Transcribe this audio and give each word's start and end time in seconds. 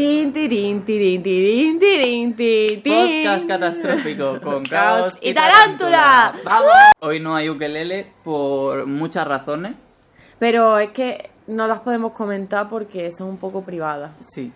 Tin, 0.00 0.32
tirin, 0.32 0.82
tirin, 0.82 1.22
tirin, 1.22 1.78
tirin, 1.78 2.34
tin. 2.34 2.82
Podcast 2.82 3.46
catastrófico 3.46 4.40
con 4.40 4.64
Caos 4.64 5.18
y 5.20 5.34
tarántula. 5.34 6.32
¡Vamos! 6.42 6.72
Hoy 7.00 7.20
no 7.20 7.34
hay 7.34 7.50
ukelele 7.50 8.10
por 8.24 8.86
muchas 8.86 9.28
razones. 9.28 9.74
Pero 10.38 10.78
es 10.78 10.88
que 10.92 11.28
no 11.48 11.66
las 11.66 11.80
podemos 11.80 12.12
comentar 12.12 12.70
porque 12.70 13.12
son 13.12 13.28
un 13.28 13.36
poco 13.36 13.62
privadas. 13.62 14.14
Sí. 14.20 14.50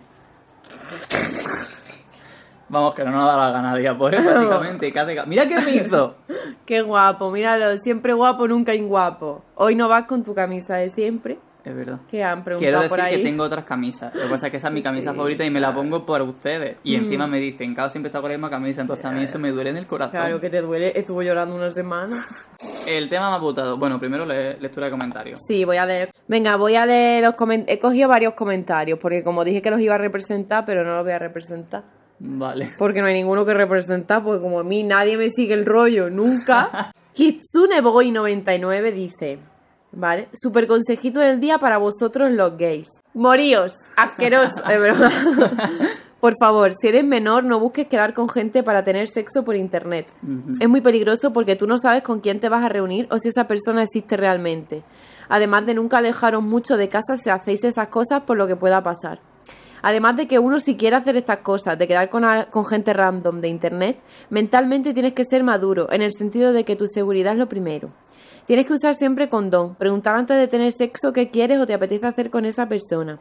Vamos, 2.67 2.95
que 2.95 3.03
no 3.03 3.11
nos 3.11 3.27
da 3.27 3.37
la 3.37 3.51
gana 3.51 3.75
de 3.75 3.83
ir 3.83 3.89
a 3.89 3.95
por 3.95 4.15
él, 4.15 4.25
básicamente. 4.25 4.91
Mira 5.27 5.47
qué 5.47 5.59
me 5.59 5.75
hizo. 5.75 6.15
Qué 6.65 6.81
guapo, 6.81 7.29
míralo, 7.29 7.77
siempre 7.77 8.13
guapo, 8.13 8.47
nunca 8.47 8.73
inguapo. 8.73 9.43
Hoy 9.53 9.75
no 9.75 9.87
vas 9.87 10.07
con 10.07 10.23
tu 10.23 10.33
camisa 10.33 10.77
de 10.77 10.89
siempre, 10.89 11.37
Es 11.65 11.75
verdad. 11.75 11.99
que 12.09 12.23
han 12.23 12.43
Quiero 12.43 12.57
preguntado 12.59 12.75
decir 12.83 12.89
por 12.89 13.01
ahí. 13.01 13.17
que 13.17 13.23
tengo 13.23 13.43
otras 13.43 13.65
camisas. 13.65 14.13
Lo 14.13 14.21
que 14.21 14.27
pasa 14.29 14.47
es 14.47 14.51
que 14.51 14.57
esa 14.57 14.67
es 14.67 14.73
mi 14.73 14.81
camisa 14.83 15.11
Sí, 15.11 15.17
favorita 15.17 15.43
y 15.43 15.49
me 15.49 15.59
la 15.59 15.73
pongo 15.73 16.05
por 16.05 16.21
ustedes. 16.21 16.77
Y 16.83 16.95
Mm. 16.97 17.03
encima 17.05 17.27
me 17.27 17.39
dicen, 17.39 17.73
Cao 17.73 17.89
siempre 17.89 18.09
está 18.09 18.21
con 18.21 18.29
la 18.29 18.37
misma 18.37 18.49
camisa, 18.51 18.81
entonces 18.81 19.05
a 19.05 19.11
mí 19.11 19.23
eso 19.23 19.39
me 19.39 19.49
duele 19.51 19.71
en 19.71 19.77
el 19.77 19.87
corazón. 19.87 20.11
Claro 20.11 20.39
que 20.39 20.49
te 20.49 20.61
duele, 20.61 20.93
estuvo 20.95 21.21
llorando 21.23 21.55
una 21.55 21.71
semana. 21.71 22.15
El 22.87 23.09
tema 23.09 23.29
me 23.31 23.35
ha 23.37 23.39
votado. 23.39 23.77
Bueno, 23.77 23.97
primero 23.99 24.25
le- 24.25 24.57
lectura 24.59 24.85
de 24.85 24.91
comentarios. 24.91 25.39
Sí, 25.47 25.65
voy 25.65 25.77
a 25.77 25.85
leer. 25.87 26.11
Venga, 26.27 26.55
voy 26.55 26.75
a 26.75 26.85
leer 26.85 27.23
los 27.23 27.35
comentarios. 27.35 27.77
He 27.77 27.79
cogido 27.81 28.07
varios 28.09 28.35
comentarios 28.35 28.99
porque 28.99 29.23
como 29.23 29.43
dije 29.43 29.61
que 29.63 29.71
los 29.71 29.79
iba 29.81 29.95
a 29.95 29.97
representar, 29.97 30.65
pero 30.65 30.83
no 30.83 30.93
los 30.95 31.03
voy 31.03 31.13
a 31.13 31.19
representar. 31.19 31.83
Vale. 32.19 32.69
Porque 32.77 33.01
no 33.01 33.07
hay 33.07 33.13
ninguno 33.15 33.43
que 33.45 33.53
representar, 33.55 34.23
porque 34.23 34.41
como 34.41 34.59
a 34.59 34.63
mí 34.63 34.83
nadie 34.83 35.17
me 35.17 35.29
sigue 35.31 35.53
el 35.55 35.65
rollo, 35.65 36.09
nunca. 36.11 36.91
Kitsune 37.13 37.81
Boy 37.81 38.11
99 38.11 38.91
dice, 38.91 39.39
¿vale? 39.95 40.27
Super 40.33 40.67
consejito 40.67 41.19
del 41.19 41.39
día 41.39 41.57
para 41.57 41.77
vosotros 41.77 42.31
los 42.31 42.57
gays. 42.57 42.87
Moríos, 43.13 43.77
asqueroso, 43.97 44.53
de. 44.67 44.93
Por 46.19 46.33
favor, 46.39 46.71
si 46.79 46.87
eres 46.87 47.03
menor, 47.03 47.43
no 47.43 47.59
busques 47.59 47.85
quedar 47.87 48.13
con 48.13 48.27
gente 48.27 48.63
para 48.63 48.83
tener 48.83 49.07
sexo 49.07 49.43
por 49.43 49.55
internet. 49.55 50.11
Es 50.59 50.67
muy 50.67 50.81
peligroso 50.81 51.31
porque 51.31 51.55
tú 51.55 51.67
no 51.67 51.77
sabes 51.77 52.01
con 52.01 52.19
quién 52.19 52.39
te 52.39 52.49
vas 52.49 52.63
a 52.63 52.69
reunir 52.69 53.07
o 53.11 53.19
si 53.19 53.27
esa 53.27 53.45
persona 53.47 53.83
existe 53.83 54.17
realmente. 54.17 54.83
Además 55.29 55.67
de 55.67 55.75
nunca 55.75 55.99
alejaros 55.99 56.41
mucho 56.41 56.77
de 56.77 56.89
casa 56.89 57.15
si 57.15 57.29
hacéis 57.29 57.63
esas 57.63 57.89
cosas 57.89 58.21
por 58.23 58.37
lo 58.37 58.47
que 58.47 58.55
pueda 58.55 58.81
pasar. 58.81 59.19
Además 59.83 60.15
de 60.15 60.27
que 60.27 60.39
uno 60.39 60.59
si 60.59 60.75
quiere 60.77 60.95
hacer 60.95 61.15
estas 61.15 61.39
cosas, 61.39 61.77
de 61.77 61.87
quedar 61.87 62.09
con, 62.09 62.25
a- 62.25 62.45
con 62.49 62.65
gente 62.65 62.91
random 62.91 63.39
de 63.39 63.49
internet, 63.49 63.99
mentalmente 64.31 64.93
tienes 64.93 65.13
que 65.13 65.23
ser 65.25 65.43
maduro, 65.43 65.91
en 65.91 66.01
el 66.01 66.11
sentido 66.11 66.53
de 66.53 66.63
que 66.63 66.75
tu 66.75 66.87
seguridad 66.87 67.33
es 67.33 67.39
lo 67.39 67.47
primero. 67.47 67.91
Tienes 68.45 68.67
que 68.67 68.73
usar 68.73 68.93
siempre 68.93 69.29
condón, 69.29 69.73
preguntar 69.75 70.15
antes 70.15 70.37
de 70.37 70.47
tener 70.47 70.71
sexo 70.71 71.11
qué 71.13 71.31
quieres 71.31 71.59
o 71.59 71.65
te 71.65 71.73
apetece 71.73 72.05
hacer 72.05 72.29
con 72.29 72.45
esa 72.45 72.67
persona. 72.67 73.19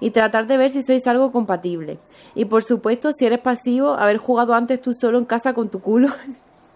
Y 0.00 0.10
tratar 0.10 0.48
de 0.48 0.56
ver 0.56 0.70
si 0.70 0.82
sois 0.82 1.06
algo 1.06 1.30
compatible. 1.30 2.00
Y 2.34 2.46
por 2.46 2.64
supuesto, 2.64 3.12
si 3.12 3.26
eres 3.26 3.38
pasivo, 3.38 3.94
haber 3.94 4.16
jugado 4.18 4.54
antes 4.54 4.82
tú 4.82 4.92
solo 4.92 5.18
en 5.18 5.24
casa 5.24 5.54
con 5.54 5.70
tu 5.70 5.80
culo. 5.80 6.08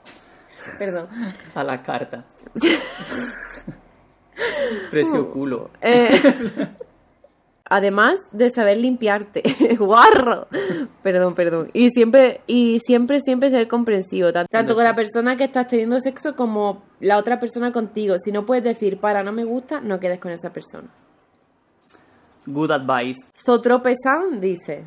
Perdón. 0.78 1.08
A 1.54 1.64
la 1.64 1.82
carta. 1.82 2.24
Precio 4.90 5.30
culo. 5.30 5.70
Eh, 5.80 6.10
además 7.68 8.20
de 8.32 8.50
saber 8.50 8.78
limpiarte, 8.78 9.42
guarro. 9.78 10.46
Perdón, 11.02 11.34
perdón. 11.34 11.70
Y 11.72 11.90
siempre, 11.90 12.40
y 12.46 12.80
siempre, 12.84 13.20
siempre 13.20 13.50
ser 13.50 13.68
comprensivo, 13.68 14.32
tan- 14.32 14.46
tanto 14.50 14.74
con 14.74 14.84
la 14.84 14.94
persona 14.96 15.36
que 15.36 15.44
estás 15.44 15.66
teniendo 15.68 16.00
sexo 16.00 16.34
como 16.36 16.82
la 17.00 17.18
otra 17.18 17.38
persona 17.40 17.72
contigo. 17.72 18.16
Si 18.22 18.32
no 18.32 18.44
puedes 18.46 18.64
decir, 18.64 18.98
para, 19.00 19.22
no 19.22 19.32
me 19.32 19.44
gusta, 19.44 19.80
no 19.80 20.00
quedes 20.00 20.18
con 20.18 20.32
esa 20.32 20.52
persona. 20.52 20.88
Good 22.46 22.70
advice. 22.70 23.28
Zotrope-san 23.44 24.40
dice, 24.40 24.84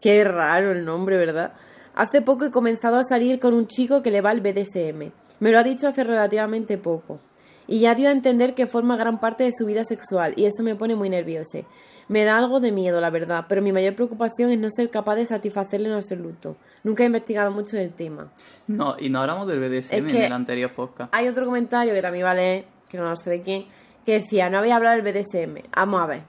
qué 0.00 0.24
raro 0.24 0.72
el 0.72 0.84
nombre, 0.84 1.16
¿verdad? 1.16 1.54
Hace 1.94 2.20
poco 2.22 2.44
he 2.44 2.50
comenzado 2.50 2.96
a 2.98 3.02
salir 3.04 3.38
con 3.40 3.54
un 3.54 3.66
chico 3.66 4.02
que 4.02 4.10
le 4.10 4.20
va 4.20 4.30
al 4.30 4.40
BDSM. 4.40 5.10
Me 5.40 5.50
lo 5.50 5.58
ha 5.58 5.62
dicho 5.62 5.88
hace 5.88 6.04
relativamente 6.04 6.76
poco. 6.78 7.20
Y 7.66 7.80
ya 7.80 7.94
dio 7.94 8.08
a 8.08 8.12
entender 8.12 8.54
que 8.54 8.66
forma 8.66 8.96
gran 8.96 9.20
parte 9.20 9.44
de 9.44 9.52
su 9.56 9.64
vida 9.66 9.84
sexual 9.84 10.34
y 10.36 10.44
eso 10.44 10.62
me 10.62 10.74
pone 10.74 10.94
muy 10.96 11.08
nervioso. 11.08 11.60
Me 12.08 12.24
da 12.24 12.36
algo 12.36 12.60
de 12.60 12.72
miedo, 12.72 13.00
la 13.00 13.10
verdad, 13.10 13.46
pero 13.48 13.62
mi 13.62 13.72
mayor 13.72 13.94
preocupación 13.94 14.50
es 14.50 14.58
no 14.58 14.68
ser 14.70 14.90
capaz 14.90 15.14
de 15.16 15.26
satisfacerle 15.26 15.88
en 15.88 15.94
absoluto. 15.94 16.56
Nunca 16.84 17.02
he 17.02 17.06
investigado 17.06 17.50
mucho 17.50 17.76
del 17.76 17.92
tema. 17.92 18.30
No, 18.66 18.96
y 18.98 19.08
no 19.08 19.20
hablamos 19.20 19.46
del 19.48 19.60
BDSM 19.60 20.06
Es 20.06 20.12
que- 20.12 20.18
en 20.18 20.24
el 20.24 20.32
anterior 20.32 20.72
podcast. 20.72 21.14
Hay 21.14 21.28
otro 21.28 21.44
comentario 21.46 21.94
que 21.94 22.02
también 22.02 22.24
va 22.26 22.32
a 22.32 22.34
leer, 22.34 22.64
que 22.88 22.98
no 22.98 23.04
lo 23.04 23.16
sé 23.16 23.30
de 23.30 23.42
quién, 23.42 23.66
que 24.04 24.14
decía, 24.14 24.50
no 24.50 24.58
había 24.58 24.76
hablado 24.76 24.96
del 25.00 25.04
BDSM. 25.04 25.62
Vamos 25.74 26.00
a 26.00 26.06
ver. 26.06 26.22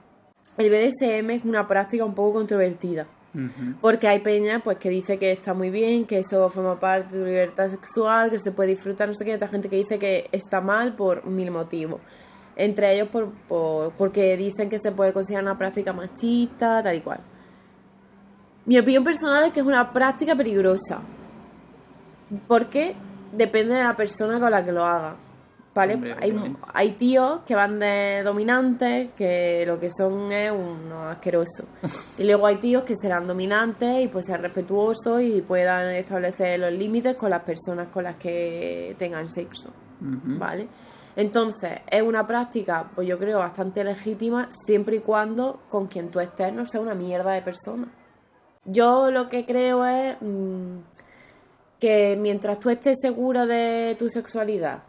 El 0.56 0.70
BDSM 0.70 1.30
es 1.30 1.44
una 1.44 1.66
práctica 1.66 2.04
un 2.04 2.14
poco 2.14 2.34
controvertida. 2.34 3.06
Porque 3.80 4.06
hay 4.06 4.20
peña 4.20 4.60
pues 4.62 4.78
que 4.78 4.88
dice 4.88 5.18
que 5.18 5.32
está 5.32 5.54
muy 5.54 5.68
bien, 5.70 6.04
que 6.06 6.20
eso 6.20 6.48
forma 6.50 6.78
parte 6.78 7.16
de 7.16 7.20
tu 7.20 7.26
libertad 7.26 7.66
sexual, 7.66 8.30
que 8.30 8.38
se 8.38 8.52
puede 8.52 8.70
disfrutar, 8.70 9.08
no 9.08 9.14
sé 9.14 9.24
qué, 9.24 9.32
hay 9.32 9.48
gente 9.48 9.68
que 9.68 9.74
dice 9.74 9.98
que 9.98 10.28
está 10.30 10.60
mal 10.60 10.94
por 10.94 11.26
mil 11.26 11.50
motivos. 11.50 12.00
Entre 12.56 12.94
ellos 12.94 13.08
por, 13.08 13.30
por- 13.48 13.92
porque 13.92 14.36
dicen 14.36 14.68
que 14.68 14.78
se 14.78 14.92
puede 14.92 15.12
considerar 15.12 15.44
una 15.44 15.58
práctica 15.58 15.92
machista, 15.92 16.82
tal 16.82 16.96
y 16.96 17.00
cual. 17.00 17.20
Mi 18.66 18.78
opinión 18.78 19.04
personal 19.04 19.44
es 19.44 19.52
que 19.52 19.60
es 19.60 19.66
una 19.66 19.92
práctica 19.92 20.34
peligrosa. 20.34 21.00
Porque 22.48 22.94
depende 23.32 23.74
de 23.74 23.82
la 23.82 23.94
persona 23.96 24.40
con 24.40 24.50
la 24.50 24.64
que 24.64 24.72
lo 24.72 24.84
haga. 24.84 25.16
¿Vale? 25.74 25.94
Hombre, 25.94 26.14
hay, 26.20 26.54
hay 26.72 26.90
tíos 26.92 27.40
que 27.44 27.56
van 27.56 27.80
de 27.80 28.22
dominantes 28.24 29.08
que 29.16 29.64
lo 29.66 29.80
que 29.80 29.88
son 29.90 30.30
es 30.30 30.52
unos 30.52 31.08
asquerosos. 31.10 31.66
Y 32.18 32.22
luego 32.22 32.46
hay 32.46 32.56
tíos 32.58 32.84
que 32.84 32.94
serán 32.94 33.26
dominantes 33.26 34.04
y 34.04 34.06
pues 34.06 34.26
sean 34.26 34.40
respetuosos 34.40 35.20
y 35.20 35.42
puedan 35.42 35.90
establecer 35.96 36.60
los 36.60 36.72
límites 36.72 37.16
con 37.16 37.30
las 37.30 37.42
personas 37.42 37.88
con 37.88 38.04
las 38.04 38.14
que 38.16 38.94
tengan 39.00 39.28
sexo. 39.28 39.70
¿Vale? 40.00 40.68
Entonces, 41.16 41.80
es 41.90 42.02
una 42.02 42.26
práctica, 42.26 42.90
pues 42.94 43.06
yo 43.06 43.18
creo, 43.18 43.38
bastante 43.38 43.84
legítima 43.84 44.48
siempre 44.50 44.96
y 44.96 45.00
cuando 45.00 45.60
con 45.68 45.86
quien 45.86 46.10
tú 46.10 46.20
estés 46.20 46.52
no 46.52 46.66
sea 46.66 46.80
una 46.80 46.94
mierda 46.94 47.32
de 47.32 47.42
persona. 47.42 47.88
Yo 48.64 49.10
lo 49.10 49.28
que 49.28 49.44
creo 49.44 49.84
es 49.84 50.16
mm, 50.20 50.78
que 51.78 52.16
mientras 52.18 52.58
tú 52.58 52.70
estés 52.70 52.96
segura 53.00 53.46
de 53.46 53.94
tu 53.98 54.08
sexualidad, 54.08 54.82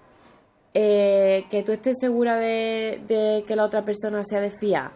eh, 0.73 1.45
que 1.51 1.63
tú 1.63 1.71
estés 1.71 1.97
segura 1.99 2.37
de, 2.37 3.01
de 3.07 3.43
que 3.45 3.55
la 3.55 3.65
otra 3.65 3.85
persona 3.85 4.23
sea 4.23 4.41
de 4.41 4.49
fiar, 4.49 4.91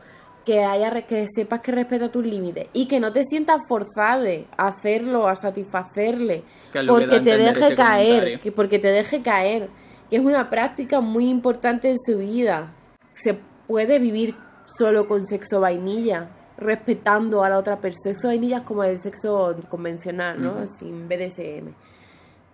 que 0.46 0.64
haya 0.64 1.06
que 1.06 1.26
sepas 1.28 1.62
que 1.62 1.72
respeta 1.72 2.10
tus 2.10 2.26
límites 2.26 2.70
y 2.74 2.88
que 2.88 3.00
no 3.00 3.12
te 3.12 3.24
sientas 3.24 3.62
forzada 3.68 4.30
a 4.58 4.70
hacerlo, 4.70 5.28
a 5.28 5.36
satisfacerle, 5.36 6.44
Que 6.72 6.80
es 6.80 6.86
lo 6.86 6.98
que 6.98 7.06
porque 7.06 7.20
te 7.20 7.38
deje 7.38 7.76
caer, 7.76 8.40
porque 8.56 8.80
te 8.80 8.88
deje 8.88 9.22
caer, 9.22 9.70
que 10.10 10.18
es 10.18 10.24
una 10.24 10.50
práctica 10.50 11.02
muy 11.02 11.30
importante 11.30 11.90
en 11.90 11.98
su 12.00 12.18
vida. 12.20 12.72
Se 13.14 13.40
puede 13.68 14.00
vivir 14.00 14.36
solo 14.66 15.08
con 15.08 15.26
sexo 15.26 15.62
vainilla, 15.62 16.30
respetando 16.58 17.44
a 17.44 17.50
la 17.50 17.58
otra 17.58 17.78
persona. 17.80 18.04
Sexo 18.16 18.28
vainilla 18.30 18.58
es 18.58 18.64
como 18.64 18.84
el 18.84 19.00
sexo 19.00 19.56
convencional, 19.70 20.42
¿no? 20.42 20.68
Sin 20.68 21.08
BDSM. 21.08 21.74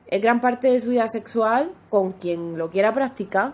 Es 0.07 0.21
gran 0.21 0.39
parte 0.41 0.69
de 0.69 0.79
su 0.79 0.89
vida 0.89 1.07
sexual 1.07 1.71
con 1.89 2.11
quien 2.13 2.57
lo 2.57 2.69
quiera 2.69 2.93
practicar. 2.93 3.53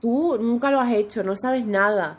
Tú 0.00 0.38
nunca 0.40 0.70
lo 0.70 0.80
has 0.80 0.92
hecho, 0.94 1.22
no 1.22 1.34
sabes 1.36 1.64
nada. 1.66 2.18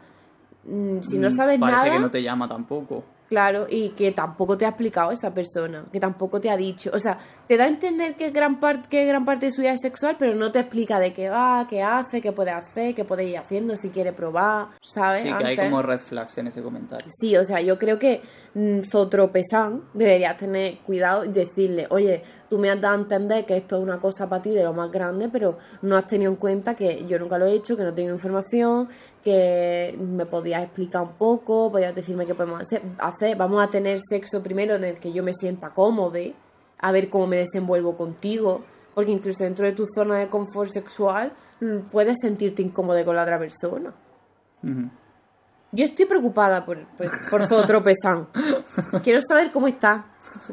Mm, 0.65 0.99
Si 1.01 1.17
no 1.17 1.29
Mm, 1.29 1.31
sabes 1.31 1.59
Parece 1.59 1.77
nada, 1.77 1.91
que 1.91 1.99
no 1.99 2.11
te 2.11 2.21
llama 2.23 2.47
tampoco. 2.47 3.03
Claro, 3.33 3.65
y 3.67 3.89
que 3.89 4.11
tampoco 4.11 4.55
te 4.59 4.63
ha 4.63 4.69
explicado 4.69 5.11
esa 5.11 5.33
persona, 5.33 5.85
que 5.91 5.99
tampoco 5.99 6.39
te 6.39 6.51
ha 6.51 6.55
dicho. 6.55 6.91
O 6.93 6.99
sea, 6.99 7.17
te 7.47 7.57
da 7.57 7.63
a 7.63 7.67
entender 7.67 8.13
que 8.13 8.29
gran, 8.29 8.59
parte 8.59 8.87
que 8.87 9.07
gran 9.07 9.25
parte 9.25 9.47
de 9.47 9.51
su 9.51 9.61
vida 9.61 9.73
es 9.73 9.81
sexual, 9.81 10.17
pero 10.19 10.35
no 10.35 10.51
te 10.51 10.59
explica 10.59 10.99
de 10.99 11.13
qué 11.13 11.29
va, 11.29 11.65
qué 11.67 11.81
hace, 11.81 12.21
qué 12.21 12.31
puede 12.31 12.51
hacer, 12.51 12.93
qué 12.93 13.05
puede 13.05 13.23
ir 13.23 13.39
haciendo, 13.39 13.75
si 13.75 13.89
quiere 13.89 14.13
probar, 14.13 14.67
¿sabes? 14.83 15.23
Sí, 15.23 15.33
que 15.33 15.45
hay 15.45 15.55
como 15.55 15.81
red 15.81 15.97
flags 15.97 16.37
en 16.37 16.45
ese 16.45 16.61
comentario. 16.61 17.07
Sí, 17.09 17.35
o 17.35 17.43
sea, 17.43 17.59
yo 17.59 17.79
creo 17.79 17.97
que 17.97 18.21
mm, 18.53 18.81
Zotropesan 18.81 19.85
debería 19.95 20.37
tener 20.37 20.77
cuidado 20.85 21.25
y 21.25 21.29
decirle, 21.29 21.87
oye, 21.89 22.21
tú 22.51 22.59
me 22.59 22.69
has 22.69 22.79
dado 22.79 22.93
a 22.93 22.99
entender 22.99 23.45
que 23.47 23.57
esto 23.57 23.77
es 23.77 23.81
una 23.81 23.99
cosa 23.99 24.29
para 24.29 24.43
ti 24.43 24.51
de 24.51 24.63
lo 24.63 24.73
más 24.73 24.91
grande, 24.91 25.27
pero 25.29 25.57
no 25.81 25.97
has 25.97 26.05
tenido 26.05 26.29
en 26.29 26.37
cuenta 26.37 26.75
que 26.75 27.03
yo 27.07 27.17
nunca 27.17 27.39
lo 27.39 27.47
he 27.47 27.53
hecho, 27.53 27.75
que 27.75 27.81
no 27.81 27.95
tengo 27.95 28.11
información, 28.11 28.89
que 29.23 29.95
me 29.97 30.25
podías 30.25 30.63
explicar 30.63 31.01
un 31.03 31.13
poco, 31.13 31.71
podías 31.71 31.95
decirme 31.95 32.25
qué 32.25 32.35
podemos 32.35 32.61
hacer, 32.61 32.81
hacer. 32.99 33.37
Vamos 33.37 33.63
a 33.63 33.67
tener 33.67 33.99
sexo 34.07 34.43
primero 34.43 34.75
en 34.75 34.83
el 34.83 34.99
que 34.99 35.13
yo 35.13 35.23
me 35.23 35.33
sienta 35.33 35.69
cómodo, 35.69 36.19
a 36.79 36.91
ver 36.91 37.09
cómo 37.09 37.27
me 37.27 37.37
desenvuelvo 37.37 37.95
contigo, 37.95 38.63
porque 38.93 39.11
incluso 39.11 39.43
dentro 39.43 39.65
de 39.65 39.71
tu 39.71 39.85
zona 39.95 40.17
de 40.19 40.27
confort 40.27 40.69
sexual 40.71 41.33
mm, 41.61 41.89
puedes 41.91 42.17
sentirte 42.21 42.61
incómodo 42.61 43.03
con 43.05 43.15
la 43.15 43.23
otra 43.23 43.39
persona. 43.39 43.93
Yo 45.71 45.85
estoy 45.85 46.05
preocupada 46.05 46.63
por, 46.65 46.85
por, 46.97 47.07
por 47.29 47.47
Zotropesan. 47.47 48.27
Quiero 49.03 49.19
saber 49.27 49.51
cómo 49.51 49.67
está. 49.67 50.05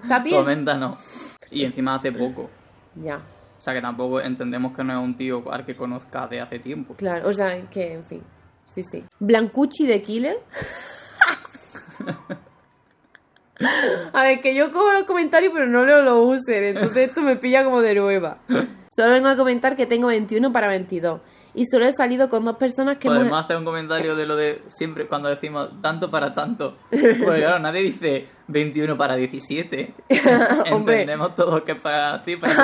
¿Está 0.03 0.21
bien? 0.21 0.37
Coméntanos. 0.41 0.99
Y 1.51 1.65
encima 1.65 1.97
hace 1.97 2.11
poco. 2.11 2.49
Ya, 2.95 3.17
O 3.17 3.63
sea 3.63 3.75
que 3.75 3.81
tampoco 3.81 4.21
entendemos 4.21 4.75
que 4.75 4.83
no 4.83 4.93
es 4.93 5.05
un 5.05 5.17
tío 5.17 5.53
al 5.53 5.65
que 5.65 5.77
conozca 5.77 6.27
de 6.27 6.41
hace 6.41 6.59
tiempo. 6.59 6.95
claro. 6.95 7.29
O 7.29 7.33
sea, 7.33 7.61
que, 7.69 7.93
en 7.93 8.05
fin. 8.05 8.23
Sí, 8.73 8.83
sí. 8.83 9.05
Blancucci 9.19 9.87
de 9.87 10.01
Killer. 10.01 10.39
A 14.13 14.23
ver, 14.23 14.41
que 14.41 14.55
yo 14.55 14.73
cojo 14.73 14.91
los 14.93 15.05
comentarios 15.05 15.53
pero 15.53 15.67
no 15.67 15.85
leo 15.85 16.01
los 16.01 16.41
user, 16.41 16.65
entonces 16.65 17.09
esto 17.09 17.21
me 17.21 17.37
pilla 17.37 17.63
como 17.63 17.83
de 17.83 17.95
nueva. 17.95 18.39
Solo 18.91 19.11
vengo 19.11 19.29
a 19.29 19.37
comentar 19.37 19.77
que 19.77 19.87
tengo 19.87 20.07
21 20.07 20.53
para 20.53 20.69
22. 20.69 21.21
Y 21.53 21.65
solo 21.67 21.85
he 21.85 21.93
salido 21.93 22.29
con 22.29 22.45
dos 22.45 22.57
personas 22.57 22.99
que 22.99 23.09
Podemos 23.09 23.27
hemos... 23.27 23.45
hacer 23.45 23.57
un 23.57 23.65
comentario 23.65 24.15
de 24.15 24.25
lo 24.25 24.37
de 24.37 24.63
siempre 24.69 25.09
cuando 25.09 25.29
decimos 25.29 25.69
tanto 25.83 26.11
para 26.11 26.33
tanto. 26.33 26.77
Pues 26.91 27.19
claro, 27.19 27.59
nadie 27.59 27.83
dice 27.83 28.29
21 28.47 28.97
para 28.97 29.17
17. 29.17 29.95
Hombre. 30.73 31.03
Entendemos 31.03 31.35
todos 31.35 31.63
que 31.63 31.75
para 31.75 32.23
cifras. 32.23 32.57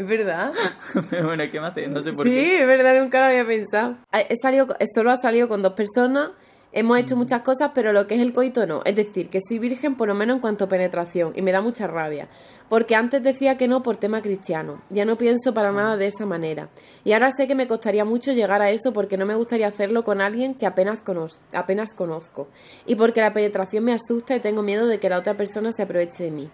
Es 0.00 0.06
verdad. 0.06 0.52
Pero 1.10 1.26
bueno, 1.26 1.44
¿qué 1.50 1.60
me 1.60 1.66
hace? 1.66 1.88
No 1.88 2.00
sé 2.02 2.12
por 2.12 2.26
Sí, 2.26 2.34
qué. 2.34 2.60
es 2.60 2.66
verdad, 2.66 3.00
nunca 3.00 3.18
lo 3.20 3.26
había 3.26 3.46
pensado. 3.46 3.96
He 4.12 4.36
salido, 4.40 4.66
solo 4.94 5.10
ha 5.10 5.16
salido 5.16 5.48
con 5.48 5.62
dos 5.62 5.74
personas. 5.74 6.30
Hemos 6.70 6.98
hecho 6.98 7.16
muchas 7.16 7.40
cosas, 7.40 7.70
pero 7.74 7.94
lo 7.94 8.06
que 8.06 8.14
es 8.16 8.20
el 8.20 8.34
coito 8.34 8.66
no. 8.66 8.82
Es 8.84 8.94
decir, 8.94 9.30
que 9.30 9.38
soy 9.40 9.58
virgen 9.58 9.96
por 9.96 10.06
lo 10.06 10.14
menos 10.14 10.34
en 10.36 10.40
cuanto 10.42 10.66
a 10.66 10.68
penetración 10.68 11.32
y 11.34 11.40
me 11.40 11.50
da 11.50 11.62
mucha 11.62 11.86
rabia. 11.86 12.28
Porque 12.68 12.94
antes 12.94 13.22
decía 13.22 13.56
que 13.56 13.66
no 13.68 13.82
por 13.82 13.96
tema 13.96 14.20
cristiano. 14.20 14.82
Ya 14.90 15.06
no 15.06 15.16
pienso 15.16 15.54
para 15.54 15.72
nada 15.72 15.96
de 15.96 16.08
esa 16.08 16.26
manera. 16.26 16.68
Y 17.04 17.14
ahora 17.14 17.30
sé 17.30 17.46
que 17.46 17.54
me 17.54 17.66
costaría 17.66 18.04
mucho 18.04 18.32
llegar 18.32 18.60
a 18.60 18.68
eso 18.70 18.92
porque 18.92 19.16
no 19.16 19.24
me 19.24 19.34
gustaría 19.34 19.66
hacerlo 19.66 20.04
con 20.04 20.20
alguien 20.20 20.54
que 20.54 20.66
apenas 20.66 21.00
conozco, 21.00 21.40
apenas 21.54 21.94
conozco. 21.94 22.48
Y 22.84 22.96
porque 22.96 23.22
la 23.22 23.32
penetración 23.32 23.84
me 23.84 23.94
asusta 23.94 24.36
y 24.36 24.40
tengo 24.40 24.62
miedo 24.62 24.86
de 24.86 25.00
que 25.00 25.08
la 25.08 25.18
otra 25.18 25.38
persona 25.38 25.72
se 25.72 25.84
aproveche 25.84 26.24
de 26.24 26.30
mí. 26.32 26.50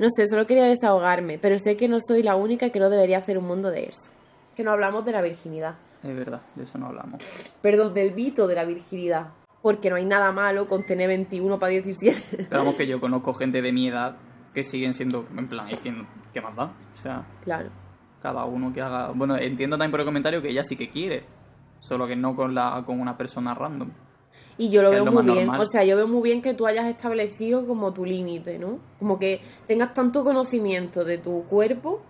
No 0.00 0.08
sé, 0.08 0.26
solo 0.26 0.46
quería 0.46 0.64
desahogarme, 0.64 1.38
pero 1.38 1.58
sé 1.58 1.76
que 1.76 1.86
no 1.86 1.98
soy 2.00 2.22
la 2.22 2.34
única 2.34 2.70
que 2.70 2.80
no 2.80 2.88
debería 2.88 3.18
hacer 3.18 3.36
un 3.36 3.44
mundo 3.44 3.70
de 3.70 3.84
eso. 3.84 4.10
Que 4.56 4.64
no 4.64 4.70
hablamos 4.70 5.04
de 5.04 5.12
la 5.12 5.20
virginidad. 5.20 5.74
Es 6.02 6.16
verdad, 6.16 6.40
de 6.54 6.64
eso 6.64 6.78
no 6.78 6.86
hablamos. 6.86 7.20
Perdón, 7.60 7.92
del 7.92 8.14
mito 8.14 8.46
de 8.46 8.54
la 8.54 8.64
virginidad. 8.64 9.26
Porque 9.60 9.90
no 9.90 9.96
hay 9.96 10.06
nada 10.06 10.32
malo 10.32 10.66
con 10.70 10.84
tener 10.84 11.08
21 11.08 11.58
para 11.58 11.72
17. 11.72 12.46
Pero 12.48 12.62
vamos 12.62 12.76
que 12.76 12.86
yo 12.86 12.98
conozco 12.98 13.34
gente 13.34 13.60
de 13.60 13.72
mi 13.72 13.88
edad 13.88 14.16
que 14.54 14.64
siguen 14.64 14.94
siendo, 14.94 15.26
en 15.36 15.46
plan, 15.46 15.68
diciendo, 15.68 16.06
¿qué 16.32 16.40
más 16.40 16.56
da? 16.56 16.64
O 16.64 17.02
sea, 17.02 17.26
claro. 17.44 17.68
cada 18.22 18.46
uno 18.46 18.72
que 18.72 18.80
haga... 18.80 19.10
Bueno, 19.10 19.36
entiendo 19.36 19.76
también 19.76 19.90
por 19.90 20.00
el 20.00 20.06
comentario 20.06 20.40
que 20.40 20.48
ella 20.48 20.64
sí 20.64 20.76
que 20.76 20.88
quiere, 20.88 21.24
solo 21.78 22.06
que 22.06 22.16
no 22.16 22.34
con, 22.34 22.54
la, 22.54 22.82
con 22.86 22.98
una 22.98 23.18
persona 23.18 23.52
random. 23.52 23.90
Y 24.60 24.68
yo 24.68 24.82
lo 24.82 24.90
veo 24.90 25.06
lo 25.06 25.12
muy 25.12 25.22
bien. 25.22 25.46
normal. 25.46 25.62
O 25.62 25.64
sea, 25.64 25.84
yo 25.84 25.96
veo 25.96 26.06
muy 26.06 26.20
bien 26.20 26.42
que 26.42 26.52
tú 26.52 26.66
hayas 26.66 26.86
establecido 26.86 27.66
como 27.66 27.94
tu 27.94 28.04
límite, 28.04 28.58
¿no? 28.58 28.78
Como 28.98 29.18
que 29.18 29.40
tengas 29.66 29.94
tanto 29.94 30.22
conocimiento 30.22 31.02
de 31.02 31.16
tu 31.16 31.44
cuerpo 31.44 32.02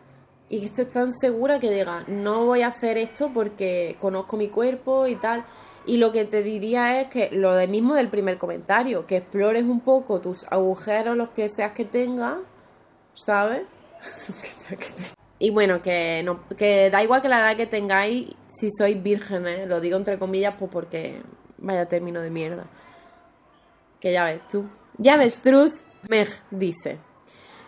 y 0.49 0.59
que 0.59 0.67
estés 0.67 0.91
tan 0.91 1.13
segura 1.13 1.61
que 1.61 1.71
digas, 1.71 2.09
no 2.09 2.47
voy 2.47 2.63
a 2.63 2.67
hacer 2.67 2.99
esto 2.99 3.31
porque 3.33 3.97
conozco 4.01 4.37
mi 4.37 4.49
cuerpo 4.49 5.07
y 5.07 5.15
tal. 5.15 5.45
Y 5.87 5.99
lo 5.99 6.11
que 6.11 6.25
te 6.25 6.43
diría 6.43 7.01
es 7.01 7.07
que 7.07 7.31
lo 7.31 7.55
de 7.55 7.69
mismo 7.69 7.95
del 7.95 8.09
primer 8.09 8.37
comentario, 8.37 9.07
que 9.07 9.19
explores 9.19 9.63
un 9.63 9.79
poco 9.79 10.21
tus 10.21 10.45
agujeros, 10.51 11.17
los 11.17 11.29
que 11.31 11.49
seas 11.49 11.71
que 11.71 11.85
tengas, 11.85 12.39
¿sabes? 13.15 13.63
Y 15.43 15.49
bueno, 15.49 15.81
que 15.81 16.23
no, 16.23 16.47
que 16.55 16.91
da 16.91 17.03
igual 17.03 17.23
que 17.23 17.29
la 17.31 17.41
edad 17.41 17.57
que 17.57 17.67
tengáis, 17.67 18.29
si 18.49 18.69
sois 18.77 19.03
vírgenes, 19.03 19.67
lo 19.67 19.81
digo 19.81 19.97
entre 19.97 20.19
comillas, 20.19 20.55
pues 20.59 20.71
porque 20.71 21.23
vaya 21.61 21.87
término 21.87 22.21
de 22.21 22.31
mierda. 22.31 22.67
Que 24.01 24.13
ya 24.13 24.25
ves 24.25 24.41
tú. 24.49 24.65
Ya 24.99 25.17
ves, 25.17 25.37
Truth 25.37 25.75
Meg 26.09 26.29
dice. 26.51 26.99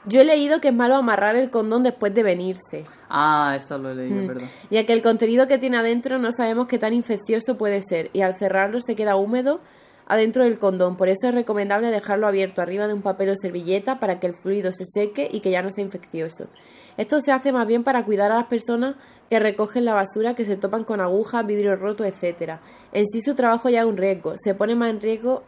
Yo 0.05 0.21
he 0.21 0.25
leído 0.25 0.61
que 0.61 0.69
es 0.69 0.75
malo 0.75 0.97
amarrar 0.97 1.37
el 1.37 1.51
condón 1.51 1.85
después 1.85 2.13
de 2.13 2.25
venirse, 2.25 2.83
Ah, 3.09 3.55
eso 3.57 3.79
lo 3.79 3.91
he 3.91 3.95
leído, 3.95 4.21
es 4.23 4.27
verdad. 4.29 4.49
ya 4.69 4.85
que 4.85 4.93
el 4.95 5.01
contenido 5.03 5.47
que 5.47 5.59
tiene 5.59 5.77
adentro 5.77 6.19
no 6.19 6.33
sabemos 6.33 6.67
qué 6.67 6.77
tan 6.79 6.93
infeccioso 6.93 7.57
puede 7.57 7.83
ser 7.83 8.11
y 8.13 8.23
al 8.23 8.35
cerrarlo 8.35 8.81
se 8.81 8.97
queda 8.97 9.15
húmedo 9.15 9.61
adentro 10.09 10.43
del 10.43 10.59
condón. 10.59 10.97
Por 10.97 11.09
eso 11.09 11.29
es 11.29 11.35
recomendable 11.35 11.89
dejarlo 11.93 12.27
abierto 12.27 12.61
arriba 12.63 12.89
de 12.89 12.95
un 12.95 13.03
papel 13.03 13.29
o 13.29 13.37
servilleta 13.37 14.01
para 14.01 14.19
que 14.19 14.27
el 14.27 14.35
fluido 14.35 14.73
se 14.73 14.85
seque 14.87 15.29
y 15.31 15.39
que 15.39 15.53
ya 15.53 15.63
no 15.63 15.71
sea 15.71 15.85
infeccioso. 15.85 16.49
Esto 16.97 17.21
se 17.21 17.33
hace 17.33 17.53
más 17.53 17.67
bien 17.67 17.85
para 17.85 18.05
cuidar 18.05 18.33
a 18.33 18.37
las 18.37 18.47
personas 18.47 18.97
que 19.31 19.39
recogen 19.39 19.85
la 19.85 19.95
basura, 19.95 20.35
que 20.35 20.45
se 20.45 20.57
topan 20.57 20.85
con 20.85 21.01
agujas, 21.01 21.47
vidrio 21.47 21.77
roto, 21.77 22.05
etc. 22.05 22.59
En 22.93 23.07
sí 23.07 23.23
su 23.23 23.35
trabajo 23.35 23.69
ya 23.69 23.81
es 23.81 23.87
un 23.87 23.97
riesgo. 23.97 24.35
Se 24.37 24.55
pone 24.55 24.75
más 24.75 24.91
en 24.91 25.01
riesgo 25.01 25.43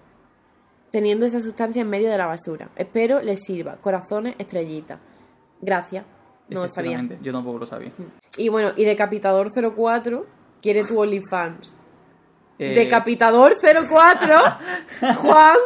teniendo 0.91 1.27
esa 1.27 1.41
sustancia 1.41 1.83
en 1.83 1.91
medio 1.91 2.11
de 2.11 2.17
la 2.17 2.27
basura. 2.27 2.71
Espero 2.77 3.21
les 3.21 3.43
sirva. 3.43 3.77
Corazones, 3.77 4.37
estrellitas. 4.39 5.01
Gracias. 5.61 6.05
No 6.49 6.61
lo 6.61 6.69
sabía. 6.69 7.05
Yo 7.23 7.33
tampoco 7.33 7.59
lo 7.59 7.67
sabía. 7.67 7.93
Y 8.37 8.49
bueno, 8.49 8.73
y 8.77 8.85
Decapitador 8.85 9.51
04 9.53 10.27
quiere 10.63 10.85
tu 10.85 11.01
OnlyFans. 11.01 11.77
Eh, 12.59 12.75
Decapitador 12.75 13.59
04, 13.61 14.37
Juan, 15.21 15.57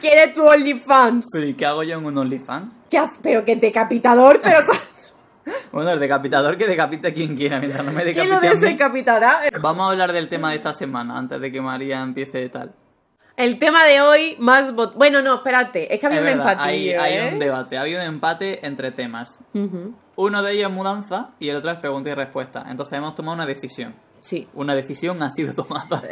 quiere 0.00 0.32
tu 0.34 0.44
OnlyFans. 0.44 1.26
¿Pero 1.32 1.46
y 1.46 1.54
qué 1.54 1.64
hago 1.64 1.82
yo 1.82 1.98
en 1.98 2.04
un 2.04 2.18
OnlyFans? 2.18 2.78
¿Qué 2.90 2.98
hace? 2.98 3.18
Pero 3.22 3.44
que 3.44 3.56
Decapitador 3.56 4.40
04. 4.42 4.95
Bueno, 5.72 5.90
el 5.90 6.00
decapitador 6.00 6.56
que 6.56 6.66
decapite 6.66 7.08
a 7.08 7.14
quien 7.14 7.36
quiera, 7.36 7.58
mientras 7.58 7.84
no 7.84 7.92
me 7.92 8.02
¿Quién 8.04 8.28
lo 8.28 8.40
decapite 8.40 8.48
a 8.48 8.60
mí. 8.60 8.72
decapitará? 8.72 9.40
Vamos 9.60 9.88
a 9.88 9.90
hablar 9.92 10.12
del 10.12 10.28
tema 10.28 10.50
de 10.50 10.56
esta 10.56 10.72
semana, 10.72 11.16
antes 11.16 11.40
de 11.40 11.52
que 11.52 11.60
María 11.60 12.00
empiece 12.00 12.38
de 12.38 12.48
tal. 12.48 12.74
El 13.36 13.58
tema 13.58 13.84
de 13.84 14.00
hoy, 14.00 14.36
más 14.38 14.74
vot... 14.74 14.94
Bueno, 14.94 15.20
no, 15.20 15.34
espérate, 15.34 15.92
es 15.92 16.00
que 16.00 16.06
había 16.06 16.20
Es 16.20 16.24
un 16.24 16.38
verdad, 16.38 16.56
hay, 16.58 16.88
¿eh? 16.90 16.98
hay 16.98 17.32
un 17.34 17.38
debate, 17.38 17.76
había 17.76 18.00
un 18.00 18.06
empate 18.06 18.66
entre 18.66 18.92
temas. 18.92 19.40
Uno 20.16 20.42
de 20.42 20.52
ellos 20.52 20.70
es 20.70 20.74
mudanza 20.74 21.30
y 21.38 21.50
el 21.50 21.56
otro 21.56 21.70
es 21.70 21.76
pregunta 21.76 22.08
y 22.08 22.14
respuesta. 22.14 22.64
Entonces 22.70 22.96
hemos 22.96 23.14
tomado 23.14 23.34
una 23.34 23.44
decisión. 23.46 23.94
Sí. 24.22 24.48
Una 24.54 24.74
decisión 24.74 25.22
ha 25.22 25.30
sido 25.30 25.52
tomada. 25.54 26.02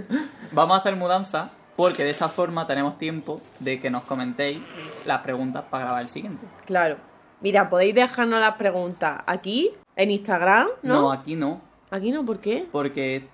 Vamos 0.52 0.78
a 0.78 0.80
hacer 0.80 0.96
mudanza 0.96 1.50
porque 1.76 2.02
de 2.02 2.10
esa 2.10 2.28
forma 2.28 2.66
tenemos 2.66 2.96
tiempo 2.96 3.42
de 3.58 3.78
que 3.78 3.90
nos 3.90 4.04
comentéis 4.04 4.60
las 5.04 5.18
preguntas 5.20 5.64
para 5.68 5.84
grabar 5.84 6.02
el 6.02 6.08
siguiente. 6.08 6.46
Claro. 6.64 6.96
Mira, 7.40 7.70
podéis 7.70 7.94
dejarnos 7.94 8.40
las 8.40 8.56
preguntas 8.56 9.22
aquí, 9.26 9.70
en 9.96 10.10
Instagram, 10.10 10.68
¿no? 10.82 11.10
aquí 11.12 11.36
no, 11.36 11.60
Aquí 11.90 12.10
no, 12.12 12.24
¿por 12.24 12.38
qué? 12.38 12.66
porque 12.70 13.26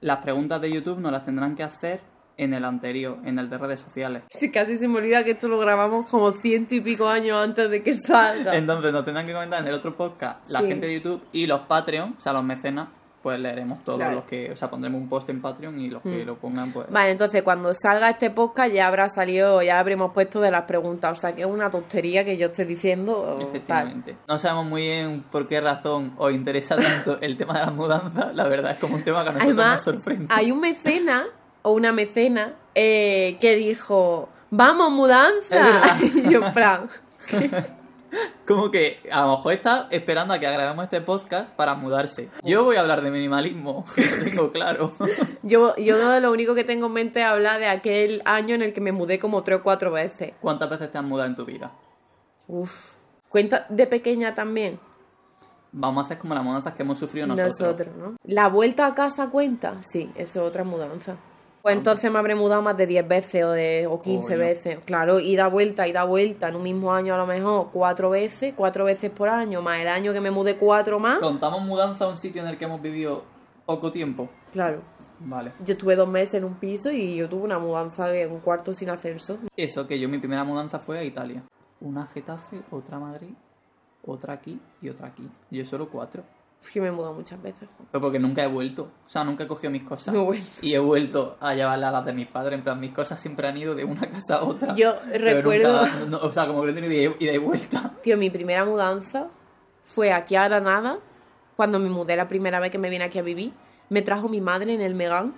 las 0.00 0.18
preguntas 0.18 0.60
de 0.60 0.70
YouTube 0.72 0.98
nos 0.98 1.10
las 1.12 1.24
tendrán 1.24 1.54
que 1.56 1.62
hacer 1.62 2.00
en 2.36 2.54
el 2.54 2.64
anterior, 2.64 3.18
en 3.24 3.38
el 3.38 3.48
de 3.50 3.58
redes 3.58 3.80
sociales. 3.80 4.22
Sí, 4.30 4.50
casi 4.52 4.76
se 4.76 4.86
me 4.88 4.98
olvida 4.98 5.24
que 5.24 5.32
esto 5.32 5.48
lo 5.48 5.58
grabamos 5.58 6.06
como 6.08 6.32
ciento 6.40 6.74
y 6.74 6.80
pico 6.80 7.08
años 7.08 7.36
antes 7.42 7.68
de 7.70 7.82
que 7.82 7.94
salga. 7.94 8.56
Entonces 8.56 8.92
nos 8.92 9.04
tendrán 9.04 9.26
que 9.26 9.32
comentar 9.32 9.60
en 9.62 9.68
el 9.68 9.74
otro 9.74 9.96
podcast 9.96 10.48
la 10.50 10.60
Sí. 10.60 10.66
gente 10.66 10.86
de 10.86 10.94
YouTube 10.94 11.22
y 11.32 11.46
los 11.46 11.60
Patreon, 11.62 12.14
o 12.16 12.20
sea, 12.20 12.32
los 12.32 12.44
mecenas, 12.44 12.88
pues 13.28 13.40
leeremos 13.40 13.84
todos 13.84 13.98
Claro. 13.98 14.14
los 14.16 14.24
que, 14.24 14.50
o 14.52 14.56
sea, 14.56 14.70
pondremos 14.70 15.00
un 15.02 15.08
post 15.08 15.28
en 15.28 15.42
Patreon 15.42 15.78
y 15.80 15.90
los 15.90 16.02
que 16.02 16.24
Mm. 16.24 16.26
lo 16.26 16.36
pongan, 16.36 16.72
pues... 16.72 16.88
Vale, 16.90 17.10
entonces 17.10 17.42
cuando 17.42 17.74
salga 17.74 18.08
este 18.08 18.30
podcast 18.30 18.72
ya 18.72 18.86
habrá 18.86 19.08
salido, 19.10 19.60
ya 19.62 19.78
habremos 19.78 20.12
puesto 20.14 20.40
de 20.40 20.50
las 20.50 20.64
preguntas. 20.64 21.18
O 21.18 21.20
sea 21.20 21.34
que 21.34 21.42
es 21.42 21.46
una 21.46 21.70
tontería 21.70 22.24
que 22.24 22.36
yo 22.38 22.46
esté 22.46 22.64
diciendo. 22.64 23.24
tal. 23.38 23.42
Efectivamente. 23.48 24.16
No 24.26 24.38
sabemos 24.38 24.64
muy 24.66 24.82
bien 24.82 25.24
por 25.30 25.46
qué 25.46 25.60
razón 25.60 26.14
os 26.16 26.32
interesa 26.32 26.76
tanto 26.76 27.18
el 27.20 27.36
tema 27.36 27.58
de 27.58 27.66
la 27.66 27.70
mudanza. 27.72 28.32
La 28.32 28.48
verdad 28.48 28.72
es 28.72 28.78
como 28.78 28.94
un 28.96 29.02
tema 29.02 29.22
que 29.22 29.28
a 29.28 29.32
nosotros 29.32 29.54
nos 29.56 29.64
Además, 29.64 29.82
sorprende. 29.82 30.26
hay 30.34 30.50
un 30.50 30.60
mecena 30.60 31.24
o 31.62 31.72
una 31.72 31.92
mecena 31.92 32.54
eh, 32.74 33.36
que 33.40 33.54
dijo: 33.56 34.28
¡Vamos, 34.50 34.90
mudanza! 34.92 35.98
Y 36.02 36.30
yo, 36.32 36.42
Fran. 36.52 36.88
Como 38.46 38.70
que 38.70 39.00
a 39.12 39.22
lo 39.22 39.32
mejor 39.32 39.52
está 39.52 39.88
esperando 39.90 40.32
a 40.32 40.38
que 40.38 40.50
grabemos 40.50 40.84
este 40.84 41.00
podcast 41.00 41.54
para 41.54 41.74
mudarse. 41.74 42.30
Yo 42.42 42.64
voy 42.64 42.76
a 42.76 42.80
hablar 42.80 43.02
de 43.02 43.10
minimalismo, 43.10 43.84
lo 43.96 44.24
tengo 44.24 44.50
claro. 44.50 44.92
Yo, 45.42 45.76
yo 45.76 46.20
lo 46.20 46.32
único 46.32 46.54
que 46.54 46.64
tengo 46.64 46.86
en 46.86 46.92
mente 46.92 47.20
es 47.20 47.26
hablar 47.26 47.60
de 47.60 47.68
aquel 47.68 48.22
año 48.24 48.54
en 48.54 48.62
el 48.62 48.72
que 48.72 48.80
me 48.80 48.92
mudé 48.92 49.18
como 49.18 49.42
tres 49.42 49.60
o 49.60 49.62
cuatro 49.62 49.92
veces. 49.92 50.32
¿Cuántas 50.40 50.68
veces 50.68 50.90
te 50.90 50.98
has 50.98 51.04
mudado 51.04 51.28
en 51.28 51.36
tu 51.36 51.44
vida? 51.44 51.72
Uf. 52.46 52.72
¿Cuenta 53.28 53.66
de 53.68 53.86
pequeña 53.86 54.34
también? 54.34 54.80
Vamos 55.72 56.02
a 56.02 56.06
hacer 56.06 56.18
como 56.18 56.34
las 56.34 56.42
mudanzas 56.42 56.74
que 56.74 56.82
hemos 56.82 56.98
sufrido 56.98 57.26
nosotros. 57.26 57.94
¿no? 57.96 58.16
¿La 58.24 58.48
vuelta 58.48 58.86
a 58.86 58.94
casa 58.94 59.28
cuenta? 59.28 59.80
Sí, 59.82 60.10
eso 60.14 60.40
es 60.40 60.48
otra 60.48 60.64
mudanza. 60.64 61.16
Pues 61.62 61.76
entonces 61.76 62.10
me 62.10 62.18
habré 62.18 62.34
mudado 62.34 62.62
más 62.62 62.76
de 62.76 62.86
10 62.86 63.08
veces 63.08 63.44
o, 63.44 63.50
de, 63.50 63.86
o 63.86 64.00
15 64.00 64.26
Coño. 64.26 64.38
veces. 64.38 64.78
Claro, 64.84 65.18
y 65.18 65.36
da 65.36 65.48
vuelta 65.48 65.86
y 65.88 65.92
da 65.92 66.04
vuelta 66.04 66.48
en 66.48 66.56
un 66.56 66.62
mismo 66.62 66.92
año 66.92 67.14
a 67.14 67.18
lo 67.18 67.26
mejor 67.26 67.68
cuatro 67.72 68.10
veces, 68.10 68.54
cuatro 68.56 68.84
veces 68.84 69.10
por 69.10 69.28
año, 69.28 69.60
más 69.60 69.80
el 69.80 69.88
año 69.88 70.12
que 70.12 70.20
me 70.20 70.30
mudé 70.30 70.56
cuatro 70.56 70.98
más. 70.98 71.18
¿Contamos 71.18 71.60
mudanza 71.62 72.04
a 72.04 72.08
un 72.08 72.16
sitio 72.16 72.42
en 72.42 72.48
el 72.48 72.56
que 72.56 72.64
hemos 72.64 72.80
vivido 72.80 73.24
poco 73.66 73.90
tiempo? 73.90 74.28
Claro. 74.52 74.80
Vale. 75.20 75.52
Yo 75.64 75.72
estuve 75.72 75.96
dos 75.96 76.08
meses 76.08 76.34
en 76.34 76.44
un 76.44 76.54
piso 76.54 76.92
y 76.92 77.16
yo 77.16 77.28
tuve 77.28 77.42
una 77.42 77.58
mudanza 77.58 78.06
de 78.06 78.26
un 78.28 78.38
cuarto 78.38 78.72
sin 78.72 78.88
ascenso. 78.88 79.38
Eso, 79.56 79.86
que 79.86 79.98
yo 79.98 80.08
mi 80.08 80.18
primera 80.18 80.44
mudanza 80.44 80.78
fue 80.78 80.98
a 81.00 81.04
Italia. 81.04 81.42
Una 81.80 82.06
Getafe, 82.06 82.60
otra 82.70 82.98
a 82.98 83.00
Madrid, 83.00 83.30
otra 84.06 84.34
aquí 84.34 84.60
y 84.80 84.88
otra 84.88 85.08
aquí. 85.08 85.28
Yo 85.50 85.64
solo 85.64 85.88
cuatro. 85.88 86.22
Es 86.62 86.70
que 86.70 86.80
me 86.80 86.88
he 86.88 86.90
mudado 86.90 87.14
muchas 87.14 87.40
veces. 87.40 87.68
Pero 87.90 88.00
porque 88.02 88.18
nunca 88.18 88.42
he 88.42 88.46
vuelto. 88.46 88.90
O 89.06 89.08
sea, 89.08 89.24
nunca 89.24 89.44
he 89.44 89.46
cogido 89.46 89.70
mis 89.70 89.84
cosas. 89.84 90.12
No 90.12 90.32
he. 90.34 90.42
Y 90.60 90.74
he 90.74 90.78
vuelto 90.78 91.36
a 91.40 91.54
llevarlas 91.54 91.88
a 91.88 91.92
las 91.92 92.04
de 92.04 92.12
mis 92.12 92.26
padres. 92.26 92.58
En 92.58 92.64
plan, 92.64 92.78
mis 92.80 92.90
cosas 92.92 93.20
siempre 93.20 93.48
han 93.48 93.56
ido 93.56 93.74
de 93.74 93.84
una 93.84 94.00
casa 94.10 94.36
a 94.36 94.44
otra. 94.44 94.74
Yo 94.74 94.92
recuerdo- 95.14 95.82
nunca- 95.86 96.04
no, 96.08 96.18
o 96.18 96.32
sea, 96.32 96.46
como 96.46 96.60
que 96.60 96.66
lo 96.66 96.72
he 96.72 96.74
tenido 96.80 97.14
ida 97.18 97.32
y 97.32 97.38
vuelta. 97.38 97.94
Tío, 98.02 98.16
mi 98.18 98.28
primera 98.28 98.64
mudanza 98.64 99.28
fue 99.94 100.12
aquí 100.12 100.36
a 100.36 100.44
Granada, 100.48 100.98
cuando 101.56 101.78
me 101.78 101.88
mudé 101.88 102.16
la 102.16 102.28
primera 102.28 102.60
vez 102.60 102.70
que 102.70 102.78
me 102.78 102.90
vine 102.90 103.04
aquí 103.04 103.18
a 103.18 103.22
vivir. 103.22 103.52
Me 103.88 104.02
trajo 104.02 104.28
mi 104.28 104.40
madre 104.40 104.74
en 104.74 104.80
el 104.82 104.94
Megán, 104.94 105.34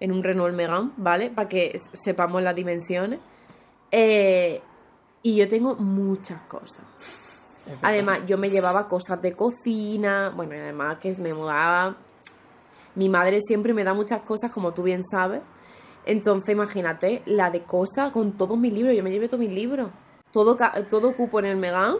en 0.00 0.12
un 0.12 0.22
Renault 0.22 0.54
Megán, 0.54 0.92
¿vale? 0.96 1.30
Para 1.30 1.48
que 1.48 1.80
sepamos 1.92 2.40
las 2.42 2.54
dimensiones. 2.54 3.18
Eh, 3.90 4.60
y 5.22 5.36
yo 5.36 5.48
tengo 5.48 5.74
muchas 5.76 6.40
cosas. 6.42 6.84
Además, 7.82 8.20
yo 8.26 8.38
me 8.38 8.50
llevaba 8.50 8.88
cosas 8.88 9.20
de 9.22 9.34
cocina, 9.34 10.32
bueno, 10.34 10.54
y 10.54 10.58
además 10.58 10.98
que 10.98 11.14
me 11.16 11.32
mudaba. 11.32 11.96
Mi 12.94 13.08
madre 13.08 13.40
siempre 13.40 13.72
me 13.72 13.84
da 13.84 13.94
muchas 13.94 14.22
cosas, 14.22 14.50
como 14.52 14.72
tú 14.72 14.82
bien 14.82 15.02
sabes. 15.04 15.40
Entonces, 16.04 16.54
imagínate, 16.54 17.22
la 17.26 17.50
de 17.50 17.62
cosas 17.62 18.10
con 18.10 18.32
todos 18.32 18.58
mis 18.58 18.72
libros. 18.72 18.94
Yo 18.96 19.02
me 19.02 19.10
llevé 19.10 19.28
todos 19.28 19.40
mis 19.40 19.52
libros. 19.52 19.88
Todo, 20.32 20.56
ca- 20.56 20.72
todo 20.90 21.14
cupo 21.16 21.38
en 21.38 21.46
el 21.46 21.56
Megán. 21.56 21.96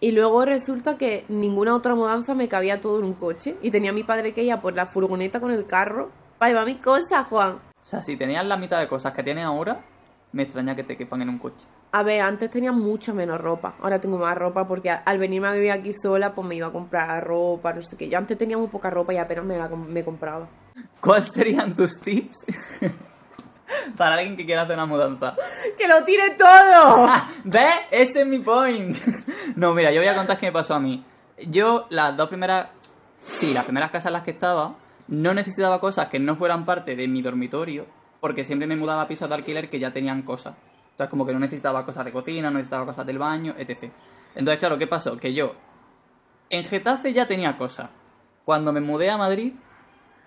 Y 0.00 0.12
luego 0.12 0.44
resulta 0.44 0.96
que 0.96 1.24
ninguna 1.28 1.74
otra 1.74 1.94
mudanza 1.96 2.32
me 2.34 2.48
cabía 2.48 2.80
todo 2.80 3.00
en 3.00 3.04
un 3.04 3.14
coche. 3.14 3.56
Y 3.62 3.70
tenía 3.72 3.92
mi 3.92 4.04
padre 4.04 4.32
que 4.32 4.44
ir 4.44 4.52
a 4.52 4.60
por 4.60 4.74
la 4.74 4.86
furgoneta 4.86 5.40
con 5.40 5.50
el 5.50 5.66
carro 5.66 6.10
para 6.38 6.50
llevar 6.50 6.66
mis 6.66 6.78
cosas, 6.78 7.26
Juan. 7.28 7.54
O 7.56 7.84
sea, 7.84 8.00
si 8.00 8.16
tenías 8.16 8.46
la 8.46 8.56
mitad 8.56 8.78
de 8.78 8.86
cosas 8.86 9.12
que 9.12 9.24
tienes 9.24 9.44
ahora, 9.44 9.84
me 10.30 10.44
extraña 10.44 10.76
que 10.76 10.84
te 10.84 10.96
quepan 10.96 11.22
en 11.22 11.30
un 11.30 11.38
coche. 11.38 11.66
A 11.90 12.02
ver, 12.02 12.20
antes 12.20 12.50
tenía 12.50 12.70
mucho 12.70 13.14
menos 13.14 13.40
ropa. 13.40 13.74
Ahora 13.80 13.98
tengo 13.98 14.18
más 14.18 14.36
ropa 14.36 14.68
porque 14.68 14.90
al 14.90 15.18
venirme 15.18 15.48
a 15.48 15.52
vivir 15.52 15.72
aquí 15.72 15.92
sola, 15.94 16.34
pues 16.34 16.46
me 16.46 16.54
iba 16.54 16.66
a 16.66 16.72
comprar 16.72 17.24
ropa, 17.24 17.72
no 17.72 17.82
sé 17.82 17.96
qué. 17.96 18.08
Yo 18.10 18.18
antes 18.18 18.36
tenía 18.36 18.58
muy 18.58 18.68
poca 18.68 18.90
ropa 18.90 19.14
y 19.14 19.16
apenas 19.16 19.44
me 19.44 19.56
la 19.56 19.68
me 19.68 20.04
compraba. 20.04 20.48
¿Cuáles 21.00 21.32
serían 21.32 21.74
tus 21.74 21.98
tips 21.98 22.44
para 23.96 24.16
alguien 24.16 24.36
que 24.36 24.44
quiera 24.44 24.62
hacer 24.62 24.74
una 24.74 24.84
mudanza? 24.84 25.34
¡Que 25.78 25.88
lo 25.88 26.04
tire 26.04 26.36
todo! 26.36 27.08
¿Ves? 27.44 27.74
Ese 27.90 28.20
es 28.20 28.26
mi 28.26 28.40
point. 28.40 28.94
no, 29.56 29.72
mira, 29.72 29.90
yo 29.90 30.00
voy 30.00 30.08
a 30.08 30.14
contar 30.14 30.36
qué 30.36 30.46
me 30.46 30.52
pasó 30.52 30.74
a 30.74 30.80
mí. 30.80 31.02
Yo, 31.46 31.86
las 31.88 32.14
dos 32.16 32.28
primeras. 32.28 32.68
Sí, 33.26 33.54
las 33.54 33.64
primeras 33.64 33.90
casas 33.90 34.06
en 34.06 34.14
las 34.14 34.22
que 34.22 34.30
estaba, 34.30 34.74
no 35.06 35.32
necesitaba 35.32 35.80
cosas 35.80 36.08
que 36.08 36.18
no 36.18 36.36
fueran 36.36 36.66
parte 36.66 36.96
de 36.96 37.08
mi 37.08 37.22
dormitorio, 37.22 37.86
porque 38.20 38.44
siempre 38.44 38.66
me 38.66 38.76
mudaba 38.76 39.02
a 39.02 39.08
pisos 39.08 39.28
de 39.28 39.34
alquiler 39.34 39.70
que 39.70 39.78
ya 39.78 39.92
tenían 39.92 40.22
cosas. 40.22 40.54
Entonces, 40.98 41.10
como 41.10 41.24
que 41.24 41.32
no 41.32 41.38
necesitaba 41.38 41.86
cosas 41.86 42.04
de 42.04 42.10
cocina, 42.10 42.50
no 42.50 42.56
necesitaba 42.56 42.84
cosas 42.84 43.06
del 43.06 43.18
baño, 43.18 43.54
etc. 43.56 43.92
Entonces, 44.34 44.58
claro, 44.58 44.78
¿qué 44.78 44.88
pasó? 44.88 45.16
Que 45.16 45.32
yo. 45.32 45.54
En 46.50 46.64
Getafe 46.64 47.12
ya 47.12 47.28
tenía 47.28 47.56
cosas. 47.56 47.90
Cuando 48.44 48.72
me 48.72 48.80
mudé 48.80 49.08
a 49.08 49.16
Madrid, 49.16 49.52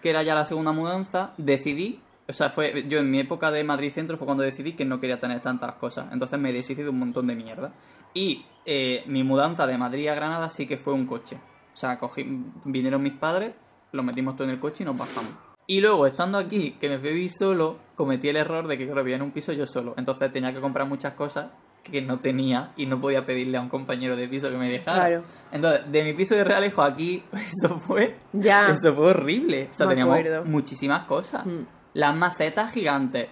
que 0.02 0.12
era 0.12 0.24
ya 0.24 0.34
la 0.34 0.46
segunda 0.46 0.72
mudanza, 0.72 1.34
decidí, 1.36 2.00
o 2.30 2.32
sea, 2.32 2.52
fue 2.52 2.86
yo 2.88 3.00
en 3.00 3.12
mi 3.12 3.20
época 3.20 3.52
de 3.52 3.66
Madrid 3.66 3.92
Centro 3.92 4.16
fue 4.16 4.26
cuando 4.26 4.44
decidí 4.44 4.72
que 4.72 4.86
no 4.86 5.02
quería 5.02 5.20
tener 5.20 5.42
tantas 5.42 5.74
cosas. 5.74 6.08
Entonces 6.14 6.40
me 6.40 6.54
deshice 6.54 6.84
de 6.84 6.90
un 6.90 7.00
montón 7.00 7.28
de 7.28 7.36
mierda. 7.36 7.74
Y 8.14 8.46
eh, 8.66 9.04
mi 9.08 9.26
mudanza 9.26 9.68
de 9.68 9.78
Madrid 9.78 10.08
a 10.08 10.16
Granada 10.16 10.50
sí 10.50 10.68
que 10.68 10.78
fue 10.78 10.94
un 10.94 11.06
coche. 11.06 11.36
O 11.74 11.76
sea, 11.76 12.00
cogí, 12.00 12.46
vinieron 12.64 13.04
mis 13.04 13.14
padres, 13.14 13.52
los 13.92 14.06
metimos 14.06 14.38
todo 14.38 14.46
en 14.46 14.52
el 14.52 14.60
coche 14.62 14.84
y 14.84 14.86
nos 14.86 14.98
bajamos. 14.98 15.51
Y 15.72 15.80
luego, 15.80 16.06
estando 16.08 16.38
aquí, 16.38 16.72
que 16.80 16.90
me 16.90 16.98
bebí 16.98 17.30
solo, 17.30 17.78
cometí 17.96 18.28
el 18.30 18.36
error 18.38 18.68
de 18.68 18.78
que, 18.78 18.86
claro, 18.86 19.04
vivía 19.04 19.16
en 19.18 19.22
un 19.22 19.32
piso 19.32 19.54
yo 19.54 19.66
solo. 19.66 19.94
Entonces 19.98 20.32
tenía 20.32 20.52
que 20.54 20.60
comprar 20.60 20.88
muchas 20.88 21.14
cosas 21.14 21.52
que 21.84 22.02
no 22.02 22.20
tenía 22.20 22.74
y 22.76 22.86
no 22.88 23.00
podía 23.00 23.26
pedirle 23.26 23.58
a 23.58 23.62
un 23.62 23.70
compañero 23.70 24.16
de 24.16 24.28
piso 24.28 24.50
que 24.50 24.58
me 24.58 24.70
dejara. 24.70 25.08
Claro. 25.08 25.24
Entonces, 25.52 25.92
de 25.92 26.04
mi 26.04 26.14
piso 26.14 26.36
de 26.36 26.44
Realejo 26.44 26.82
aquí, 26.82 27.24
eso 27.34 27.80
fue 27.80 28.16
Ya. 28.34 28.68
eso 28.70 28.94
fue 28.94 29.08
horrible. 29.12 29.68
O 29.72 29.74
sea, 29.74 29.88
Me 29.88 29.94
teníamos 29.94 30.18
acuerdo. 30.20 30.46
muchísimas 30.46 31.08
cosas. 31.08 31.46
Mm. 31.46 31.62
Las 31.94 32.16
macetas 32.16 32.72
gigantes. 32.74 33.28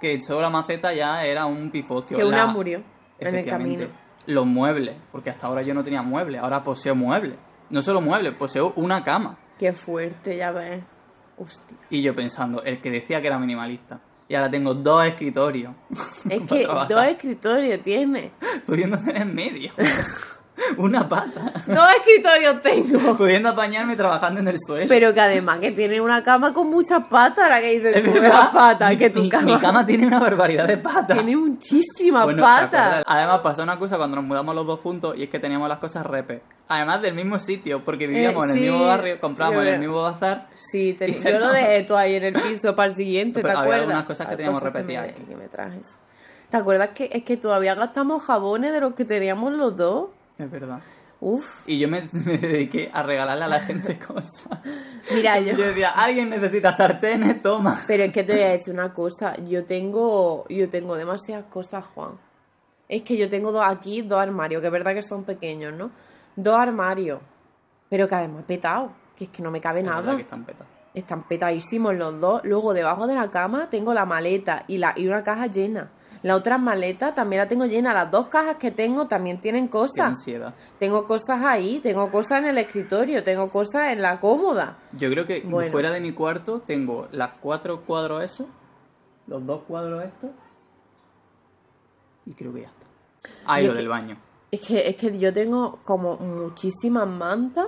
Que 0.00 0.20
solo 0.20 0.40
la 0.42 0.50
maceta 0.50 0.94
ya 0.94 1.24
era 1.24 1.44
un 1.46 1.70
pifostio. 1.70 2.16
Que 2.16 2.24
una 2.24 2.46
La- 2.46 2.46
murió 2.46 2.82
en 3.18 3.34
el 3.34 3.44
camino. 3.44 3.86
Los 4.26 4.46
muebles. 4.46 4.94
Porque 5.12 5.30
hasta 5.30 5.46
ahora 5.48 5.62
yo 5.62 5.74
no 5.74 5.82
tenía 5.84 6.02
muebles. 6.02 6.40
Ahora 6.40 6.62
poseo 6.62 6.94
muebles. 6.94 7.34
No 7.70 7.82
solo 7.82 8.00
muebles, 8.00 8.34
poseo 8.34 8.72
una 8.76 9.02
cama. 9.04 9.38
Qué 9.58 9.72
fuerte, 9.72 10.36
ya 10.36 10.52
ves. 10.52 10.82
Hostia. 11.38 11.76
Y 11.90 12.02
yo 12.02 12.14
pensando, 12.14 12.62
el 12.62 12.80
que 12.80 12.90
decía 12.90 13.20
que 13.20 13.28
era 13.28 13.38
minimalista. 13.38 14.00
Y 14.28 14.34
ahora 14.34 14.50
tengo 14.50 14.74
dos 14.74 15.06
escritorios. 15.06 15.72
Es 16.28 16.40
que 16.48 16.64
trabajar, 16.64 16.88
dos 16.88 17.04
escritorios 17.04 17.82
tiene. 17.82 18.32
Pudiendo 18.66 18.98
tener 18.98 19.22
en 19.22 19.34
medio. 19.34 19.72
una 20.76 21.08
pata. 21.08 21.52
Dos 21.66 21.84
escritorios 21.98 22.62
tengo. 22.62 23.16
Pudiendo 23.16 23.50
apañarme 23.50 23.96
trabajando 23.96 24.40
en 24.40 24.48
el 24.48 24.56
suelo. 24.64 24.86
Pero 24.88 25.12
que 25.14 25.20
además 25.20 25.58
que 25.60 25.72
tiene 25.72 26.00
una 26.00 26.22
cama 26.22 26.52
con 26.52 26.68
muchas 26.68 27.06
patas, 27.08 27.48
la 27.48 27.60
que 27.60 27.70
dices 27.78 27.96
Es 27.96 28.04
tú 28.04 28.14
las 28.20 28.48
patas, 28.48 28.96
que 28.96 29.10
tu 29.10 29.20
mi, 29.20 29.28
cama, 29.28 29.44
mi 29.44 29.58
cama 29.58 29.86
tiene 29.86 30.06
una 30.06 30.18
barbaridad 30.18 30.66
de 30.66 30.76
patas. 30.78 31.16
tiene 31.16 31.36
muchísimas 31.36 32.24
Bueno, 32.24 32.38
¿te 32.38 32.42
patas. 32.42 33.04
Además 33.06 33.40
pasó 33.42 33.62
una 33.62 33.78
cosa 33.78 33.96
cuando 33.96 34.16
nos 34.16 34.24
mudamos 34.24 34.54
los 34.54 34.66
dos 34.66 34.80
juntos 34.80 35.16
y 35.16 35.24
es 35.24 35.28
que 35.28 35.38
teníamos 35.38 35.68
las 35.68 35.78
cosas 35.78 36.04
repe. 36.06 36.42
Además 36.68 37.00
del 37.00 37.14
mismo 37.14 37.38
sitio, 37.38 37.82
porque 37.84 38.06
vivíamos 38.06 38.44
en 38.44 38.50
el 38.50 38.58
Eh, 38.58 38.70
mismo 38.70 38.84
barrio, 38.86 39.20
comprábamos 39.20 39.62
en 39.62 39.68
el 39.74 39.80
mismo 39.80 40.02
bazar. 40.02 40.48
Sí, 40.54 40.92
te- 40.98 41.10
yo 41.12 41.38
lo 41.38 41.48
dejé 41.50 41.82
todo 41.84 41.96
ahí 41.98 42.14
en 42.16 42.24
el 42.24 42.34
piso 42.34 42.76
para 42.76 42.88
el 42.90 42.94
siguiente, 42.94 43.40
¿te 43.40 43.48
había 43.48 43.60
acuerdas? 43.60 43.80
algunas 43.82 44.04
cosas 44.04 44.26
que 44.26 44.36
teníamos 44.36 44.60
cosas 44.60 44.74
que 44.76 44.82
me- 44.82 45.14
que 45.14 45.36
me 45.36 45.48
trajes. 45.48 45.96
¿Te 46.50 46.56
acuerdas 46.56 46.90
que 46.94 47.10
es 47.12 47.22
que 47.24 47.36
todavía 47.36 47.74
gastamos 47.74 48.22
jabones 48.22 48.72
de 48.72 48.80
los 48.80 48.94
que 48.94 49.04
teníamos 49.04 49.52
los 49.52 49.76
dos? 49.76 50.08
Es 50.38 50.50
verdad. 50.50 50.80
Uf, 51.20 51.66
Y 51.66 51.78
yo 51.80 51.88
me, 51.88 52.00
me 52.24 52.38
dediqué 52.38 52.90
a 52.92 53.02
regalarle 53.02 53.44
a 53.44 53.48
la 53.48 53.60
gente 53.60 53.98
cosas. 54.06 54.46
mira, 55.12 55.40
yo... 55.40 55.56
Yo 55.56 55.66
decía, 55.66 55.90
alguien 55.90 56.30
necesita 56.30 56.72
sartenes, 56.72 57.42
toma. 57.42 57.80
Pero 57.88 58.04
es 58.04 58.12
que 58.12 58.22
te 58.22 58.32
voy 58.34 58.42
a 58.42 58.48
decir 58.50 58.72
una 58.72 58.94
cosa, 58.94 59.36
yo 59.44 59.64
tengo, 59.64 60.46
yo 60.48 60.68
tengo 60.70 60.94
demasiadas 60.96 61.46
cosas, 61.46 61.84
Juan. 61.94 62.12
Es 62.88 63.02
que 63.02 63.16
yo 63.16 63.28
tengo 63.28 63.50
dos, 63.52 63.64
aquí 63.66 64.02
dos 64.02 64.18
armarios, 64.20 64.60
que 64.60 64.68
es 64.68 64.72
verdad 64.72 64.94
que 64.94 65.02
son 65.02 65.24
pequeños, 65.24 65.74
¿no? 65.74 65.90
Dos 66.36 66.56
armarios, 66.56 67.20
pero 67.90 68.06
que 68.08 68.14
además 68.14 68.44
petado, 68.46 68.92
que 69.16 69.24
es 69.24 69.30
que 69.30 69.42
no 69.42 69.50
me 69.50 69.60
cabe 69.60 69.80
Es 69.80 69.86
verdad 69.86 70.02
nada. 70.04 70.16
que 70.16 70.22
están 70.22 70.44
petados. 70.44 70.68
Están 70.94 71.28
petadísimos 71.28 71.94
los 71.96 72.18
dos. 72.20 72.40
Luego 72.44 72.72
debajo 72.72 73.06
de 73.06 73.14
la 73.14 73.28
cama 73.30 73.68
tengo 73.70 73.92
la 73.92 74.06
maleta 74.06 74.64
y, 74.68 74.78
la, 74.78 74.94
y 74.96 75.06
una 75.06 75.22
caja 75.22 75.46
llena. 75.48 75.90
La 76.22 76.34
otra 76.34 76.58
maleta 76.58 77.14
también 77.14 77.42
la 77.42 77.48
tengo 77.48 77.64
llena. 77.66 77.92
Las 77.94 78.10
dos 78.10 78.26
cajas 78.28 78.56
que 78.56 78.70
tengo 78.70 79.06
también 79.06 79.40
tienen 79.40 79.66
Qué 79.66 79.70
cosas. 79.70 80.00
ansiedad. 80.06 80.54
Tengo 80.78 81.06
cosas 81.06 81.42
ahí, 81.44 81.78
tengo 81.80 82.10
cosas 82.10 82.38
en 82.40 82.46
el 82.46 82.58
escritorio, 82.58 83.22
tengo 83.22 83.48
cosas 83.48 83.92
en 83.92 84.02
la 84.02 84.18
cómoda. 84.20 84.78
Yo 84.92 85.10
creo 85.10 85.26
que 85.26 85.40
Bueno. 85.42 85.70
fuera 85.70 85.90
de 85.90 86.00
mi 86.00 86.12
cuarto 86.12 86.60
tengo 86.60 87.06
las 87.12 87.32
cuatro 87.40 87.82
cuadros 87.82 88.22
esos, 88.24 88.46
los 89.26 89.44
dos 89.46 89.62
cuadros 89.68 90.04
estos, 90.04 90.30
y 92.26 92.34
creo 92.34 92.52
que 92.52 92.62
ya 92.62 92.68
está. 92.68 92.86
Ah, 93.46 93.60
y 93.60 93.66
lo 93.66 93.72
que- 93.72 93.78
del 93.78 93.88
baño. 93.88 94.16
Es 94.50 94.60
que, 94.66 94.88
es 94.88 94.96
que 94.96 95.18
yo 95.18 95.32
tengo 95.32 95.78
como 95.84 96.16
muchísimas 96.16 97.06
mantas. 97.06 97.66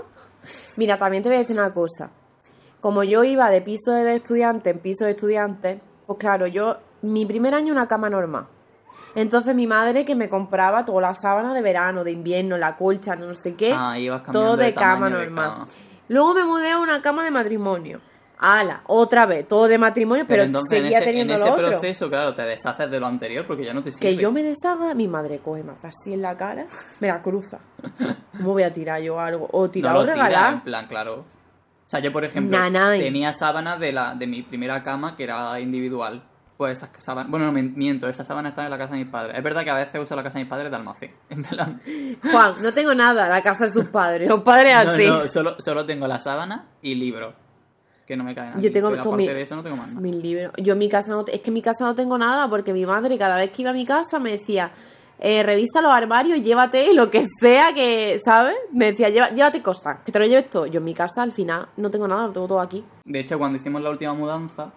Mira, 0.79 0.99
también 0.99 1.23
te 1.23 1.29
voy 1.29 1.37
a 1.37 1.41
decir 1.41 1.59
una 1.59 1.75
cosa. 1.75 2.11
Como 2.81 3.03
yo 3.05 3.23
iba 3.25 3.51
de 3.51 3.61
piso 3.61 3.91
de 3.93 4.15
estudiante 4.17 4.71
en 4.71 4.79
piso 4.79 5.05
de 5.05 5.11
estudiante, 5.11 5.81
pues 6.07 6.19
claro, 6.19 6.47
yo, 6.47 6.79
mi 7.03 7.27
primer 7.27 7.55
año 7.55 7.73
una 7.73 7.87
cama 7.87 8.11
normal. 8.11 8.47
Entonces 9.15 9.55
mi 9.55 9.67
madre 9.67 10.05
que 10.05 10.15
me 10.15 10.29
compraba 10.29 10.85
toda 10.85 11.01
la 11.01 11.15
sábana 11.15 11.53
de 11.55 11.63
verano, 11.63 12.05
de 12.05 12.13
invierno, 12.13 12.57
la 12.57 12.77
colcha, 12.77 13.17
no 13.17 13.35
sé 13.35 13.55
qué, 13.55 13.73
Ah, 13.77 13.95
todo 14.33 14.57
de, 14.57 14.73
cama 14.75 15.09
de 15.11 15.27
normal. 15.27 15.51
cama. 15.51 15.67
Luego 16.09 16.35
me 16.35 16.45
mudé 16.45 16.71
a 16.71 16.79
una 16.79 17.01
cama 17.03 17.25
de 17.25 17.31
matrimonio. 17.31 18.01
Ala, 18.43 18.83
otra 18.87 19.27
vez, 19.27 19.47
todo 19.47 19.69
de 19.69 19.77
matrimonio, 19.77 20.25
pero, 20.27 20.45
entonces 20.45 20.79
en 20.79 20.85
seguía 20.85 20.99
ese, 20.99 21.07
teniendo 21.07 21.35
en 21.35 21.39
ese 21.41 21.49
lo 21.49 21.55
otro. 21.55 21.69
proceso, 21.69 22.09
claro, 22.09 22.35
te 22.35 22.41
deshaces 22.43 22.91
de 22.91 22.99
lo 22.99 23.07
anterior 23.07 23.47
porque 23.47 23.65
ya 23.67 23.75
no 23.75 23.83
te 23.83 23.93
sirve. 23.93 24.09
Que 24.09 24.17
yo 24.17 24.33
me 24.33 24.43
deshaga, 24.43 24.95
mi 24.95 25.09
madre 25.09 25.41
coge, 25.41 25.61
hace 25.61 25.87
así 25.89 26.15
en 26.15 26.23
la 26.23 26.39
cara, 26.39 26.65
me 27.01 27.09
la 27.09 27.21
cruza. 27.21 27.59
¿Cómo 28.39 28.53
voy 28.55 28.63
a 28.63 28.73
tirar 28.73 29.03
yo 29.03 29.21
algo? 29.21 29.47
O 29.53 29.65
no 29.65 29.71
tirar 29.71 29.93
lo 29.93 30.01
o 30.01 30.05
en 30.05 30.61
plan, 30.63 30.87
claro. 30.87 31.17
O 31.21 31.25
sea, 31.85 32.01
yo, 32.01 32.13
por 32.13 32.25
ejemplo, 32.25 32.57
tenía 32.97 33.33
sábanas 33.35 33.79
de, 33.79 33.93
la, 33.93 34.15
de 34.15 34.27
mi 34.27 34.43
primera 34.43 34.83
cama 34.83 35.17
que 35.17 35.25
era 35.25 35.61
individual. 35.61 36.23
Pues 36.61 36.77
esas 36.77 36.91
sábanas... 37.03 37.31
Bueno, 37.31 37.47
no, 37.51 37.53
miento, 37.53 38.07
esas 38.07 38.27
sábanas 38.27 38.51
están 38.51 38.67
en 38.67 38.71
la 38.71 38.77
casa 38.77 38.93
de 38.93 39.01
mis 39.03 39.09
padres. 39.11 39.35
Es 39.35 39.43
verdad 39.43 39.65
que 39.65 39.71
a 39.71 39.75
veces 39.77 39.99
uso 39.99 40.15
la 40.15 40.23
casa 40.23 40.37
de 40.37 40.45
mis 40.45 40.51
padres 40.51 40.71
de 40.71 40.77
almacén. 40.77 41.11
En 41.31 41.43
plan... 41.43 41.81
Juan, 42.31 42.53
no 42.63 42.71
tengo 42.75 42.95
nada, 42.95 43.31
la 43.31 43.41
casa 43.41 43.65
de 43.65 43.71
sus 43.71 43.89
padres. 43.89 44.29
Los 44.29 44.43
padres 44.43 44.75
así. 44.77 45.07
no, 45.07 45.27
solo, 45.27 45.57
solo 45.59 45.87
tengo 45.87 46.07
la 46.07 46.21
sábana 46.21 46.67
y 46.83 46.97
libros. 46.97 47.33
Que 48.07 48.15
no 48.15 48.25
me 48.25 48.35
caen 48.35 48.53
aquí. 48.53 48.61
Yo 48.67 48.71
tengo 48.73 48.91
Pero 48.91 49.01
aparte 49.01 49.17
mi- 49.17 49.27
de 49.27 49.41
eso 49.41 49.57
no 49.57 49.63
tengo 49.63 49.77
más 49.79 49.89
nada. 49.89 50.01
Mis 50.03 50.15
libros. 50.17 50.53
Yo 50.59 50.75
en 50.75 50.79
mi 50.81 50.91
casa 50.91 51.13
no. 51.13 51.25
Es 51.27 51.41
que 51.41 51.49
en 51.49 51.55
mi 51.55 51.63
casa 51.63 51.87
no 51.87 51.95
tengo 51.95 52.19
nada 52.19 52.47
porque 52.51 52.75
mi 52.75 52.85
madre, 52.85 53.17
cada 53.17 53.37
vez 53.37 53.51
que 53.53 53.63
iba 53.63 53.71
a 53.71 53.75
mi 53.75 53.87
casa, 53.87 54.19
me 54.19 54.33
decía. 54.33 54.71
eh, 55.19 55.43
revisa 55.43 55.81
los 55.81 55.93
armarios, 55.95 56.43
llévate 56.43 56.93
lo 56.93 57.11
que 57.11 57.23
sea 57.41 57.69
que, 57.75 58.19
¿sabes? 58.23 58.57
Me 58.73 58.91
decía, 58.91 59.09
"Lleva- 59.09 59.31
llévate 59.31 59.63
cosas, 59.63 60.01
que 60.05 60.13
te 60.13 60.19
lo 60.19 60.27
lleves 60.27 60.51
todo. 60.51 60.67
Yo 60.67 60.79
en 60.81 60.85
mi 60.85 60.93
casa 60.95 61.23
al 61.23 61.33
final 61.33 61.69
no 61.79 61.91
tengo 61.91 62.07
nada, 62.07 62.27
lo 62.27 62.33
tengo 62.33 62.49
todo 62.49 62.61
aquí. 62.61 62.85
De 63.07 63.21
hecho, 63.21 63.39
cuando 63.39 63.57
hicimos 63.57 63.81
la 63.81 63.89
última 63.91 64.13
mudanza, 64.13 64.71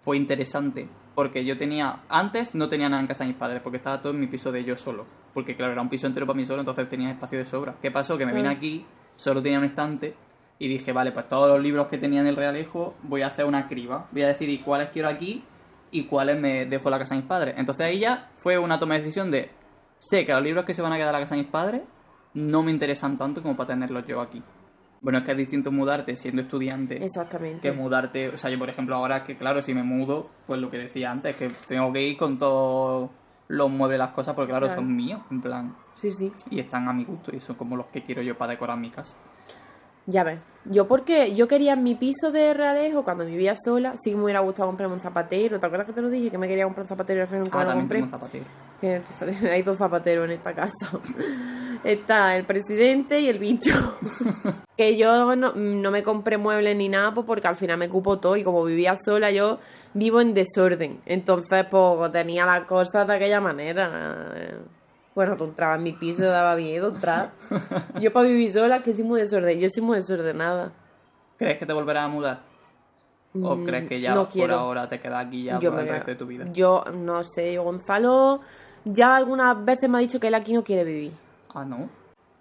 fue 0.00 0.16
interesante. 0.16 0.88
Porque 1.20 1.44
yo 1.44 1.54
tenía. 1.58 2.00
Antes 2.08 2.54
no 2.54 2.66
tenía 2.70 2.88
nada 2.88 3.02
en 3.02 3.06
casa 3.06 3.24
de 3.24 3.28
mis 3.28 3.36
padres, 3.36 3.60
porque 3.60 3.76
estaba 3.76 4.00
todo 4.00 4.14
en 4.14 4.20
mi 4.20 4.26
piso 4.26 4.50
de 4.52 4.64
yo 4.64 4.74
solo. 4.78 5.04
Porque, 5.34 5.54
claro, 5.54 5.72
era 5.72 5.82
un 5.82 5.90
piso 5.90 6.06
entero 6.06 6.26
para 6.26 6.34
mí 6.34 6.46
solo, 6.46 6.60
entonces 6.60 6.88
tenía 6.88 7.10
espacio 7.10 7.38
de 7.38 7.44
sobra. 7.44 7.74
¿Qué 7.82 7.90
pasó? 7.90 8.16
Que 8.16 8.24
me 8.24 8.32
vine 8.32 8.48
aquí, 8.48 8.86
solo 9.16 9.42
tenía 9.42 9.58
un 9.58 9.66
estante. 9.66 10.14
Y 10.58 10.66
dije, 10.66 10.94
vale, 10.94 11.12
pues 11.12 11.28
todos 11.28 11.46
los 11.46 11.62
libros 11.62 11.88
que 11.88 11.98
tenía 11.98 12.22
en 12.22 12.26
el 12.26 12.36
Realejo, 12.36 12.94
voy 13.02 13.20
a 13.20 13.26
hacer 13.26 13.44
una 13.44 13.68
criba. 13.68 14.08
Voy 14.12 14.22
a 14.22 14.28
decidir 14.28 14.62
cuáles 14.62 14.88
quiero 14.88 15.08
aquí 15.08 15.44
y 15.90 16.04
cuáles 16.04 16.40
me 16.40 16.64
dejo 16.64 16.88
en 16.88 16.90
la 16.92 16.98
casa 16.98 17.14
de 17.14 17.20
mis 17.20 17.28
padres. 17.28 17.54
Entonces 17.58 17.84
ahí 17.84 17.98
ya 17.98 18.30
fue 18.34 18.56
una 18.56 18.78
toma 18.78 18.94
de 18.94 19.00
decisión 19.00 19.30
de. 19.30 19.50
Sé 19.98 20.24
que 20.24 20.32
los 20.32 20.42
libros 20.42 20.64
que 20.64 20.72
se 20.72 20.80
van 20.80 20.94
a 20.94 20.96
quedar 20.96 21.08
en 21.08 21.20
la 21.20 21.26
casa 21.26 21.34
de 21.34 21.42
mis 21.42 21.50
padres 21.50 21.82
no 22.32 22.62
me 22.62 22.70
interesan 22.70 23.18
tanto 23.18 23.42
como 23.42 23.58
para 23.58 23.66
tenerlos 23.66 24.06
yo 24.06 24.22
aquí. 24.22 24.42
Bueno, 25.02 25.18
es 25.18 25.24
que 25.24 25.30
es 25.32 25.36
distinto 25.38 25.72
mudarte 25.72 26.14
siendo 26.16 26.42
estudiante 26.42 27.02
Exactamente. 27.02 27.60
que 27.60 27.72
mudarte. 27.72 28.28
O 28.28 28.36
sea, 28.36 28.50
yo, 28.50 28.58
por 28.58 28.68
ejemplo, 28.68 28.94
ahora 28.96 29.22
que, 29.22 29.36
claro, 29.36 29.62
si 29.62 29.72
me 29.72 29.82
mudo, 29.82 30.28
pues 30.46 30.60
lo 30.60 30.70
que 30.70 30.76
decía 30.78 31.10
antes, 31.10 31.36
que 31.36 31.50
tengo 31.66 31.90
que 31.92 32.02
ir 32.06 32.16
con 32.18 32.38
todo 32.38 33.10
los 33.48 33.70
muebles, 33.70 33.98
las 33.98 34.10
cosas, 34.10 34.34
porque 34.34 34.50
claro, 34.50 34.66
Claro. 34.66 34.82
son 34.82 34.94
míos, 34.94 35.20
en 35.30 35.40
plan, 35.40 35.74
Sí, 35.94 36.12
sí. 36.12 36.30
y 36.50 36.60
están 36.60 36.86
a 36.88 36.92
mi 36.92 37.04
gusto, 37.04 37.34
y 37.34 37.40
son 37.40 37.56
como 37.56 37.76
los 37.76 37.86
que 37.86 38.02
quiero 38.04 38.22
yo 38.22 38.36
para 38.38 38.52
decorar 38.52 38.78
mi 38.78 38.90
casa. 38.90 39.16
Ya 40.10 40.24
ves. 40.24 40.38
Yo 40.66 40.86
porque 40.86 41.34
yo 41.34 41.48
quería 41.48 41.72
en 41.72 41.82
mi 41.82 41.94
piso 41.94 42.30
de 42.32 42.52
Realejo, 42.52 43.02
cuando 43.02 43.24
vivía 43.24 43.54
sola, 43.56 43.94
sí 43.96 44.10
que 44.10 44.16
me 44.16 44.24
hubiera 44.24 44.40
gustado 44.40 44.68
comprarme 44.68 44.94
un 44.96 45.00
zapatero. 45.00 45.58
¿Te 45.58 45.64
acuerdas 45.66 45.86
que 45.86 45.94
te 45.94 46.02
lo 46.02 46.10
dije? 46.10 46.30
Que 46.30 46.36
me 46.38 46.48
quería 46.48 46.64
comprar 46.64 46.84
un 46.84 46.88
zapatero 46.88 47.20
y 47.20 47.22
al 47.22 47.28
final 47.28 47.44
nunca 47.44 47.60
Ah, 47.60 47.64
lo 47.64 47.72
compré. 47.74 48.02
un 48.02 48.10
zapatero. 48.10 48.44
Hay 49.50 49.62
dos 49.62 49.78
zapateros 49.78 50.26
en 50.26 50.32
esta 50.32 50.52
casa. 50.54 50.90
Está 51.84 52.36
el 52.36 52.44
presidente 52.44 53.20
y 53.20 53.28
el 53.28 53.38
bicho. 53.38 53.72
que 54.76 54.96
yo 54.98 55.34
no, 55.34 55.52
no 55.54 55.90
me 55.90 56.02
compré 56.02 56.36
muebles 56.36 56.76
ni 56.76 56.88
nada 56.90 57.14
pues, 57.14 57.26
porque 57.26 57.48
al 57.48 57.56
final 57.56 57.78
me 57.78 57.88
cupo 57.88 58.18
todo 58.18 58.36
y 58.36 58.44
como 58.44 58.62
vivía 58.64 58.94
sola 59.02 59.30
yo 59.30 59.58
vivo 59.94 60.20
en 60.20 60.34
desorden. 60.34 61.00
Entonces 61.06 61.66
pues 61.70 62.12
tenía 62.12 62.44
las 62.44 62.66
cosas 62.66 63.06
de 63.06 63.14
aquella 63.14 63.40
manera. 63.40 64.58
Bueno, 65.20 65.36
tú 65.36 65.44
entrabas 65.44 65.76
en 65.76 65.82
mi 65.84 65.92
piso 65.92 66.22
y 66.22 66.26
daba 66.28 66.56
miedo 66.56 66.88
entrar. 66.88 67.32
Yo 68.00 68.10
para 68.10 68.26
vivir 68.26 68.50
sola 68.50 68.82
que 68.82 68.94
soy 68.94 69.04
muy 69.04 69.20
desordenada. 69.20 69.60
Yo 69.60 69.68
soy 69.68 69.82
muy 69.82 69.96
desordenada. 69.98 70.72
¿Crees 71.36 71.58
que 71.58 71.66
te 71.66 71.74
volverás 71.74 72.04
a 72.04 72.08
mudar? 72.08 72.40
¿O 73.34 73.54
Mm, 73.54 73.64
crees 73.66 73.86
que 73.86 74.00
ya 74.00 74.14
no 74.14 74.22
por 74.24 74.32
quiero. 74.32 74.54
ahora 74.54 74.88
te 74.88 74.98
quedas 74.98 75.26
aquí 75.26 75.42
ya 75.44 75.58
Yo 75.60 75.72
por 75.72 75.80
el 75.80 75.88
resto 75.88 76.10
de 76.12 76.16
tu 76.16 76.24
vida? 76.26 76.46
Yo 76.54 76.84
no 76.94 77.22
sé, 77.22 77.58
Gonzalo 77.58 78.40
ya 78.86 79.14
algunas 79.14 79.62
veces 79.62 79.90
me 79.90 79.98
ha 79.98 80.00
dicho 80.00 80.18
que 80.18 80.28
él 80.28 80.34
aquí 80.36 80.54
no 80.54 80.64
quiere 80.64 80.84
vivir. 80.84 81.12
Ah, 81.52 81.66
no. 81.66 81.90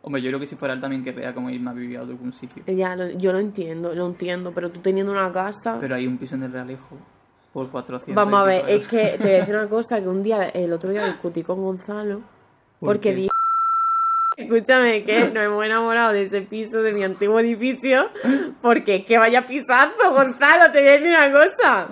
Hombre, 0.01 0.21
yo 0.21 0.29
creo 0.29 0.39
que 0.39 0.48
si 0.48 0.55
fuera 0.55 0.74
él 0.74 0.79
también 0.79 1.03
querría 1.03 1.33
como 1.33 1.50
irme 1.50 1.71
a 1.71 1.74
vivir 1.74 1.98
a 1.98 2.03
algún 2.03 2.31
sitio. 2.31 2.63
Ya, 2.65 2.95
lo- 2.95 3.09
yo 3.09 3.33
lo 3.33 3.39
entiendo, 3.39 3.93
lo 3.93 4.07
entiendo, 4.07 4.53
pero 4.55 4.71
tú 4.71 4.79
teniendo 4.79 5.12
una 5.12 5.29
casa... 5.33 5.75
Pero 5.81 5.95
hay 5.95 6.07
un 6.07 6.17
piso 6.17 6.36
en 6.36 6.43
el 6.43 6.53
Realejo 6.53 6.95
por 7.51 7.69
400. 7.69 8.15
Vamos 8.15 8.39
a 8.39 8.43
ver, 8.45 8.63
es 8.69 8.88
que 8.88 9.17
te 9.17 9.24
voy 9.24 9.31
a 9.31 9.39
decir 9.41 9.55
una 9.57 9.67
cosa, 9.67 10.00
que 10.00 10.07
un 10.07 10.24
día, 10.24 10.48
el 10.48 10.71
otro 10.71 10.91
día 10.91 11.03
discutí 11.05 11.43
con 11.43 11.62
Gonzalo, 11.62 12.21
¿Por 12.79 12.89
porque 12.95 13.13
dije... 13.15 13.29
Escúchame, 14.38 15.03
que 15.03 15.19
nos 15.33 15.43
hemos 15.43 15.65
enamorado 15.65 16.13
de 16.13 16.21
ese 16.24 16.41
piso 16.41 16.81
de 16.81 16.93
mi 16.93 17.03
antiguo 17.03 17.39
edificio, 17.39 18.09
porque 18.62 18.95
es 18.98 19.05
que 19.05 19.17
vaya 19.17 19.45
pisazo, 19.45 20.13
Gonzalo, 20.13 20.71
te 20.71 20.79
voy 20.79 20.88
a 20.88 20.91
decir 20.93 21.09
una 21.09 21.31
cosa. 21.31 21.89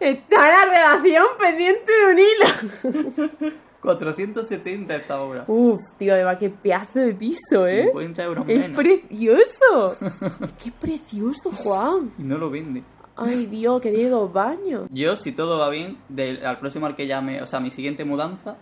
Está 0.00 0.48
la 0.48 0.64
relación 0.64 1.26
pendiente 1.38 1.92
de 1.92 2.12
un 2.12 2.18
hilo. 2.18 3.52
470 3.82 4.94
esta 4.94 5.22
obra. 5.22 5.44
Uf, 5.46 5.80
tío, 5.96 6.12
además 6.14 6.36
qué 6.38 6.50
pedazo 6.50 6.98
de 7.00 7.14
piso, 7.14 7.66
¿eh? 7.66 7.84
50 7.86 8.22
euros 8.24 8.44
Es 8.48 8.58
menos. 8.58 8.76
precioso. 8.76 9.96
Es 10.44 10.52
que 10.62 10.68
es 10.68 10.74
precioso, 10.74 11.50
Juan. 11.52 12.12
Y 12.18 12.24
no 12.24 12.36
lo 12.38 12.50
vende. 12.50 12.82
Ay, 13.16 13.46
Dios, 13.46 13.80
que 13.80 13.90
tiene 13.90 14.08
dos 14.10 14.32
baños. 14.32 14.86
Yo, 14.90 15.16
si 15.16 15.32
todo 15.32 15.58
va 15.58 15.68
bien, 15.68 15.98
del, 16.08 16.44
al 16.44 16.58
próximo 16.58 16.86
al 16.86 16.94
que 16.94 17.06
llame, 17.06 17.42
o 17.42 17.46
sea, 17.46 17.60
mi 17.60 17.70
siguiente 17.70 18.04
mudanza 18.04 18.56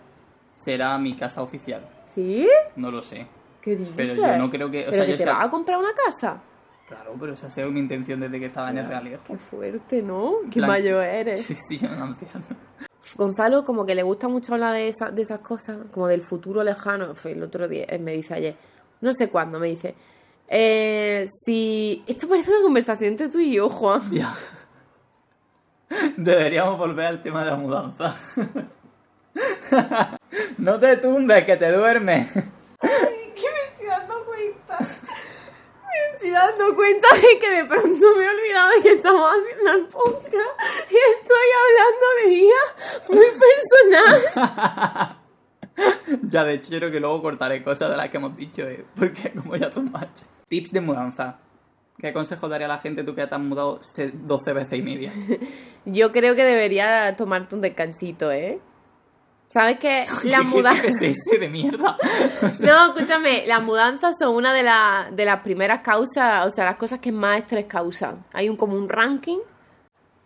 será 0.63 0.97
mi 0.97 1.15
casa 1.15 1.41
oficial. 1.41 1.87
¿Sí? 2.07 2.47
No 2.75 2.91
lo 2.91 3.01
sé. 3.01 3.27
¿Qué 3.61 3.75
dices? 3.75 3.93
Pero 3.95 4.15
yo 4.15 4.37
no 4.37 4.49
creo 4.49 4.71
que- 4.71 4.81
o 4.81 4.91
¿Pero 4.91 4.93
sea, 4.93 5.05
que 5.05 5.11
yo 5.11 5.17
te 5.17 5.23
sé- 5.23 5.29
vas 5.29 5.45
a 5.45 5.49
comprar 5.49 5.77
una 5.79 5.93
casa? 5.93 6.41
Claro, 6.87 7.15
pero 7.19 7.33
esa 7.33 7.47
ha 7.47 7.49
sido 7.51 7.69
mi 7.69 7.79
intención 7.79 8.19
desde 8.19 8.39
que 8.39 8.47
estaba 8.47 8.69
en 8.71 8.79
el 8.79 8.87
Realejo. 8.87 9.23
Qué 9.27 9.37
fuerte, 9.37 10.01
¿no? 10.01 10.35
Qué 10.49 10.55
Plan- 10.59 10.69
mayor 10.69 11.03
eres. 11.03 11.41
Sí, 11.45 11.55
sí, 11.55 11.77
yo 11.77 11.87
un 11.87 12.01
anciano. 12.01 12.43
Gonzalo 13.15 13.63
como 13.63 13.85
que 13.85 13.93
le 13.95 14.03
gusta 14.03 14.27
mucho 14.27 14.53
hablar 14.53 14.73
de, 14.73 14.87
esa- 14.87 15.11
de 15.11 15.21
esas 15.21 15.39
cosas, 15.41 15.77
como 15.91 16.07
del 16.07 16.21
futuro 16.21 16.63
lejano. 16.63 17.13
Fue 17.15 17.33
el 17.33 17.43
otro 17.43 17.67
día, 17.67 17.85
me 17.99 18.13
dice 18.13 18.33
ayer, 18.33 18.55
no 19.01 19.13
sé 19.13 19.29
cuándo, 19.29 19.59
me 19.59 19.67
dice, 19.67 19.95
eh, 20.47 21.25
si... 21.45 22.03
Esto 22.07 22.27
parece 22.27 22.49
una 22.51 22.61
conversación 22.63 23.11
entre 23.11 23.29
tú 23.29 23.37
y 23.39 23.53
yo, 23.55 23.69
Juan. 23.69 24.09
Ya. 24.09 24.33
Deberíamos 26.17 26.77
volver 26.77 27.05
al 27.05 27.21
tema 27.21 27.43
de 27.43 27.51
la 27.51 27.57
mudanza. 27.57 28.15
no 30.57 30.79
te 30.79 30.97
tumbes, 30.97 31.43
que 31.45 31.57
te 31.57 31.71
duermes. 31.71 32.27
que 32.31 32.39
me 32.39 33.61
estoy 33.71 33.87
dando 33.87 34.25
cuenta. 34.25 34.77
Me 34.79 36.13
estoy 36.13 36.31
dando 36.31 36.75
cuenta 36.75 37.07
de 37.15 37.39
que 37.39 37.49
de 37.49 37.65
pronto 37.65 38.15
me 38.17 38.25
he 38.25 38.29
olvidado 38.29 38.69
de 38.75 38.81
que 38.81 38.91
estamos 38.93 39.31
haciendo 39.31 39.71
el 39.71 39.85
podcast 39.87 40.59
y 40.89 40.97
estoy 41.15 41.47
hablando 41.61 42.05
de 42.17 42.29
guía 42.29 42.63
muy 43.09 43.27
personal. 43.39 45.17
ya, 46.27 46.43
de 46.43 46.53
hecho, 46.53 46.71
yo 46.71 46.79
creo 46.79 46.91
que 46.91 46.99
luego 46.99 47.21
cortaré 47.21 47.63
cosas 47.63 47.89
de 47.89 47.97
las 47.97 48.09
que 48.09 48.17
hemos 48.17 48.35
dicho, 48.35 48.63
eh, 48.63 48.85
porque 48.95 49.31
como 49.31 49.55
ya 49.55 49.71
son. 49.71 49.91
Tips 50.47 50.71
de 50.71 50.81
mudanza. 50.81 51.39
¿Qué 51.99 52.13
consejo 52.13 52.47
daría 52.47 52.65
a 52.65 52.69
la 52.69 52.77
gente 52.77 53.03
tú 53.03 53.13
que 53.13 53.27
te 53.27 53.35
has 53.35 53.41
mudado 53.41 53.77
este 53.81 54.11
12 54.13 54.53
veces 54.53 54.79
y 54.79 54.81
media? 54.81 55.11
Yo 55.85 56.11
creo 56.13 56.33
que 56.33 56.43
debería 56.43 57.13
tomarte 57.17 57.55
un 57.55 57.61
descansito, 57.61 58.31
¿eh? 58.31 58.59
¿Sabes 59.51 59.79
que 59.79 60.03
la 60.25 60.37
¿Qué- 60.39 60.43
qué 60.43 60.55
mudanza... 60.55 60.87
es 60.87 61.01
ese 61.01 61.39
de 61.39 61.49
mierda? 61.49 61.97
No, 62.61 62.93
escúchame, 62.95 63.45
las 63.47 63.63
mudanzas 63.63 64.15
son 64.19 64.35
una 64.35 64.53
de, 64.53 64.63
las 64.63 65.15
de 65.15 65.25
las 65.25 65.41
primeras 65.41 65.81
causas, 65.81 66.45
o 66.45 66.51
sea, 66.51 66.65
las 66.65 66.75
cosas 66.77 66.99
que 66.99 67.11
más 67.11 67.39
estrés 67.39 67.65
causan. 67.65 68.23
Hay 68.33 68.47
un 68.47 68.55
como 68.55 68.75
un 68.77 68.87
ranking, 68.87 69.39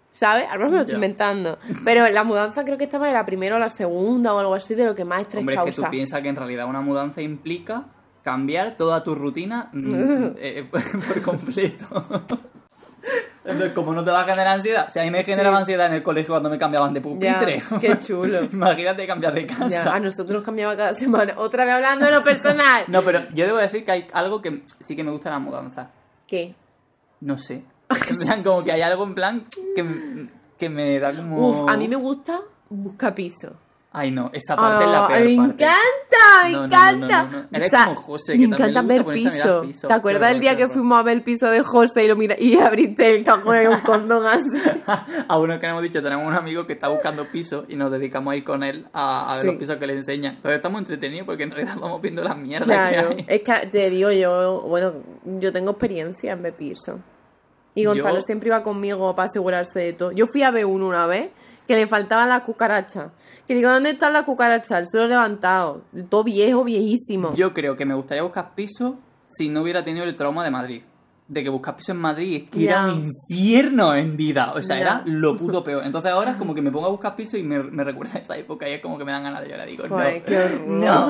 ¿sabes? 0.09 0.45
Ahora 0.49 0.65
me 0.67 0.75
lo 0.75 0.81
estoy 0.81 0.95
inventando. 0.95 1.57
Pero 1.86 2.07
la 2.09 2.23
mudanza 2.23 2.63
creo 2.65 2.77
que 2.77 2.83
estaba 2.83 3.07
en 3.07 3.13
la 3.13 3.25
primera 3.25 3.55
o 3.55 3.59
la 3.59 3.69
segunda 3.69 4.33
o 4.33 4.39
algo 4.39 4.55
así 4.55 4.75
de 4.75 4.86
lo 4.86 4.93
que 4.93 5.05
más 5.05 5.21
estrés 5.21 5.39
Hombre, 5.39 5.55
es 5.55 5.62
que 5.62 5.65
causa. 5.71 5.86
tú 5.86 5.91
piensas 5.91 6.21
que 6.21 6.27
en 6.29 6.36
realidad 6.36 6.67
una 6.67 6.81
mudanza 6.81 7.21
implica 7.21 7.86
cambiar 8.23 8.75
toda 8.75 9.03
tu 9.03 9.15
rutina 9.15 9.69
mm, 9.73 10.25
eh, 10.38 10.69
por 10.69 11.21
completo. 11.21 11.86
Entonces, 13.46 13.74
como 13.74 13.94
no 13.94 14.04
te 14.04 14.12
va 14.12 14.22
a 14.22 14.26
generar 14.26 14.48
ansiedad, 14.48 14.89
si 14.89 15.00
a 15.00 15.04
mí 15.04 15.12
me 15.12 15.24
generaba 15.24 15.58
ansiedad 15.58 15.88
en 15.88 15.94
el 15.94 16.04
colegio 16.04 16.34
cuando 16.34 16.50
me 16.50 16.58
cambiaban 16.58 16.94
de 16.94 17.02
pupitre. 17.02 17.62
Ya, 17.72 17.80
qué 17.80 18.00
chulo. 18.00 18.44
Imagínate 18.52 19.06
cambiar 19.06 19.34
de 19.34 19.46
casa. 19.46 19.68
Ya, 19.68 19.84
a 19.84 20.00
nosotros 20.00 20.32
nos 20.32 20.44
cambiaba 20.44 20.78
cada 20.78 20.94
semana. 20.94 21.34
Otra 21.38 21.66
vez 21.66 21.74
hablando 21.74 22.06
de 22.06 22.12
lo 22.12 22.24
personal. 22.24 22.86
No, 22.88 23.04
pero 23.04 23.30
yo 23.34 23.46
debo 23.46 23.58
decir 23.58 23.84
que 23.84 23.92
hay 23.92 24.08
algo 24.13 24.42
que 24.42 24.63
sí 24.80 24.96
que 24.96 25.04
me 25.04 25.12
gusta 25.12 25.30
la 25.30 25.39
mudanza. 25.39 25.89
¿Qué? 26.28 26.56
No 27.22 27.38
sé. 27.38 27.63
En 28.10 28.18
plan, 28.18 28.44
como 28.44 28.63
que 28.63 28.72
hay 28.72 28.82
algo 28.82 29.04
en 29.04 29.16
plan 29.16 29.44
que, 29.76 30.30
que 30.58 30.70
me 30.70 31.00
da 31.00 31.13
como... 31.16 31.50
Uf, 31.50 31.70
a 31.70 31.76
mí 31.76 31.88
me 31.88 31.96
gusta 31.98 32.39
buscar 32.70 33.13
piso. 33.13 33.54
Ay, 33.95 34.10
no, 34.10 34.32
esa 34.34 34.56
parte 34.56 34.86
es 34.86 34.89
la 34.91 35.08
peor 35.08 35.19
me 35.21 35.38
parte. 35.38 35.63
encanta, 35.63 36.43
me 36.43 36.51
No, 36.51 36.65
encanta. 36.65 37.23
no, 37.23 37.29
no, 37.32 37.38
no. 37.41 37.47
Eres 37.51 37.67
O 37.67 37.69
sea, 37.77 37.86
como 37.86 38.01
José, 38.01 38.34
me 38.34 38.38
que 38.39 38.43
encanta 38.45 38.82
ver 38.82 39.06
piso. 39.06 39.62
piso. 39.62 39.88
¿Te 39.88 39.93
acuerdas 39.93 40.29
del 40.32 40.39
día 40.39 40.58
que 40.58 40.67
fuimos 40.67 40.97
a 40.97 41.03
ver 41.03 41.17
el 41.17 41.23
piso 41.23 41.47
de 41.51 41.62
José 41.62 42.06
y, 42.06 42.08
lo 42.08 42.15
mira 42.15 42.36
y 42.39 42.58
abriste 42.58 43.15
el 43.15 43.23
cajón 43.23 43.56
de 43.56 43.69
un 43.69 43.79
condón 43.82 44.25
así? 44.25 44.47
a 45.27 45.38
uno 45.38 45.60
que 45.60 45.67
no 45.67 45.73
hemos 45.73 45.84
dicho, 45.84 46.01
tenemos 46.01 46.25
un 46.27 46.34
amigo 46.34 46.65
que 46.65 46.73
está 46.73 46.88
buscando 46.88 47.25
piso 47.25 47.65
y 47.69 47.75
nos 47.75 47.91
dedicamos 47.91 48.34
a 48.34 48.36
ir 48.36 48.43
con 48.43 48.63
él 48.63 48.88
a, 48.93 49.32
a 49.32 49.36
ver 49.36 49.41
Sí. 49.43 49.47
los 49.49 49.56
pisos 49.58 49.77
que 49.77 49.86
le 49.88 49.93
enseñan. 49.93 50.36
Entonces 50.38 50.56
estamos 50.58 50.79
entretenidos 50.79 51.27
porque 51.27 51.43
en 51.43 51.51
realidad 51.51 51.75
vamos 51.79 52.01
viendo 52.01 52.23
las 52.23 52.36
mierdas 52.36 52.65
Claro, 52.65 53.10
que 53.10 53.15
hay. 53.15 53.25
es 53.27 53.41
que 53.43 53.67
te 53.67 53.89
digo 53.91 54.10
yo, 54.12 54.62
bueno, 54.62 54.93
yo 55.39 55.51
tengo 55.53 55.69
experiencia 55.71 56.32
en 56.34 56.41
ver 56.41 56.53
piso. 56.56 56.99
Y 57.75 57.86
Gonzalo 57.86 58.15
Yo- 58.15 58.21
siempre 58.21 58.49
iba 58.49 58.63
conmigo 58.63 59.15
para 59.15 59.27
asegurarse 59.27 59.79
de 59.79 59.93
todo. 59.93 60.12
Yo 60.12 60.27
fui 60.27 60.43
a 60.43 60.51
ver 60.51 60.65
uno 60.65 60.88
una 60.88 61.05
vez 61.07 61.31
que 61.67 61.75
le 61.75 61.88
faltaban 61.88 62.29
las 62.29 62.41
cucarachas. 62.43 63.12
Que 63.47 63.55
digo, 63.55 63.69
¿dónde 63.69 63.91
están 63.91 64.13
las 64.13 64.23
cucarachas? 64.23 64.79
El 64.79 64.88
suelo 64.88 65.07
levantado. 65.07 65.81
Todo 66.09 66.23
viejo, 66.23 66.63
viejísimo. 66.63 67.33
Yo 67.36 67.53
creo 67.53 67.75
que 67.77 67.86
me 67.86 67.93
gustaría 67.95 68.21
buscar 68.23 68.53
piso 68.53 68.97
si 69.27 69.49
no 69.49 69.62
hubiera 69.63 69.83
tenido 69.83 70.05
el 70.05 70.15
trauma 70.15 70.43
de 70.43 70.51
Madrid. 70.51 70.81
De 71.34 71.43
que 71.43 71.50
buscar 71.50 71.76
piso 71.76 71.91
en 71.91 71.98
Madrid 72.00 72.43
es 72.43 72.50
que 72.50 72.65
era 72.65 72.86
un 72.93 73.10
infierno 73.30 73.96
en 73.96 74.15
vida. 74.15 74.54
O 74.54 74.62
sea, 74.62 74.80
era 74.80 75.02
lo 75.06 75.36
puto 75.38 75.63
peor. 75.63 75.84
Entonces 75.84 76.12
ahora 76.12 76.32
es 76.32 76.38
como 76.38 76.54
que 76.54 76.62
me 76.62 76.72
pongo 76.72 76.88
a 76.88 76.91
buscar 76.91 77.15
piso 77.15 77.38
y 77.38 77.43
me, 77.43 77.62
me 77.63 77.84
recuerda 77.84 78.17
a 78.17 78.22
esa 78.22 78.38
época 78.38 78.69
y 78.69 78.74
es 78.74 78.82
como 78.82 78.98
que 78.98 79.06
me 79.06 79.12
dan 79.12 79.24
ganas 79.24 79.41
de 79.41 79.50
llorar. 79.50 79.67
Digo, 79.67 79.86
Joder, 79.89 80.19
no, 80.19 80.26
qué 80.26 80.38
horror. 80.38 80.67
no, 80.67 81.10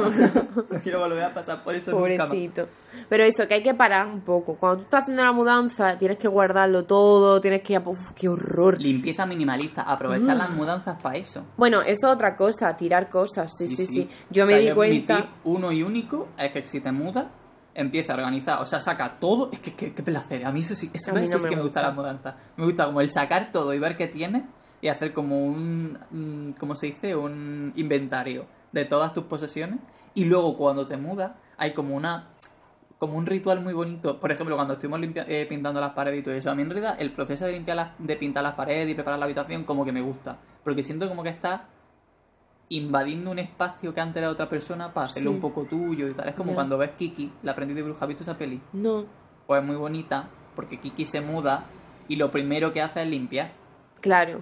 no 0.69 0.79
quiero 0.83 0.99
volver 0.99 1.23
a 1.23 1.33
pasar 1.33 1.63
por 1.63 1.75
eso 1.75 1.91
nunca 1.91 2.17
más. 2.17 2.27
Pobrecito. 2.27 2.67
Pero 3.09 3.23
eso, 3.23 3.47
que 3.47 3.55
hay 3.55 3.63
que 3.63 3.73
parar 3.73 4.07
un 4.07 4.21
poco. 4.21 4.55
Cuando 4.55 4.77
tú 4.77 4.83
estás 4.83 5.01
haciendo 5.01 5.23
la 5.23 5.31
mudanza, 5.33 5.97
tienes 5.97 6.17
que 6.17 6.27
guardarlo 6.27 6.85
todo, 6.85 7.41
tienes 7.41 7.61
que... 7.61 7.77
Uf, 7.77 8.11
qué 8.15 8.29
horror. 8.29 8.79
Limpieza 8.79 9.25
minimalista, 9.25 9.81
aprovechar 9.81 10.37
las 10.37 10.49
mudanzas 10.51 11.01
para 11.01 11.17
eso. 11.17 11.43
Bueno, 11.57 11.81
eso 11.81 12.07
es 12.07 12.13
otra 12.15 12.35
cosa, 12.35 12.75
tirar 12.77 13.09
cosas. 13.09 13.51
Sí, 13.57 13.75
sí, 13.75 13.85
sí. 13.85 14.09
Yo 14.29 14.45
O 14.45 14.47
me 14.47 14.59
di 14.59 14.71
cuenta... 14.71 15.17
tip 15.17 15.25
uno 15.43 15.71
y 15.71 15.83
único 15.83 16.29
es 16.37 16.51
que 16.51 16.65
si 16.67 16.79
te 16.79 16.91
mudas, 16.91 17.25
empieza 17.75 18.13
a 18.13 18.15
organizar, 18.17 18.61
o 18.61 18.65
sea, 18.65 18.81
saca 18.81 19.15
todo. 19.19 19.49
Es 19.51 19.59
que, 19.59 19.73
qué 19.93 20.03
placer. 20.03 20.45
A 20.45 20.51
mí 20.51 20.61
eso 20.61 20.75
sí, 20.75 20.89
eso 20.93 21.11
A 21.11 21.13
mí 21.15 21.25
eso 21.25 21.39
me 21.39 21.49
que 21.49 21.55
me 21.55 21.61
gusta 21.63 21.81
las 21.81 21.95
mudanzas. 21.95 22.35
Me 22.57 22.65
gusta 22.65 22.85
como 22.85 23.01
el 23.01 23.09
sacar 23.09 23.51
todo 23.51 23.73
y 23.73 23.79
ver 23.79 23.95
qué 23.95 24.07
tienes 24.07 24.43
y 24.81 24.87
hacer 24.89 25.13
como 25.13 25.45
un, 25.45 25.97
mm, 26.11 26.51
¿cómo 26.59 26.75
se 26.75 26.87
dice? 26.87 27.15
Un 27.15 27.71
inventario 27.75 28.45
de 28.71 28.85
todas 28.85 29.13
tus 29.13 29.23
posesiones. 29.25 29.79
Y 30.13 30.25
luego 30.25 30.55
cuando 30.57 30.85
te 30.85 30.97
mudas, 30.97 31.31
hay 31.57 31.73
como 31.73 31.95
una 31.95 32.29
como 32.99 33.17
un 33.17 33.25
ritual 33.25 33.59
muy 33.59 33.73
bonito. 33.73 34.17
Por 34.17 34.31
ejemplo, 34.31 34.55
cuando 34.55 34.75
estuvimos 34.75 34.97
limpia- 35.01 35.25
eh, 35.27 35.45
pintando 35.45 35.81
las 35.81 35.91
paredes 35.91 36.19
y 36.19 36.23
todo 36.23 36.33
eso, 36.35 36.49
a 36.51 36.55
mí 36.55 36.61
en 36.61 36.69
realidad 36.69 36.95
el 36.99 37.11
proceso 37.11 37.45
de 37.45 37.51
limpiar 37.51 37.75
las, 37.75 37.89
de 37.97 38.15
pintar 38.15 38.43
las 38.43 38.53
paredes 38.53 38.89
y 38.89 38.93
preparar 38.93 39.19
la 39.19 39.25
habitación 39.25 39.65
como 39.65 39.83
que 39.83 39.91
me 39.91 39.99
gusta. 40.01 40.37
Porque 40.63 40.83
siento 40.83 41.09
como 41.09 41.21
que 41.21 41.27
está 41.29 41.65
invadiendo 42.69 43.31
un 43.31 43.39
espacio 43.39 43.93
que 43.93 44.01
antes 44.01 44.17
era 44.17 44.27
de 44.27 44.33
otra 44.33 44.49
persona 44.49 44.93
para 44.93 45.07
hacerlo 45.07 45.29
Sí. 45.31 45.35
un 45.35 45.41
poco 45.41 45.63
tuyo 45.65 46.07
y 46.07 46.13
tal. 46.13 46.27
Es 46.27 46.35
como 46.35 46.53
cuando 46.53 46.77
ves 46.77 46.91
Kiki, 46.97 47.31
la 47.43 47.51
aprendiz 47.51 47.75
de 47.75 47.83
bruja, 47.83 48.05
¿has 48.05 48.07
visto 48.07 48.23
esa 48.23 48.37
peli? 48.37 48.59
No, 48.73 49.05
Pues 49.45 49.61
es 49.61 49.67
muy 49.67 49.75
bonita 49.75 50.27
porque 50.55 50.79
Kiki 50.79 51.05
se 51.05 51.21
muda 51.21 51.65
y 52.07 52.15
lo 52.15 52.31
primero 52.31 52.71
que 52.71 52.81
hace 52.81 53.01
es 53.03 53.07
limpiar. 53.07 53.51
claro. 54.01 54.41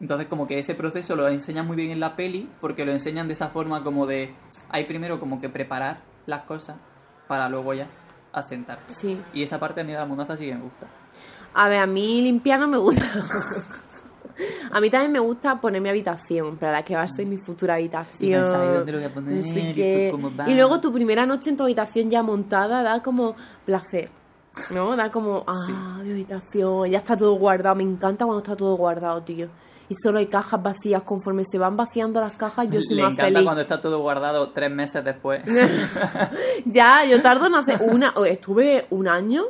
Entonces 0.00 0.28
como 0.28 0.46
que 0.46 0.58
ese 0.58 0.74
proceso 0.74 1.14
lo 1.14 1.28
enseñan 1.28 1.66
muy 1.66 1.76
bien 1.76 1.90
en 1.90 2.00
la 2.00 2.16
peli 2.16 2.48
porque 2.62 2.86
lo 2.86 2.92
enseñan 2.92 3.26
de 3.26 3.34
esa 3.34 3.48
forma 3.48 3.84
como 3.84 4.06
de 4.06 4.32
hay 4.70 4.84
primero 4.86 5.20
como 5.20 5.42
que 5.42 5.50
preparar 5.50 5.98
las 6.24 6.44
cosas 6.44 6.76
para 7.28 7.50
luego 7.50 7.74
ya 7.74 7.86
asentarte. 8.32 8.94
Sí. 8.94 9.20
Y 9.34 9.42
esa 9.42 9.60
parte 9.60 9.82
a 9.82 9.84
mí 9.84 9.92
de 9.92 9.98
la 9.98 10.06
mudanza 10.06 10.38
sí 10.38 10.46
que 10.46 10.54
me 10.54 10.62
gusta. 10.62 10.86
A 11.52 11.68
ver, 11.68 11.80
a 11.80 11.86
mí 11.86 12.22
limpiar 12.22 12.58
no 12.60 12.66
me 12.68 12.78
gusta. 12.78 13.04
a 14.72 14.80
mí 14.80 14.90
también 14.90 15.12
me 15.12 15.18
gusta 15.18 15.60
poner 15.60 15.80
mi 15.80 15.88
habitación, 15.88 16.56
para 16.56 16.72
la 16.72 16.82
que 16.84 16.94
va 16.94 17.02
a 17.02 17.08
ser 17.08 17.26
mi 17.26 17.36
futura 17.38 17.74
habitación. 17.74 18.16
Y 18.20 18.32
pensar, 18.32 18.64
¿y 18.64 18.74
dónde 18.76 18.92
lo 18.92 18.98
voy 18.98 19.06
a 19.06 19.14
poner? 19.14 19.34
no 19.34 19.42
sé 19.42 19.60
¿Y 19.60 19.74
qué. 19.74 20.06
esto 20.06 20.16
cómo 20.16 20.36
va? 20.36 20.48
Y 20.50 20.54
luego 20.54 20.80
tu 20.80 20.92
primera 20.92 21.26
noche 21.26 21.50
en 21.50 21.56
tu 21.56 21.64
habitación 21.64 22.10
ya 22.10 22.22
montada 22.22 22.82
da 22.82 23.02
como 23.02 23.34
placer. 23.64 24.10
¿No? 24.72 24.96
Da 24.96 25.10
como, 25.10 25.44
ah, 25.46 26.00
mi 26.02 26.10
habitación, 26.10 26.90
ya 26.90 26.98
está 26.98 27.16
todo 27.16 27.34
guardado. 27.34 27.76
Me 27.76 27.84
encanta 27.84 28.24
cuando 28.24 28.38
está 28.42 28.56
todo 28.56 28.76
guardado, 28.76 29.22
tío. 29.22 29.48
Y 29.88 29.94
solo 29.94 30.18
hay 30.18 30.26
cajas 30.26 30.62
vacías. 30.62 31.02
Conforme 31.02 31.42
se 31.50 31.58
van 31.58 31.76
vaciando 31.76 32.20
las 32.20 32.36
cajas, 32.36 32.68
yo 32.70 32.80
soy 32.80 32.96
Le 32.96 33.02
más 33.02 33.12
encanta 33.12 33.32
feliz. 33.32 33.44
cuando 33.44 33.62
está 33.62 33.80
todo 33.80 33.98
guardado 34.00 34.50
tres 34.50 34.70
meses 34.70 35.04
después. 35.04 35.42
ya, 36.64 37.04
yo 37.04 37.20
tardo 37.22 37.46
en 37.46 37.54
hacer 37.56 37.78
una. 37.82 38.14
Estuve 38.26 38.86
un 38.90 39.08
año, 39.08 39.44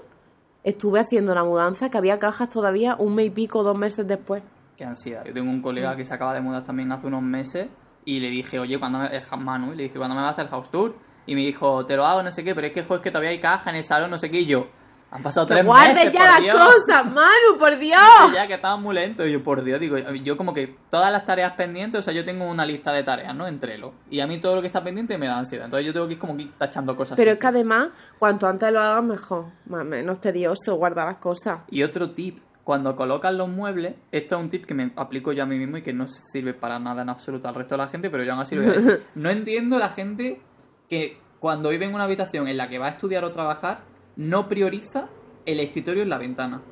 estuve 0.64 1.00
haciendo 1.00 1.34
la 1.34 1.44
mudanza, 1.44 1.90
que 1.90 1.98
había 1.98 2.18
cajas 2.18 2.48
todavía 2.48 2.96
un 2.98 3.14
mes 3.14 3.26
y 3.26 3.30
pico, 3.30 3.62
dos 3.62 3.76
meses 3.76 4.06
después. 4.06 4.42
Qué 4.80 4.86
ansiedad. 4.86 5.22
Yo 5.26 5.34
tengo 5.34 5.50
un 5.50 5.60
colega 5.60 5.94
que 5.94 6.06
se 6.06 6.14
acaba 6.14 6.32
de 6.32 6.40
mudar 6.40 6.64
también 6.64 6.90
hace 6.90 7.06
unos 7.06 7.20
meses 7.20 7.68
y 8.06 8.18
le 8.18 8.30
dije, 8.30 8.58
oye, 8.58 8.78
cuando 8.78 8.98
me... 8.98 9.10
Manu, 9.36 9.74
y 9.74 9.76
le 9.76 9.82
dije, 9.82 9.98
¿cuándo 9.98 10.14
me 10.14 10.22
vas 10.22 10.30
a 10.30 10.32
hacer 10.32 10.44
el 10.46 10.50
house 10.52 10.70
tour? 10.70 10.94
Y 11.26 11.34
me 11.34 11.42
dijo, 11.42 11.84
te 11.84 11.96
lo 11.96 12.06
hago, 12.06 12.22
no 12.22 12.32
sé 12.32 12.42
qué, 12.42 12.54
pero 12.54 12.66
es 12.66 12.72
que, 12.72 12.82
joder, 12.82 13.00
es 13.00 13.02
que 13.02 13.10
todavía 13.10 13.28
hay 13.28 13.40
caja 13.40 13.68
en 13.68 13.76
el 13.76 13.84
salón, 13.84 14.10
no 14.10 14.16
sé 14.16 14.30
qué, 14.30 14.40
y 14.40 14.46
yo, 14.46 14.68
han 15.10 15.22
pasado 15.22 15.46
¡Que 15.46 15.52
tres 15.52 15.66
guardes 15.66 15.96
meses, 15.96 16.12
ya 16.14 16.24
las 16.24 16.40
Dios". 16.40 16.56
cosas, 16.56 17.12
Manu, 17.12 17.58
por 17.58 17.76
Dios! 17.76 18.00
ya 18.32 18.46
que 18.46 18.54
estaban 18.54 18.80
muy 18.82 18.94
lentos. 18.94 19.26
Y 19.26 19.32
yo, 19.32 19.44
por 19.44 19.62
Dios, 19.62 19.78
digo, 19.78 19.98
yo 19.98 20.38
como 20.38 20.54
que 20.54 20.74
todas 20.88 21.12
las 21.12 21.26
tareas 21.26 21.52
pendientes, 21.52 21.98
o 21.98 22.02
sea, 22.02 22.14
yo 22.14 22.24
tengo 22.24 22.46
una 22.46 22.64
lista 22.64 22.90
de 22.90 23.02
tareas, 23.02 23.34
¿no? 23.34 23.46
Entrelo. 23.46 23.92
Y 24.08 24.20
a 24.20 24.26
mí 24.26 24.38
todo 24.38 24.54
lo 24.54 24.60
que 24.62 24.68
está 24.68 24.82
pendiente 24.82 25.18
me 25.18 25.26
da 25.26 25.36
ansiedad. 25.36 25.66
Entonces 25.66 25.86
yo 25.86 25.92
tengo 25.92 26.06
que 26.06 26.14
ir 26.14 26.18
como 26.18 26.38
que 26.38 26.46
tachando 26.56 26.96
cosas. 26.96 27.18
Pero 27.18 27.32
es 27.32 27.38
que 27.38 27.46
además, 27.46 27.90
cuanto 28.18 28.46
antes 28.46 28.72
lo 28.72 28.80
hagas, 28.80 29.04
mejor. 29.04 29.44
Más 29.66 29.84
menos 29.84 30.22
tedioso 30.22 30.76
guardar 30.76 31.06
las 31.06 31.18
cosas. 31.18 31.58
Y 31.68 31.82
otro 31.82 32.12
tip, 32.12 32.38
cuando 32.70 32.94
colocas 32.94 33.34
los 33.34 33.48
muebles, 33.48 33.96
esto 34.12 34.36
es 34.36 34.42
un 34.44 34.48
tip 34.48 34.64
que 34.64 34.74
me 34.74 34.92
aplico 34.94 35.32
yo 35.32 35.42
a 35.42 35.46
mí 35.46 35.58
mismo 35.58 35.78
y 35.78 35.82
que 35.82 35.92
no 35.92 36.06
sirve 36.06 36.54
para 36.54 36.78
nada 36.78 37.02
en 37.02 37.08
absoluto 37.08 37.48
al 37.48 37.56
resto 37.56 37.74
de 37.74 37.78
la 37.78 37.88
gente, 37.88 38.10
pero 38.10 38.22
yo 38.22 38.30
aún 38.30 38.42
así 38.42 38.54
lo 38.54 38.62
voy 38.62 38.70
a 38.70 38.74
decir. 38.74 39.00
No 39.16 39.28
entiendo 39.28 39.76
la 39.76 39.88
gente 39.88 40.40
que 40.88 41.16
cuando 41.40 41.70
vive 41.70 41.86
en 41.86 41.94
una 41.94 42.04
habitación 42.04 42.46
en 42.46 42.56
la 42.56 42.68
que 42.68 42.78
va 42.78 42.86
a 42.86 42.90
estudiar 42.90 43.24
o 43.24 43.28
trabajar, 43.30 43.80
no 44.14 44.46
prioriza 44.46 45.08
el 45.46 45.58
escritorio 45.58 46.04
en 46.04 46.10
la 46.10 46.18
ventana. 46.18 46.62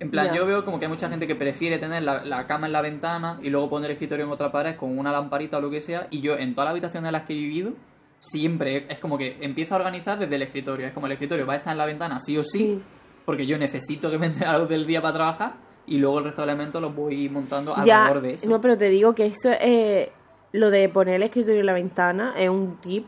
En 0.00 0.10
plan, 0.10 0.34
yo 0.34 0.46
veo 0.46 0.64
como 0.64 0.78
que 0.78 0.86
hay 0.86 0.90
mucha 0.90 1.10
gente 1.10 1.26
que 1.26 1.34
prefiere 1.34 1.76
tener 1.76 2.02
la, 2.02 2.24
la 2.24 2.46
cama 2.46 2.66
en 2.66 2.72
la 2.72 2.80
ventana 2.80 3.38
y 3.42 3.50
luego 3.50 3.68
poner 3.68 3.90
el 3.90 3.96
escritorio 3.96 4.24
en 4.24 4.32
otra 4.32 4.50
pared 4.50 4.76
con 4.76 4.98
una 4.98 5.12
lamparita 5.12 5.58
o 5.58 5.60
lo 5.60 5.68
que 5.68 5.82
sea. 5.82 6.06
Y 6.10 6.22
yo, 6.22 6.38
en 6.38 6.54
todas 6.54 6.68
las 6.68 6.72
habitaciones 6.72 7.08
en 7.08 7.12
las 7.12 7.24
que 7.24 7.34
he 7.34 7.36
vivido, 7.36 7.74
siempre 8.18 8.86
es 8.88 8.98
como 8.98 9.18
que 9.18 9.36
empiezo 9.42 9.74
a 9.74 9.76
organizar 9.76 10.18
desde 10.18 10.34
el 10.34 10.40
escritorio. 10.40 10.86
Es 10.86 10.94
como 10.94 11.04
el 11.04 11.12
escritorio 11.12 11.46
va 11.46 11.52
a 11.52 11.56
estar 11.56 11.72
en 11.72 11.78
la 11.78 11.84
ventana 11.84 12.20
sí 12.20 12.38
o 12.38 12.42
sí, 12.42 12.58
Sí. 12.58 12.82
Porque 13.26 13.46
yo 13.46 13.58
necesito 13.58 14.10
que 14.10 14.18
me 14.18 14.26
entre 14.26 14.46
la 14.46 14.56
luz 14.58 14.68
del 14.70 14.86
día 14.86 15.02
para 15.02 15.12
trabajar 15.14 15.54
y 15.86 15.98
luego 15.98 16.18
el 16.20 16.24
resto 16.24 16.40
de 16.42 16.48
elementos 16.52 16.80
los 16.80 16.94
voy 16.96 17.28
montando 17.28 17.76
alrededor 17.76 18.20
de 18.22 18.34
eso. 18.34 18.48
no, 18.48 18.60
pero 18.62 18.78
te 18.78 18.88
digo 18.88 19.14
que 19.14 19.26
eso 19.26 19.50
es. 19.60 20.08
lo 20.52 20.70
de 20.70 20.88
poner 20.88 21.16
el 21.16 21.22
escritorio 21.24 21.60
en 21.60 21.66
la 21.66 21.74
ventana 21.74 22.32
es 22.38 22.48
un 22.48 22.76
tip 22.80 23.06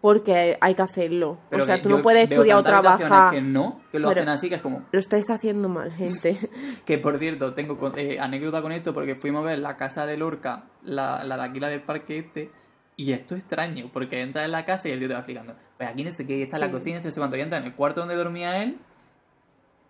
porque 0.00 0.56
hay 0.60 0.74
que 0.74 0.82
hacerlo. 0.82 1.38
Pero 1.50 1.62
o 1.64 1.66
sea, 1.66 1.82
tú 1.82 1.88
no 1.88 2.00
puedes 2.00 2.30
estudiar 2.30 2.58
o 2.58 2.62
trabajar. 2.62 3.32
que 3.34 3.40
no, 3.40 3.80
que 3.90 3.98
lo 3.98 4.08
Pero- 4.08 4.20
hacen 4.20 4.28
así, 4.28 4.48
que 4.48 4.54
es 4.56 4.60
como... 4.62 4.84
Lo 4.92 4.98
estáis 5.00 5.28
haciendo 5.30 5.68
mal, 5.68 5.90
gente. 5.92 6.36
Que 6.84 6.98
por 6.98 7.18
cierto, 7.18 7.54
tengo 7.54 7.76
eh, 7.96 8.18
anécdota 8.20 8.62
con 8.62 8.70
esto 8.72 8.92
porque 8.92 9.16
fuimos 9.16 9.42
a 9.42 9.46
ver 9.48 9.58
la 9.58 9.76
casa 9.76 10.06
de 10.06 10.16
Lorca, 10.16 10.64
la, 10.84 11.24
la 11.24 11.36
de 11.36 11.42
aquí, 11.42 11.58
la 11.60 11.68
del 11.70 11.82
parque 11.82 12.18
este, 12.18 12.52
y 12.94 13.12
esto 13.12 13.34
es 13.34 13.40
extraño, 13.42 13.90
porque 13.92 14.20
entras 14.20 14.44
en 14.44 14.52
la 14.52 14.64
casa 14.64 14.88
y 14.88 14.92
el 14.92 15.00
tío 15.00 15.08
te 15.08 15.14
va 15.14 15.20
explicando, 15.20 15.54
pues 15.76 15.88
aquí 15.90 16.02
en 16.02 16.08
este 16.08 16.24
que 16.26 16.42
está 16.42 16.58
la 16.58 16.66
Sí. 16.66 16.72
cocina, 16.72 16.96
este 16.98 17.08
no 17.08 17.12
sé 17.12 17.20
cuánto, 17.20 17.36
y 17.36 17.40
entra 17.40 17.58
en 17.58 17.64
el 17.64 17.74
cuarto 17.74 18.00
donde 18.00 18.14
dormía 18.14 18.62
él, 18.62 18.78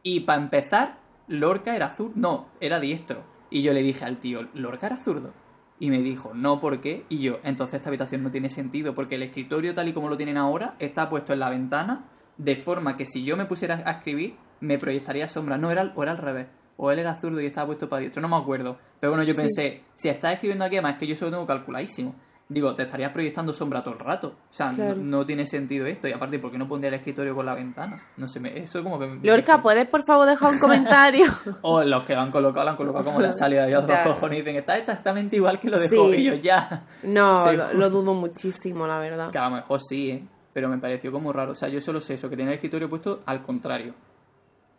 y 0.09 0.21
para 0.21 0.41
empezar, 0.41 0.99
Lorca 1.27 1.75
era 1.75 1.91
zurdo, 1.91 2.13
no, 2.15 2.47
era 2.61 2.79
diestro. 2.79 3.25
Y 3.51 3.63
yo 3.63 3.73
le 3.73 3.83
dije 3.83 4.05
al 4.05 4.19
tío, 4.19 4.47
¿Lorca 4.55 4.87
era 4.87 4.99
zurdo? 4.99 5.33
Y 5.81 5.91
me 5.91 6.01
dijo, 6.01 6.33
no, 6.33 6.61
¿por 6.61 6.81
qué? 6.81 7.05
Y 7.09 7.19
yo, 7.19 7.39
entonces 7.43 7.75
esta 7.75 7.89
habitación 7.89 8.23
no 8.23 8.31
tiene 8.31 8.49
sentido, 8.49 8.95
porque 8.95 9.17
el 9.17 9.23
escritorio 9.25 9.75
tal 9.75 9.89
y 9.89 9.93
como 9.93 10.09
lo 10.09 10.17
tienen 10.17 10.37
ahora 10.37 10.77
está 10.79 11.11
puesto 11.11 11.33
en 11.33 11.41
la 11.41 11.51
ventana, 11.51 12.05
de 12.39 12.55
forma 12.55 12.97
que 12.97 13.05
si 13.05 13.25
yo 13.25 13.37
me 13.37 13.47
pusiera 13.47 13.83
a 13.85 13.91
escribir, 13.93 14.37
me 14.61 14.79
proyectaría 14.79 15.29
sombra. 15.29 15.59
No, 15.59 15.71
era, 15.73 15.93
o 15.97 16.03
era 16.05 16.13
al 16.13 16.19
revés. 16.19 16.47
O 16.77 16.93
él 16.93 16.99
era 17.01 17.17
zurdo 17.17 17.41
y 17.41 17.47
estaba 17.47 17.67
puesto 17.67 17.89
para 17.89 18.01
diestro, 18.01 18.23
no 18.23 18.29
me 18.29 18.37
acuerdo. 18.37 18.79
Pero 19.01 19.11
bueno, 19.13 19.25
yo 19.25 19.33
Sí. 19.35 19.41
pensé, 19.41 19.83
si 19.95 20.09
estás 20.09 20.35
escribiendo 20.35 20.65
aquí, 20.65 20.77
además 20.77 20.93
es 20.95 20.99
que 21.01 21.07
yo 21.09 21.15
eso 21.15 21.25
lo 21.25 21.31
tengo 21.33 21.47
calculadísimo. 21.47 22.15
Digo, 22.49 22.77
te 22.77 22.85
estarías 22.85 23.11
proyectando 23.11 23.53
sombra 23.53 23.83
todo 23.83 23.95
el 23.95 24.01
rato. 24.01 24.29
O 24.51 24.55
sea, 24.55 24.71
no- 24.71 24.77
Claro. 24.77 24.95
no, 24.97 25.27
tiene 25.27 25.47
sentido 25.49 25.85
esto. 25.85 26.07
Y 26.07 26.13
aparte, 26.13 26.39
¿por 26.39 26.53
qué 26.53 26.59
no 26.59 26.69
pondría 26.69 26.91
el 26.91 26.95
escritorio 26.95 27.35
con 27.35 27.45
la 27.45 27.55
ventana? 27.55 28.01
No 28.17 28.29
sé, 28.29 28.39
me, 28.39 28.57
eso 28.57 28.85
como 28.85 29.01
que... 29.01 29.09
me- 29.09 29.27
Lorca, 29.27 29.61
¿puedes 29.61 29.89
por 29.89 30.05
favor 30.07 30.27
dejar 30.29 30.53
un 30.53 30.59
comentario? 30.61 31.25
o 31.63 31.83
los 31.83 32.05
que 32.05 32.15
lo 32.15 32.21
han 32.21 32.31
colocado, 32.31 32.65
lo 32.65 32.71
han 32.71 32.77
colocado 32.77 33.05
como 33.07 33.21
la 33.21 33.33
salida 33.33 33.67
de 33.67 33.77
otros 33.77 33.99
cojones 34.05 34.39
y 34.39 34.43
dicen, 34.43 34.57
está 34.57 34.79
exactamente 34.79 35.35
igual 35.35 35.59
que 35.59 35.71
lo 35.71 35.79
de 35.81 35.89
Sí. 35.89 35.97
Joguillos, 35.97 36.41
ya. 36.41 36.85
No, 37.03 37.47
Sí. 37.51 37.57
lo, 37.57 37.73
lo 37.75 37.91
dudo 37.91 38.15
muchísimo, 38.15 38.87
la 38.87 38.99
verdad. 38.99 39.31
Que 39.33 39.39
a 39.39 39.49
lo 39.49 39.57
mejor 39.57 39.81
sí, 39.83 40.11
¿eh? 40.13 40.23
Pero 40.53 40.69
me 40.69 40.79
pareció 40.79 41.11
como 41.11 41.33
raro. 41.33 41.51
O 41.53 41.57
sea, 41.57 41.69
yo 41.69 41.81
solo 41.81 42.01
sé 42.01 42.15
eso, 42.15 42.31
que 42.31 42.37
tiene 42.37 42.53
el 42.53 42.55
escritorio 42.55 42.89
puesto 42.89 43.23
al 43.27 43.43
contrario. 43.43 43.93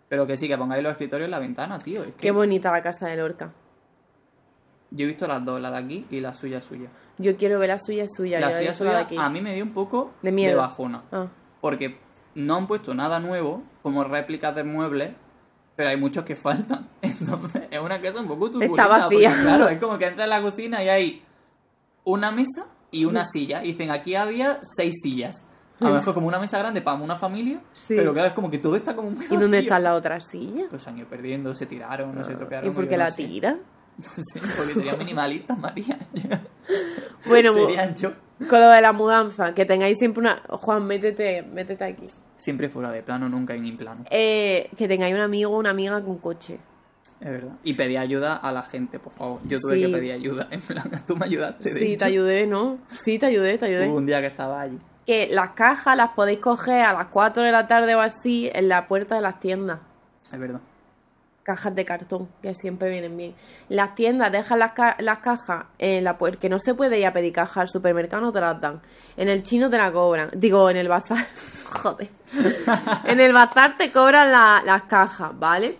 Pero 0.08 0.26
que 0.26 0.38
sí, 0.38 0.48
que 0.48 0.58
pongáis 0.58 0.82
los 0.82 0.94
escritorios 0.94 1.26
en 1.28 1.32
la 1.32 1.40
ventana, 1.40 1.78
tío. 1.80 2.02
Es 2.04 2.14
que 2.14 2.22
Qué 2.22 2.32
bonita 2.32 2.72
la 2.72 2.82
casa 2.82 3.08
de 3.08 3.18
Lorca. 3.18 3.52
Yo 4.92 5.04
he 5.06 5.08
visto 5.08 5.28
las 5.28 5.44
dos, 5.44 5.60
la 5.62 5.72
de 5.72 5.78
aquí 5.78 6.06
y 6.10 6.20
la 6.20 6.34
suya 6.34 6.62
suya. 6.62 6.90
Yo 7.18 7.36
quiero 7.36 7.60
ver 7.60 7.70
la 7.70 7.80
suya 7.80 8.06
suya. 8.08 8.40
la 8.40 8.48
suya 8.54 8.62
la 8.64 8.70
de 8.72 8.76
suya 8.76 9.00
aquí. 9.00 9.16
a 9.18 9.30
mí 9.30 9.42
me 9.42 9.54
dio 9.56 9.64
un 9.64 9.74
poco 9.74 10.12
De 10.22 10.32
miedo. 10.32 10.58
bajona. 10.58 11.04
Ah, 11.12 11.28
Porque 11.62 11.98
no 12.36 12.56
han 12.56 12.68
puesto 12.68 12.94
nada 12.94 13.20
nuevo, 13.20 13.64
como 13.82 14.04
réplicas 14.04 14.54
de 14.56 14.64
muebles, 14.64 15.16
pero 15.76 15.90
hay 15.90 15.98
muchos 15.98 16.24
que 16.24 16.36
faltan. 16.36 16.88
Entonces, 17.02 17.64
es 17.72 17.80
una 17.80 18.00
casa 18.00 18.20
un 18.22 18.28
poco 18.28 18.52
turbulenta. 18.52 18.84
Está 18.84 18.88
vacía. 18.88 19.30
porque, 19.30 19.44
claro, 19.44 19.70
es 19.70 19.80
como 19.82 19.98
que 19.98 20.06
entras 20.08 20.26
en 20.26 20.30
la 20.30 20.42
cocina 20.42 20.84
y 20.84 20.90
hay 20.90 21.24
una 22.04 22.32
mesa 22.32 22.68
y 22.92 23.06
una 23.06 23.26
silla. 23.26 23.64
Y 23.64 23.74
dicen, 23.74 23.92
aquí 23.92 24.16
había 24.16 24.60
seis 24.62 24.96
sillas. 25.02 25.44
A 25.80 25.90
lo 25.90 25.94
mejor 25.94 26.16
como 26.16 26.28
una 26.28 26.40
mesa 26.40 26.58
grande 26.58 26.82
para 26.82 26.98
una 27.00 27.18
familia, 27.18 27.62
Sí. 27.74 27.94
pero 27.96 28.12
claro, 28.12 28.30
es 28.30 28.34
como 28.34 28.50
que 28.50 28.58
todo 28.58 28.76
está 28.76 28.96
como 28.96 29.12
muy 29.12 29.26
¿Y 29.30 29.38
dónde 29.38 29.60
está 29.60 29.78
la 29.78 29.94
otra 29.94 30.20
silla? 30.20 30.64
Pues 30.72 30.88
han 30.88 30.98
ido 30.98 31.08
perdiendo, 31.08 31.54
se 31.54 31.68
tiraron, 31.68 32.16
no 32.16 32.24
se 32.24 32.34
tropearon. 32.34 32.72
¿Y 32.72 32.74
por 32.74 32.88
qué 32.88 32.98
la 32.98 33.12
tira? 33.12 33.58
sé, 34.02 34.40
porque 34.58 34.74
serían 34.74 34.98
minimalistas, 34.98 35.58
María. 35.58 35.98
Bueno, 37.26 37.54
serían 37.54 37.96
yo. 37.96 38.12
con 38.50 38.60
lo 38.62 38.70
de 38.70 38.82
la 38.82 38.92
mudanza, 38.94 39.54
que 39.54 39.66
tengáis 39.66 39.98
siempre 39.98 40.22
una... 40.22 40.42
Juan, 40.50 40.86
métete, 40.86 41.42
métete 41.44 41.84
aquí. 41.84 42.08
Siempre 42.38 42.70
fuera 42.70 42.92
de 42.92 43.02
plano, 43.04 43.28
nunca 43.28 43.54
en 43.56 43.78
plano. 43.78 44.06
Eh, 44.10 44.70
que 44.78 44.88
tengáis 44.88 45.14
un 45.16 45.22
amigo 45.22 45.52
o 45.52 45.58
una 45.60 45.72
amiga 45.72 46.02
con 46.02 46.18
coche. 46.20 46.60
Es 47.20 47.32
verdad. 47.32 47.54
Y 47.64 47.74
pedí 47.74 47.98
ayuda 47.98 48.36
a 48.38 48.52
la 48.52 48.62
gente, 48.64 49.00
por 49.00 49.14
favor. 49.14 49.40
Yo 49.46 49.60
tuve 49.60 49.76
Sí. 49.76 49.82
que 49.82 49.90
pedir 49.90 50.12
ayuda. 50.14 50.48
En 50.52 50.62
plan, 50.62 50.90
tú 51.08 51.16
me 51.18 51.26
ayudaste. 51.26 51.74
de 51.74 51.80
Sí, 51.80 51.86
hecho. 51.94 52.00
te 52.00 52.06
ayudé, 52.06 52.48
¿no? 52.48 52.78
Sí, 52.90 53.18
te 53.18 53.26
ayudé, 53.26 53.58
te 53.58 53.66
ayudé. 53.66 53.90
Hubo 53.90 53.98
un 53.98 54.06
día 54.06 54.22
que 54.22 54.28
estaba 54.28 54.62
allí. 54.62 54.78
Que 55.06 55.28
las 55.32 55.52
cajas 55.52 55.98
las 55.98 56.12
podéis 56.12 56.40
coger 56.40 56.82
a 56.84 56.94
las 56.94 57.08
4 57.08 57.42
de 57.44 57.52
la 57.52 57.68
tarde 57.68 57.96
o 57.96 58.02
así 58.02 58.50
en 58.54 58.68
la 58.70 58.88
puerta 58.88 59.16
de 59.16 59.22
las 59.22 59.40
tiendas. 59.40 59.80
Es 60.32 60.40
verdad. 60.40 60.60
Cajas 61.48 61.74
de 61.76 61.86
cartón, 61.86 62.28
que 62.42 62.54
siempre 62.54 62.90
vienen 62.90 63.16
bien. 63.16 63.34
Las 63.70 63.96
tiendas 63.96 64.34
dejan 64.34 64.60
las, 64.60 64.74
ca- 64.74 64.98
las 65.00 65.20
cajas 65.20 65.68
en 65.80 66.04
la 66.04 66.18
puerta, 66.18 66.42
que 66.42 66.50
no 66.50 66.60
se 66.60 66.74
puede 66.74 67.00
ir 67.00 67.06
a 67.08 67.14
pedir 67.14 67.32
cajas 67.32 67.56
al 67.58 67.70
supermercado, 67.70 68.22
no 68.22 68.32
te 68.34 68.42
las 68.42 68.60
dan. 68.60 68.82
En 69.16 69.30
el 69.30 69.44
chino 69.44 69.70
te 69.70 69.78
la 69.78 69.90
cobran. 69.94 70.30
Digo, 70.34 70.70
en 70.70 70.76
el 70.76 70.90
bazar. 70.90 71.26
Joder. 71.72 72.10
en 73.06 73.20
el 73.22 73.32
bazar 73.32 73.78
te 73.78 73.90
cobran 73.94 74.30
la- 74.30 74.62
las 74.66 74.84
cajas, 74.84 75.32
¿vale? 75.40 75.78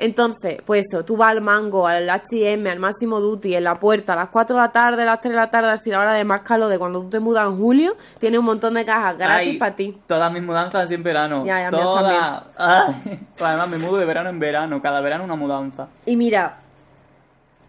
Entonces, 0.00 0.62
pues 0.64 0.86
eso, 0.86 1.04
tú 1.04 1.16
vas 1.16 1.32
al 1.32 1.40
Mango, 1.40 1.88
al 1.88 2.08
H&M, 2.08 2.70
al 2.70 2.78
Máximo 2.78 3.18
Duty, 3.20 3.56
en 3.56 3.64
la 3.64 3.74
puerta, 3.74 4.12
a 4.12 4.16
las 4.16 4.28
4 4.28 4.54
de 4.54 4.62
la 4.62 4.70
tarde, 4.70 5.02
a 5.02 5.06
las 5.06 5.20
3 5.20 5.32
de 5.32 5.40
la 5.40 5.50
tarde, 5.50 5.70
así 5.70 5.90
la 5.90 5.98
hora 5.98 6.12
de 6.12 6.24
más 6.24 6.42
calor 6.42 6.70
de 6.70 6.78
cuando 6.78 7.00
tú 7.00 7.10
te 7.10 7.18
mudas 7.18 7.48
en 7.48 7.58
julio, 7.58 7.96
tienes 8.20 8.38
un 8.38 8.46
montón 8.46 8.74
de 8.74 8.84
cajas 8.84 9.18
gratis 9.18 9.58
para 9.58 9.74
ti. 9.74 9.98
Todas 10.06 10.32
mis 10.32 10.42
mudanzas 10.42 10.84
así 10.84 10.94
en 10.94 11.02
verano. 11.02 11.44
Ya, 11.44 11.62
ya, 11.62 11.70
Todas. 11.70 12.44
Ay. 12.56 12.94
Pues 13.36 13.42
además 13.42 13.68
me 13.70 13.78
mudo 13.78 13.96
de 13.98 14.04
verano 14.06 14.28
en 14.30 14.38
verano. 14.38 14.80
Cada 14.80 15.00
verano 15.00 15.24
una 15.24 15.34
mudanza. 15.34 15.88
Y 16.06 16.14
mira, 16.14 16.58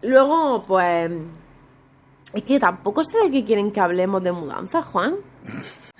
luego, 0.02 0.62
pues. 0.62 1.10
Es 2.32 2.44
que 2.44 2.60
tampoco 2.60 3.02
sé 3.02 3.18
de 3.24 3.30
qué 3.32 3.44
quieren 3.44 3.72
que 3.72 3.80
hablemos 3.80 4.22
de 4.22 4.30
mudanza, 4.30 4.82
Juan. 4.82 5.16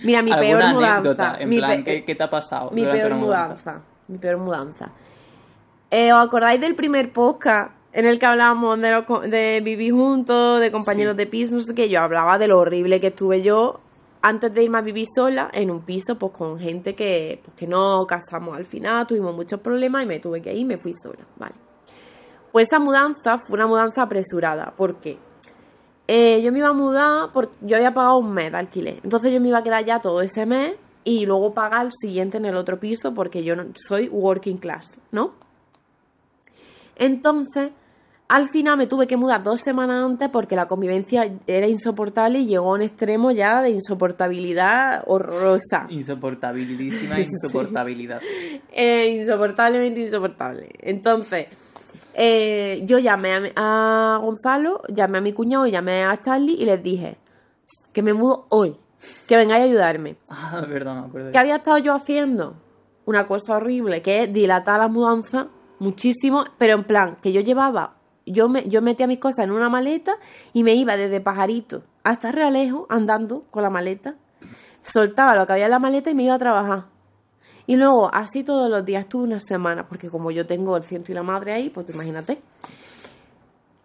Mira, 0.05 0.23
mi 0.23 0.33
peor 0.35 0.63
¿Alguna 0.63 0.73
mudanza. 0.73 0.97
anécdota? 0.99 1.37
En 1.41 1.49
mi 1.49 1.59
plan, 1.59 1.83
¿qué, 1.83 2.05
qué 2.05 2.15
te 2.15 2.23
ha 2.23 2.31
pasado 2.31 2.71
mi 2.71 2.85
peor 2.85 3.15
mudanza. 3.15 3.81
Mi 4.07 4.17
peor 4.19 4.37
mudanza. 4.39 4.91
Eh, 5.91 6.13
¿Os 6.13 6.25
acordáis 6.25 6.61
del 6.61 6.75
primer 6.77 7.13
podcast 7.13 7.73
en 7.93 8.07
el 8.07 8.19
que 8.19 8.27
hablábamos 8.27 8.81
de, 8.81 8.91
los 8.93 9.31
de 9.31 9.61
vivir 9.65 9.93
juntos, 9.93 10.61
de 10.61 10.71
compañeros 10.71 11.15
Sí. 11.15 11.19
de 11.19 11.27
piso, 11.27 11.55
no 11.57 11.61
sé 11.63 11.75
qué? 11.75 11.89
Yo 11.89 12.01
hablaba 12.01 12.39
de 12.39 12.47
lo 12.47 12.59
horrible 12.59 13.01
que 13.01 13.09
estuve 13.09 13.43
yo 13.43 13.81
antes 14.23 14.53
de 14.55 14.63
irme 14.63 14.79
a 14.79 14.83
vivir 14.83 15.07
sola 15.13 15.51
en 15.53 15.71
un 15.71 15.81
piso 15.85 16.17
pues 16.17 16.33
con 16.33 16.59
gente 16.59 16.95
que, 16.95 17.41
pues, 17.45 17.57
que 17.57 17.67
no 17.67 18.07
casamos 18.07 18.57
al 18.57 18.67
final, 18.67 19.07
tuvimos 19.07 19.35
muchos 19.35 19.61
problemas 19.61 20.05
y 20.05 20.07
me 20.07 20.21
tuve 20.21 20.41
que 20.41 20.53
ir 20.53 20.61
y 20.61 20.65
me 20.65 20.79
fui 20.79 20.93
sola, 20.95 21.27
¿vale? 21.37 21.55
Pues 22.53 22.69
esa 22.69 22.79
mudanza 22.79 23.39
fue 23.39 23.57
una 23.57 23.67
mudanza 23.67 24.03
apresurada. 24.03 24.73
¿Por 24.77 24.97
qué? 25.01 25.19
Eh, 26.07 26.43
yo 26.43 26.53
me 26.53 26.59
iba 26.59 26.69
a 26.69 26.73
mudar 26.73 27.31
porque 27.33 27.55
yo 27.63 27.77
había 27.77 27.95
pagado 27.95 28.19
un 28.19 28.33
mes 28.33 28.53
de 28.53 28.59
alquiler. 28.59 29.01
Entonces 29.03 29.33
yo 29.33 29.41
me 29.41 29.49
iba 29.49 29.59
a 29.59 29.63
quedar 29.63 29.85
ya 29.85 30.01
todo 30.01 30.21
ese 30.23 30.45
mes 30.47 30.75
y 31.03 31.25
luego 31.27 31.55
pagar 31.55 31.87
el 31.87 31.93
siguiente 31.93 32.37
en 32.37 32.45
el 32.45 32.57
otro 32.57 32.79
piso 32.79 33.15
porque 33.15 33.43
yo 33.43 33.57
no, 33.57 33.65
soy 33.75 34.09
working 34.09 34.59
class, 34.59 34.87
¿no? 35.13 35.33
Entonces, 37.01 37.71
al 38.29 38.49
final 38.49 38.77
me 38.77 38.87
tuve 38.87 39.09
que 39.09 39.17
mudar 39.17 39.43
dos 39.43 39.61
semanas 39.61 40.05
antes 40.05 40.29
porque 40.29 40.55
la 40.55 40.69
convivencia 40.69 41.33
era 41.49 41.67
insoportable 41.67 42.39
y 42.39 42.47
legó 42.47 42.71
a 42.71 42.75
un 42.77 42.83
extremo 42.83 43.33
ya 43.33 43.63
de 43.63 43.71
insoportabilidad 43.71 45.03
horrorosa. 45.07 45.87
Insoportabilísima 45.89 47.19
insoportabilidad. 47.21 48.21
Eh, 48.71 49.09
insoportablemente 49.21 50.01
insoportable. 50.01 50.69
Entonces, 50.79 51.47
eh, 52.15 52.83
yo 52.85 52.99
llamé 52.99 53.53
a, 53.57 54.15
a 54.15 54.19
Gonzalo, 54.19 54.83
llamé 54.89 55.19
a 55.19 55.21
mi 55.23 55.33
cuñado 55.33 55.67
y 55.67 55.71
llamé 55.73 56.05
a 56.05 56.21
Charlie 56.21 56.55
y 56.61 56.67
les 56.67 56.83
dije 56.83 57.17
"Tss, 57.65 57.89
que 57.93 58.03
me 58.03 58.13
mudo 58.13 58.47
hoy, 58.51 58.77
que 59.27 59.37
vengáis 59.39 59.63
a 59.63 59.65
ayudarme. 59.65 60.17
Ah, 60.29 60.61
verdad, 60.69 61.01
me 61.01 61.07
acuerdo. 61.09 61.33
¿Qué 61.33 61.39
había 61.39 61.57
estado 61.57 61.79
yo 61.79 61.95
haciendo? 61.95 62.55
Una 63.07 63.27
cosa 63.27 63.57
horrible, 63.57 64.03
que 64.03 64.25
es 64.25 64.33
dilatar 64.33 64.79
la 64.79 64.89
mudanza 64.89 65.49
muchísimo, 65.81 66.45
pero 66.59 66.75
en 66.75 66.85
plan, 66.85 67.17
que 67.21 67.33
yo 67.33 67.41
llevaba, 67.41 67.97
yo, 68.27 68.49
me, 68.49 68.69
yo 68.69 68.81
metía 68.83 69.07
mis 69.07 69.19
cosas 69.19 69.47
en 69.47 69.51
una 69.51 69.69
maleta 69.69 70.17
y 70.53 70.63
me 70.63 70.75
iba 70.75 70.97
desde 70.97 71.21
Pajarito 71.21 71.83
hasta 72.05 72.31
Realejo 72.31 72.87
andando 72.89 73.45
con 73.51 73.63
la 73.63 73.71
maleta, 73.71 74.15
soltaba 74.83 75.35
lo 75.35 75.47
que 75.47 75.55
había 75.55 75.65
en 75.65 75.73
la 75.73 75.79
maleta 75.79 76.11
y 76.11 76.15
me 76.15 76.23
iba 76.23 76.35
a 76.35 76.39
trabajar. 76.39 76.85
Y 77.67 77.77
luego, 77.77 78.13
así 78.13 78.43
todos 78.43 78.71
los 78.71 78.85
días, 78.85 79.05
estuve 79.05 79.25
una 79.25 79.41
semana, 79.41 79.87
porque 79.87 80.09
como 80.09 80.31
yo 80.31 80.47
tengo 80.47 80.77
el 80.77 80.85
ciento 80.85 81.13
y 81.13 81.15
la 81.15 81.23
madre 81.23 81.53
ahí, 81.53 81.71
pues 81.71 81.89
imagínate. 81.91 82.41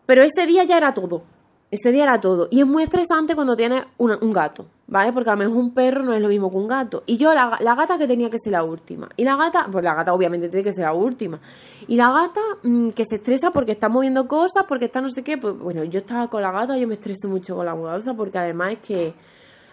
Pero 0.05 0.23
ese 0.23 0.47
día 0.47 0.63
ya 0.63 0.77
era 0.77 0.93
todo. 0.93 1.23
Ese 1.71 1.91
día 1.91 2.03
era 2.03 2.19
todo. 2.19 2.47
Y 2.49 2.62
es 2.62 2.67
muy 2.67 2.84
estresante 2.84 3.36
cuando 3.36 3.55
tienes 3.55 3.84
un 3.97 4.31
gato, 4.31 4.65
¿vale? 4.88 5.12
Porque 5.13 5.30
a 5.30 5.34
lo 5.34 5.39
mejor 5.39 5.58
un 5.58 5.74
perro 5.74 6.04
no 6.04 6.13
es 6.13 6.21
lo 6.21 6.28
mismo 6.28 6.50
que 6.50 6.58
un 6.58 6.67
gato. 6.67 7.04
Y 7.06 7.17
yo, 7.17 7.34
la, 7.34 7.58
la 7.62 7.76
gata 7.76 7.98
que 7.98 8.08
tenía 8.08 8.30
que 8.30 8.38
ser 8.38 8.54
la 8.54 8.63
última. 8.63 9.10
Y 9.17 9.24
la 9.24 9.36
gata, 9.36 9.67
pues 9.71 9.84
la 9.84 9.93
gata 9.93 10.13
obviamente 10.13 10.50
tiene 10.50 10.63
que 10.63 10.74
ser 10.74 10.86
la 10.86 10.93
última. 10.93 11.39
Y 11.88 11.95
la 11.95 12.12
gata 12.12 12.41
mm, 12.63 12.89
que 12.89 13.04
se 13.06 13.15
estresa 13.15 13.52
porque 13.52 13.74
está 13.74 13.89
moviendo 13.89 14.28
cosas, 14.28 14.65
porque 14.67 14.86
está 14.86 15.02
no 15.02 15.10
sé 15.10 15.24
qué. 15.24 15.38
Pues 15.38 15.58
bueno, 15.58 15.84
yo 15.84 16.00
estaba 16.00 16.30
con 16.30 16.41
la 16.41 16.52
gata, 16.52 16.78
yo 16.78 16.88
me 16.88 16.95
estreso 16.95 17.28
mucho 17.28 17.56
con 17.56 17.65
la 17.65 17.76
mudanza, 17.76 18.13
porque 18.13 18.38
además 18.38 18.74
es 18.74 18.80
que 18.80 19.13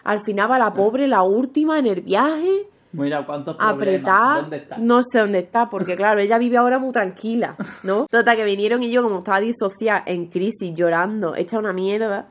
al 0.04 0.22
final 0.24 0.50
va 0.50 0.58
la 0.58 0.72
pobre, 0.72 1.06
la 1.06 1.22
última 1.22 1.78
en 1.78 1.86
el 1.86 2.00
viaje 2.00 2.66
Mira, 2.92 3.24
¿cuántos 3.24 3.56
problemas? 3.56 4.42
¿Dónde 4.42 4.56
está? 4.58 4.76
no 4.78 5.02
sé 5.02 5.20
dónde 5.20 5.38
está, 5.38 5.70
porque 5.70 5.96
claro, 5.96 6.20
ella 6.20 6.36
vive 6.38 6.58
ahora 6.58 6.78
muy 6.78 6.92
tranquila, 6.92 7.56
¿no? 7.82 8.06
Total, 8.10 8.36
que 8.36 8.44
vinieron 8.44 8.82
y 8.82 8.90
yo, 8.90 9.02
como 9.02 9.20
estaba 9.20 9.40
disociada, 9.40 10.02
en 10.06 10.26
crisis, 10.26 10.74
llorando, 10.74 11.34
hecha 11.34 11.58
una 11.58 11.72
mierda, 11.72 12.28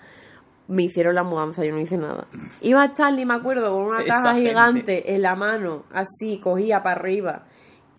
me 0.72 0.84
hicieron 0.84 1.16
la 1.16 1.24
mudanza, 1.24 1.64
yo 1.66 1.74
no 1.74 1.80
hice 1.80 1.98
nada. 1.98 2.28
Iba 2.62 2.92
Charlie, 2.94 3.26
me 3.26 3.34
acuerdo, 3.34 3.74
con 3.74 3.84
una 3.84 4.04
caja 4.04 4.36
gigante 4.36 5.14
en 5.14 5.22
la 5.22 5.36
mano, 5.36 5.84
así, 5.92 6.40
cogía 6.40 6.82
para 6.82 7.00
arriba, 7.00 7.44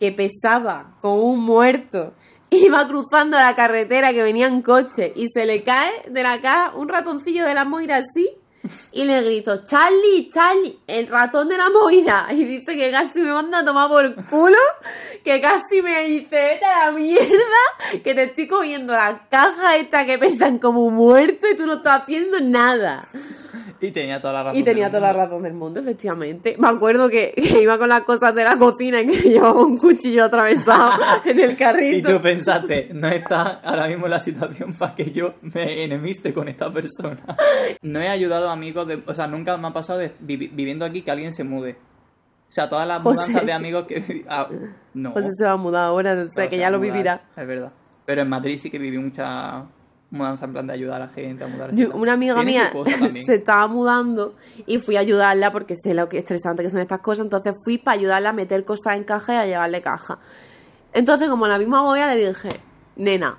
que 0.01 0.11
pesaba 0.11 0.97
con 1.01 1.19
un 1.19 1.41
muerto. 1.41 2.15
Iba 2.51 2.87
cruzando 2.89 3.39
la 3.39 3.55
carretera 3.55 4.13
que 4.13 4.23
venía 4.23 4.47
en 4.47 4.63
coche 4.63 5.13
y 5.15 5.29
se 5.29 5.47
le 5.47 5.63
cae 5.63 5.91
de 6.11 6.23
la 6.23 6.41
caja 6.41 6.75
un 6.77 6.89
ratoncillo 6.89 7.47
de 7.47 7.55
la 7.55 7.65
moira 7.65 7.97
así 7.97 8.31
y 8.93 9.05
le 9.05 9.23
grito, 9.23 9.65
Charlie, 9.65 10.31
Charlie, 10.31 10.79
el 10.87 11.07
ratón 11.07 11.49
de 11.49 11.57
la 11.57 11.71
moira. 11.71 12.29
Y 12.33 12.45
dice 12.45 12.77
que 12.77 12.91
casi 12.91 13.21
me 13.21 13.33
manda 13.33 13.61
a 13.61 13.65
tomar 13.65 13.89
por 13.89 14.15
culo, 14.27 14.59
que 15.25 15.41
casi 15.41 15.83
me 15.83 16.05
dice, 16.05 16.29
vete 16.31 16.65
a 16.65 16.87
la 16.87 16.93
mierda, 16.93 18.01
que 18.03 18.15
te 18.15 18.25
estoy 18.25 18.47
comiendo 18.47 18.93
la 18.93 19.29
caja 19.29 19.77
esta 19.77 20.07
que 20.07 20.19
pesan 20.19 20.59
como 20.59 20.91
muerto 20.91 21.47
y 21.49 21.57
tú 21.57 21.67
no 21.67 21.75
estás 21.75 22.03
haciendo 22.03 22.41
nada. 22.41 23.05
Y 23.83 23.91
tenía 23.91 24.21
toda 24.21 24.33
la 24.33 24.43
razón. 24.45 24.59
Y 24.59 24.63
tenía 24.63 24.85
del 24.85 24.93
toda 25.01 25.13
la 25.13 25.25
razón 25.25 25.43
del 25.43 25.55
mundo, 25.55 25.81
efectivamente. 25.81 26.57
Me 26.59 26.69
acuerdo 26.69 27.09
que, 27.09 27.33
que 27.37 27.63
iba 27.63 27.79
con 27.79 27.89
las 27.89 28.03
cosas 28.03 28.35
de 28.35 28.45
la 28.45 28.57
cocina 28.57 29.01
y 29.01 29.07
que 29.07 29.17
llevaba 29.31 29.61
un 29.61 29.77
cuchillo 29.77 30.25
atravesado 30.25 30.93
en 31.25 31.41
el 31.41 31.53
Y 31.53 31.57
carrito. 31.57 32.15
tú 32.17 32.23
pensaste, 32.23 32.91
no 32.95 33.09
está 33.09 33.61
ahora 33.65 33.89
mismo 33.89 34.09
la 34.09 34.21
situación 34.21 34.73
para 34.75 34.95
que 34.95 35.11
yo 35.11 35.35
me 35.43 35.83
enemiste 35.85 36.33
con 36.33 36.49
esta 36.49 36.71
persona. 36.71 37.21
No 37.83 38.01
he 38.01 38.09
ayudado 38.09 38.49
a 38.49 38.53
amigos 38.53 38.87
de... 38.87 39.03
O 39.07 39.15
sea, 39.15 39.27
nunca 39.27 39.57
me 39.57 39.69
ha 39.69 39.73
pasado 39.73 39.99
de 39.99 40.13
viviendo 40.21 40.85
aquí 40.85 41.03
que 41.03 41.11
alguien 41.11 41.33
se 41.33 41.45
mude. 41.45 41.77
O 42.49 42.55
sea, 42.55 42.69
todas 42.69 42.87
las 42.87 43.03
José. 43.03 43.21
mudanzas 43.23 43.47
de 43.47 43.53
amigos 43.53 43.87
que... 43.87 44.25
ah, 44.29 44.49
no. 44.95 45.13
Pues 45.15 45.27
se 45.37 45.45
va 45.45 45.53
a 45.53 45.57
mudar 45.57 45.85
ahora, 45.85 46.15
sé, 46.27 46.31
Pero 46.37 46.49
que 46.51 46.57
se 46.57 46.61
ya 46.61 46.71
lo 46.71 46.79
vivirá. 46.81 47.23
Es 47.37 47.47
verdad. 47.47 47.73
Pero 48.05 48.23
en 48.23 48.29
Madrid 48.29 48.59
sí 48.61 48.69
que 48.71 48.79
viví 48.79 48.99
mucha 48.99 49.65
mudanza 50.13 50.45
en 50.45 50.53
plan 50.53 50.67
de 50.69 50.75
ayudar 50.75 51.03
a 51.03 51.07
la 51.07 51.13
gente 51.13 51.43
a 51.43 51.49
mudarse. 51.49 51.81
Yo- 51.81 51.91
una 51.95 52.13
amiga 52.13 52.35
mía 52.45 52.71
se 53.27 53.35
estaba 53.37 53.67
mudando 53.67 54.37
y 54.67 54.79
fui 54.79 54.95
a 54.97 55.01
ayudarla 55.01 55.51
porque 55.51 55.75
sé 55.75 55.95
lo 55.95 56.09
que 56.09 56.19
estresante 56.19 56.63
que 56.63 56.71
son 56.71 56.81
estas 56.81 57.01
cosas. 57.01 57.25
Entonces 57.25 57.55
fui 57.65 57.79
para 57.79 57.99
ayudarla 57.99 58.29
a 58.29 58.33
meter 58.33 58.65
cosas 58.65 58.97
en 58.97 59.03
caja 59.05 59.33
y 59.35 59.37
a 59.39 59.47
llevarle 59.47 59.83
caja. 59.83 60.19
Entonces, 60.93 61.29
como 61.29 61.47
la 61.49 61.59
misma 61.59 61.79
agoya, 61.81 62.15
le 62.15 62.29
dije, 62.29 62.51
nena, 62.97 63.39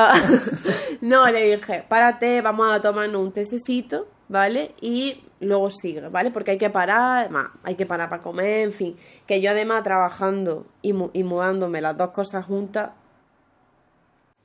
no, 1.02 1.28
le 1.30 1.56
dije, 1.56 1.86
párate, 1.88 2.42
vamos 2.42 2.72
a 2.74 2.82
tomarnos 2.82 3.22
un 3.22 3.32
tececito, 3.32 4.08
¿vale? 4.28 4.74
Y 4.82 5.24
luego 5.40 5.70
sigue, 5.70 6.02
¿vale? 6.10 6.32
Porque 6.32 6.50
hay 6.52 6.58
que 6.58 6.72
parar, 6.72 7.20
además, 7.20 7.50
hay 7.62 7.76
que 7.76 7.86
parar 7.86 8.10
para 8.10 8.24
comer, 8.24 8.62
en 8.62 8.74
fin. 8.74 8.98
Que 9.28 9.40
yo 9.40 9.52
además 9.52 9.84
trabajando 9.84 10.66
y, 10.82 10.94
mu- 10.94 11.12
y 11.14 11.24
mudándome 11.24 11.80
las 11.80 11.96
dos 11.96 12.10
cosas 12.10 12.44
juntas, 12.46 12.90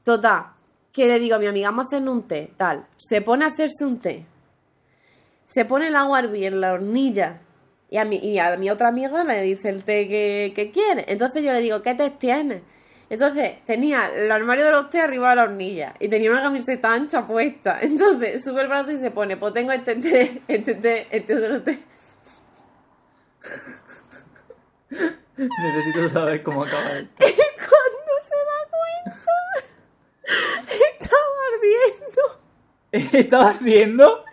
Total, 0.05 0.45
que 0.93 1.07
le 1.07 1.19
digo 1.19 1.37
a 1.37 1.39
mi 1.39 1.47
amiga, 1.47 1.71
vamos 1.71 1.87
a 1.87 1.89
hacernos 1.89 2.15
un 2.15 2.23
té, 2.29 2.53
tal. 2.57 2.87
Se 2.97 3.23
pone 3.23 3.45
a 3.45 3.49
hacerse 3.49 3.85
un 3.85 3.99
té. 4.01 4.25
Se 5.45 5.65
pone 5.65 5.89
el 5.89 5.97
agua 5.97 6.19
a 6.19 6.21
hervir 6.21 6.45
en 6.45 6.61
la 6.61 6.73
hornilla. 6.75 7.41
Y 7.91 7.97
a 7.99 8.05
mi, 8.05 8.17
y 8.17 8.39
a 8.39 8.57
mi 8.57 8.69
otra 8.71 8.89
amiga 8.89 9.25
le 9.25 9.43
dice 9.43 9.69
el 9.69 9.83
té 9.85 10.07
que, 10.09 10.53
que 10.55 10.71
quiere. 10.71 11.05
Entonces 11.09 11.43
yo 11.43 11.53
le 11.53 11.61
digo, 11.61 11.83
¿qué 11.83 11.95
té 11.95 12.11
tienes? 12.11 12.63
Entonces 13.09 13.65
tenía 13.65 14.09
el 14.09 14.33
armario 14.33 14.65
de 14.65 14.73
los 14.73 14.91
té 14.91 15.01
arriba 15.01 15.31
de 15.31 15.37
la 15.37 15.45
hornilla 15.45 15.95
y 16.01 16.09
tenía 16.09 16.31
una 16.31 16.43
camiseta 16.43 16.93
ancha 16.93 17.27
puesta. 17.27 17.79
Entonces 17.83 18.43
sube 18.43 18.63
el 18.63 18.69
brazo 18.69 18.91
y 18.91 18.99
se 18.99 19.11
pone, 19.11 19.37
pues 19.37 19.55
tengo 19.55 19.73
este 19.73 19.97
té, 19.97 20.43
este 20.49 20.75
té, 20.75 21.07
este 21.11 21.35
otro 21.37 21.63
té. 21.63 21.79
Necesito 25.37 26.09
saber 26.09 26.43
cómo 26.43 26.65
acaba 26.65 26.99
esto. 26.99 27.15
Cuando 27.19 28.13
se 28.23 28.35
da 28.35 28.59
cuenta, 28.71 29.33
estaba 30.91 31.39
ardiendo. 31.53 32.23
¿Estaba 32.91 33.51
haciendo? 33.51 34.25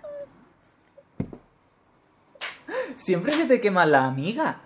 Siempre 2.96 3.34
se 3.34 3.46
te 3.46 3.60
quema 3.60 3.86
la 3.86 4.06
amiga. 4.06 4.62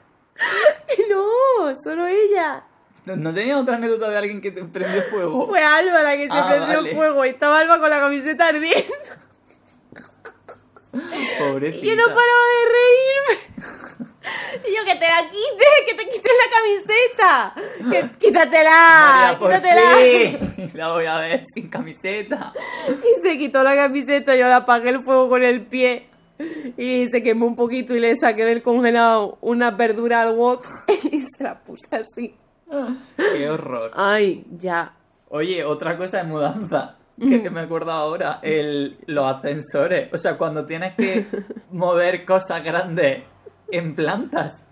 No, 1.09 1.75
solo 1.83 2.05
ella. 2.05 2.63
¿No- 3.07 3.15
¿No 3.15 3.33
tenía 3.33 3.57
otra 3.57 3.77
anécdota 3.77 4.09
de 4.09 4.17
alguien 4.17 4.41
que 4.41 4.51
te 4.51 4.63
prendió 4.63 5.01
fuego? 5.03 5.47
Fue 5.47 5.61
Alba 5.63 6.03
la 6.03 6.17
que 6.17 6.27
se 6.27 6.33
Ah, 6.33 6.47
prendió 6.49 6.77
vale. 6.83 6.95
fuego 6.95 7.25
y 7.25 7.29
estaba 7.29 7.59
Alba 7.59 7.79
con 7.79 7.89
la 7.89 7.99
camiseta 7.99 8.47
ardiendo. 8.47 8.93
Pobrecita. 11.39 11.85
Y 11.85 11.89
yo 11.89 11.95
no 11.95 12.03
paraba 12.07 12.43
de 12.53 12.65
reírme. 12.73 13.47
Y 14.67 14.75
yo, 14.75 14.83
que 14.83 14.95
te 14.95 15.05
la 15.07 15.29
quites, 15.29 15.67
que 15.87 15.93
te 15.93 16.09
quites 16.09 16.31
la 16.43 16.49
camiseta. 16.57 17.53
Que, 17.91 18.17
quítatela, 18.19 18.71
María, 19.21 19.39
por 19.39 19.51
quítatela. 19.51 20.45
fin. 20.55 20.71
La 20.73 20.91
voy 20.91 21.05
a 21.05 21.17
ver 21.19 21.43
sin 21.45 21.69
camiseta. 21.69 22.51
Y 22.89 23.21
se 23.21 23.37
quitó 23.37 23.63
la 23.63 23.75
camiseta, 23.75 24.35
yo 24.35 24.47
le 24.47 24.53
apagué 24.53 24.89
el 24.89 25.03
fuego 25.03 25.29
con 25.29 25.43
el 25.43 25.65
pie. 25.65 26.09
Y 26.77 27.07
se 27.09 27.23
quemó 27.23 27.45
un 27.47 27.55
poquito 27.55 27.95
y 27.95 27.99
le 27.99 28.15
saqué 28.15 28.45
del 28.45 28.61
congelado 28.63 29.37
una 29.41 29.71
verdura 29.71 30.21
al 30.21 30.35
wok 30.35 30.65
y 31.11 31.21
se 31.21 31.43
la 31.43 31.59
puse 31.59 31.87
así. 31.95 32.35
Qué 33.17 33.49
horror. 33.49 33.91
Ay, 33.95 34.45
ya. 34.57 34.93
Oye, 35.29 35.63
otra 35.63 35.97
cosa 35.97 36.17
de 36.17 36.23
mudanza. 36.25 36.95
Que, 37.19 37.41
que 37.41 37.49
me 37.49 37.61
acuerdo 37.61 37.91
ahora, 37.91 38.39
el, 38.43 38.97
los 39.07 39.25
ascensores. 39.25 40.13
O 40.13 40.17
sea, 40.19 40.37
cuando 40.37 40.65
tienes 40.65 40.93
que 40.95 41.25
mover 41.71 42.23
cosas 42.25 42.63
grandes 42.63 43.23
en 43.71 43.95
plantas. 43.95 44.63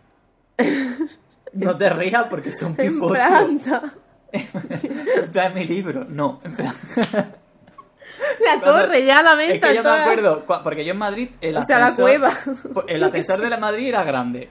No 1.54 1.76
te 1.76 1.90
rías 1.90 2.26
porque 2.30 2.54
son 2.54 2.76
En 2.78 2.94
pifochos. 2.94 3.12
planta. 3.18 3.82
En 4.36 5.32
plan 5.32 5.54
mi 5.54 5.64
libro. 5.66 6.06
No, 6.08 6.40
en 6.44 6.56
plan. 6.56 6.74
La 8.44 8.60
Cuando- 8.60 8.82
torre, 8.84 9.06
ya 9.06 9.22
la 9.22 9.42
Es 9.44 9.60
que 9.64 9.76
yo 9.76 9.82
me 9.84 9.90
acuerdo, 9.90 10.46
porque 10.64 10.84
yo 10.86 10.92
en 10.92 10.98
Madrid 10.98 11.30
el 11.42 11.56
O 11.58 11.64
sea, 11.64 11.80
la 11.80 11.96
cueva. 11.96 12.32
el 12.88 13.04
ascensor 13.06 13.42
de 13.42 13.50
la 13.50 13.58
Madrid 13.58 13.88
era 13.88 14.04
grande. 14.04 14.50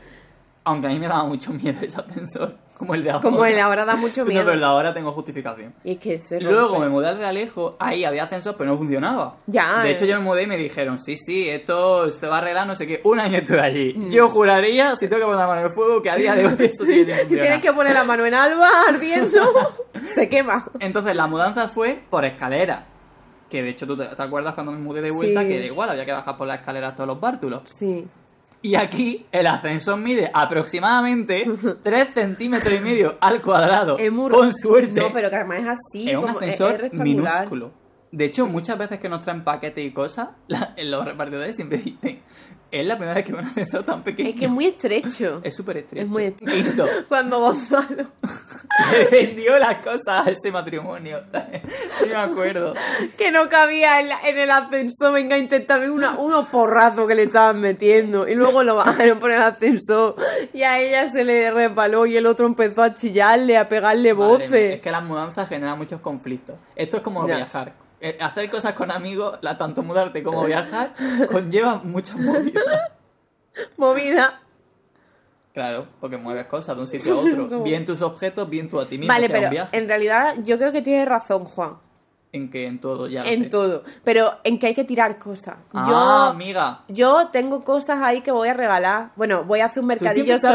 Aunque 0.67 0.87
a 0.87 0.91
mí 0.91 0.99
me 0.99 1.07
daba 1.09 1.25
mucho 1.25 1.53
miedo 1.53 1.79
ese 1.83 2.01
ascensor, 2.01 2.57
como 2.79 2.95
el 2.95 3.05
de 3.05 3.11
ahora. 3.11 3.23
Como 3.23 3.45
el 3.45 3.55
de 3.55 3.61
ahora 3.61 3.85
da 3.85 3.97
mucho 3.97 4.23
No, 4.23 4.29
miedo. 4.29 4.41
pero 4.45 4.55
el 4.55 4.61
de 4.61 4.65
ahora 4.65 4.95
tengo 4.95 5.13
justificación. 5.13 5.75
Y 5.85 5.93
es 5.93 5.99
que 5.99 6.19
se 6.21 6.41
Luego 6.41 6.79
me 6.79 6.89
mudé 6.89 7.09
al 7.09 7.19
Realejo, 7.19 7.77
ahí 7.79 8.03
había 8.05 8.25
ascensor, 8.25 8.55
pero 8.57 8.71
no 8.71 8.79
funcionaba. 8.79 9.37
Ya, 9.47 9.83
De 9.83 9.91
eh. 9.91 9.93
hecho, 9.93 10.07
yo 10.07 10.17
me 10.17 10.25
mudé 10.25 10.45
y 10.45 10.47
me 10.47 10.57
dijeron, 10.57 10.99
sí, 10.99 11.17
sí, 11.19 11.51
esto 11.51 12.11
se 12.11 12.27
va 12.27 12.37
a 12.37 12.39
arreglar, 12.39 12.67
no 12.67 12.75
sé 12.75 12.87
qué. 12.87 13.03
Un 13.05 13.21
año 13.21 13.37
estuve 13.39 13.61
allí. 13.61 13.93
Mm. 13.95 14.09
Yo 14.11 14.31
juraría, 14.31 14.97
si 14.97 15.07
tengo 15.07 15.19
que 15.21 15.25
poner 15.27 15.39
la 15.41 15.47
mano 15.47 15.61
en 15.61 15.67
el 15.67 15.73
fuego, 15.75 16.01
que 16.01 16.09
a 16.11 16.17
día 16.17 16.35
de 16.35 16.47
hoy 16.47 16.55
eso 16.59 16.85
Y 16.85 17.05
funcionar. 17.05 17.27
tienes 17.27 17.61
que 17.61 17.73
poner 17.75 17.93
la 17.93 18.05
mano 18.05 18.25
en 18.25 18.33
alba 18.33 18.69
ardiendo. 18.89 19.43
se 20.15 20.29
quema. 20.31 20.67
Entonces, 20.81 21.15
la 21.15 21.27
mudanza 21.27 21.69
fue 21.69 22.03
por 22.09 22.25
escalera. 22.25 22.87
Que 23.51 23.63
de 23.63 23.69
hecho, 23.69 23.87
tú 23.87 23.99
te, 23.99 24.07
te 24.07 24.23
acuerdas 24.23 24.55
cuando 24.55 24.73
me 24.73 24.79
mudé 24.79 25.03
de 25.03 25.11
vuelta, 25.13 25.43
Sí. 25.43 25.49
que 25.49 25.61
da 25.61 25.67
igual, 25.67 25.91
había 25.91 26.07
que 26.07 26.13
bajar 26.13 26.39
por 26.39 26.49
las 26.49 26.61
escaleras 26.61 26.95
todos 26.97 27.07
los 27.09 27.21
bártulos. 27.21 27.63
Sí. 27.67 28.09
Y 28.65 28.77
aquí 28.77 29.27
el 29.31 29.47
ascensor 29.47 29.99
mide 29.99 30.31
aproximadamente 30.33 31.45
3 31.83 32.09
centímetros 32.09 32.73
y 32.75 32.81
medio 32.81 33.17
al 33.21 33.43
cuadrado. 33.43 33.99
Es 33.99 34.11
muy- 34.11 34.31
Con 34.31 34.55
suerte. 34.55 35.01
No, 35.03 35.13
pero 35.13 35.29
que 35.29 35.37
además 35.37 35.59
es 35.61 35.67
así. 35.69 36.09
es 36.11 36.17
un 36.17 36.23
como- 36.23 36.39
ascensor 36.39 36.75
es 36.77 36.81
rectangular. 36.81 37.35
minúsculo. 37.41 37.71
De 38.17 38.27
hecho, 38.27 38.47
muchas 38.47 38.79
veces 38.79 39.01
que 39.01 39.09
nos 39.09 39.23
traen 39.23 39.43
paquetes 39.43 39.85
y 39.85 39.91
cosas, 39.91 40.29
la- 40.47 40.73
los 40.85 41.05
repartidores 41.05 41.57
siempre 41.57 41.79
dicen, 41.79 42.23
es 42.71 42.87
la 42.87 42.95
primera 42.97 43.15
vez 43.15 43.25
que 43.25 43.33
veo 43.33 43.41
un 43.43 43.49
ascensor 43.49 43.85
tan 43.85 44.05
pequeño. 44.05 44.29
Es 44.31 44.37
que 44.37 44.45
es 44.45 44.51
muy 44.51 44.67
estrecho. 44.67 45.41
Es 45.45 45.57
súper 45.57 45.79
estrecho. 45.79 46.05
Es 46.05 46.09
muy 46.09 46.25
estrecho. 46.25 46.87
Cuando 47.09 47.41
Gonzalo. 47.41 48.07
le 48.93 49.05
vendió 49.11 49.59
las 49.59 49.77
cosas 49.85 50.27
a 50.27 50.31
ese 50.31 50.53
matrimonio. 50.53 51.23
sí 51.99 52.09
me 52.09 52.15
acuerdo. 52.15 52.75
que 53.19 53.33
no 53.33 53.49
cabía 53.49 53.99
en, 54.01 54.09
la- 54.09 54.21
en 54.29 54.39
el 54.39 54.51
ascensor, 54.51 55.13
venga, 55.13 55.37
intentaba 55.37 55.85
una, 55.91 56.17
unos 56.17 56.47
porrazos 56.49 57.09
que 57.09 57.17
le 57.17 57.25
estaban 57.25 57.61
metiendo 57.61 58.29
y 58.29 58.37
luego 58.37 58.63
lo 58.63 58.77
bajaron 58.77 59.19
por 59.19 59.33
el 59.33 59.43
ascensor 59.43 60.15
y 60.53 60.63
a 60.63 60.79
ella 60.79 61.09
se 61.09 61.25
le 61.25 61.51
resbaló 61.51 62.07
y 62.07 62.17
el 62.17 62.27
otro 62.27 62.47
empezó 62.47 62.83
a 62.83 62.95
chillarle, 62.95 63.57
a 63.57 63.69
pegarle 63.69 64.15
Madre 64.15 64.39
mía, 64.39 64.47
voces. 64.49 64.75
Es 64.77 64.81
que 64.81 64.93
las 64.93 65.03
mudanzas 65.03 65.49
generan 65.49 65.79
muchos 65.79 66.01
conflictos. 66.01 66.57
Esto 66.77 66.99
es 66.99 67.03
como 67.03 67.25
viajar. 67.25 67.83
Eh, 68.05 68.19
Hacer 68.21 68.51
cosas 68.51 68.75
con 68.75 68.91
amigos, 68.91 69.39
la, 69.41 69.57
tanto 69.57 69.83
mudarte 69.83 70.23
como 70.23 70.45
viajar, 70.45 70.93
conlleva 71.31 71.77
muchas 71.77 72.17
movidas. 72.19 72.63
Movida. 73.79 74.43
Claro, 75.55 75.87
porque 76.01 76.19
mueves 76.19 76.47
cosas 76.47 76.77
de 76.77 76.83
un 76.83 76.87
sitio 76.87 77.15
a 77.15 77.21
otro. 77.21 77.63
Bien 77.63 77.87
tus 77.87 78.03
objetos, 78.03 78.51
bien 78.51 78.69
tú 78.69 78.79
a 78.79 78.87
ti 78.87 78.99
mismo. 78.99 79.11
Vale, 79.11 79.27
sea 79.29 79.37
un 79.37 79.41
pero 79.41 79.51
viaje. 79.51 79.77
en 79.79 79.89
realidad 79.89 80.35
yo 80.45 80.59
creo 80.59 80.71
que 80.71 80.83
tienes 80.83 81.09
razón, 81.09 81.47
Juan, 81.47 81.79
En 82.35 82.51
que 82.51 82.67
en 82.67 82.81
todo, 82.81 83.07
ya 83.07 83.23
lo 83.23 83.31
en 83.31 83.45
sé. 83.45 83.49
todo, 83.49 83.83
pero 84.03 84.33
en 84.43 84.59
que 84.59 84.67
hay 84.67 84.75
que 84.75 84.85
tirar 84.85 85.19
cosas. 85.19 85.55
Ah, 85.73 85.87
yo, 85.89 85.97
amiga. 86.33 86.81
yo 86.89 87.29
tengo 87.33 87.63
cosas 87.63 88.01
ahí 88.03 88.23
que 88.23 88.33
voy 88.33 88.49
a 88.49 88.55
regalar. 88.55 89.13
Bueno, 89.17 89.45
voy 89.45 89.61
a 89.61 89.67
hacer 89.67 89.79
un 89.79 89.85
Tú 89.85 89.89
mercadillo 89.89 90.35
regalando 90.35 90.49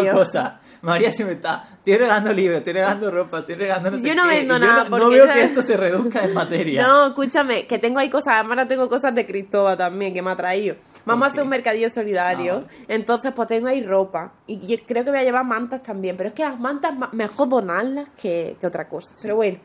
solidario. 0.00 0.12
cosas. 0.14 0.52
María 0.82 1.12
siempre 1.12 1.36
está. 1.36 1.62
Estoy 1.76 1.96
regalando 1.98 2.32
libros, 2.32 2.58
estoy 2.58 2.72
regalando 2.72 3.10
ropa, 3.10 3.38
estoy 3.40 3.54
regalando 3.56 3.90
no 3.90 3.98
sé 3.98 4.08
Yo 4.08 4.14
no 4.14 4.22
qué, 4.22 4.28
vendo 4.30 4.54
yo 4.58 4.66
nada, 4.66 4.88
no, 4.88 4.98
no 4.98 5.10
veo 5.10 5.26
que 5.26 5.42
esto 5.44 5.62
se 5.62 5.76
reduzca 5.76 6.24
en 6.24 6.32
materia. 6.34 6.82
No, 6.86 7.06
escúchame, 7.08 7.66
que 7.66 7.78
tengo 7.78 7.98
ahí 7.98 8.08
cosas, 8.10 8.36
además 8.38 8.66
tengo 8.66 8.88
cosas 8.88 9.14
de 9.14 9.26
Cristóbal 9.26 9.76
también 9.76 10.14
que 10.14 10.22
me 10.22 10.30
ha 10.30 10.36
traído. 10.36 10.76
Vamos 11.04 11.28
a 11.28 11.30
hacer 11.30 11.42
un 11.44 11.48
mercadillo 11.50 11.88
solidario, 11.90 12.64
Ah. 12.66 12.70
entonces 12.88 13.32
pues 13.36 13.46
tengo 13.46 13.68
ahí 13.68 13.82
ropa 13.84 14.32
y 14.46 14.58
yo 14.66 14.76
creo 14.86 15.04
que 15.04 15.10
voy 15.10 15.20
a 15.20 15.22
llevar 15.22 15.44
mantas 15.44 15.82
también, 15.82 16.16
pero 16.16 16.30
es 16.30 16.34
que 16.34 16.42
las 16.42 16.58
mantas 16.58 16.96
ma- 16.96 17.10
mejor 17.12 17.48
donarlas 17.48 18.08
que, 18.20 18.56
que 18.60 18.66
otra 18.66 18.88
cosa. 18.88 19.14
Pero 19.22 19.36
bueno, 19.36 19.58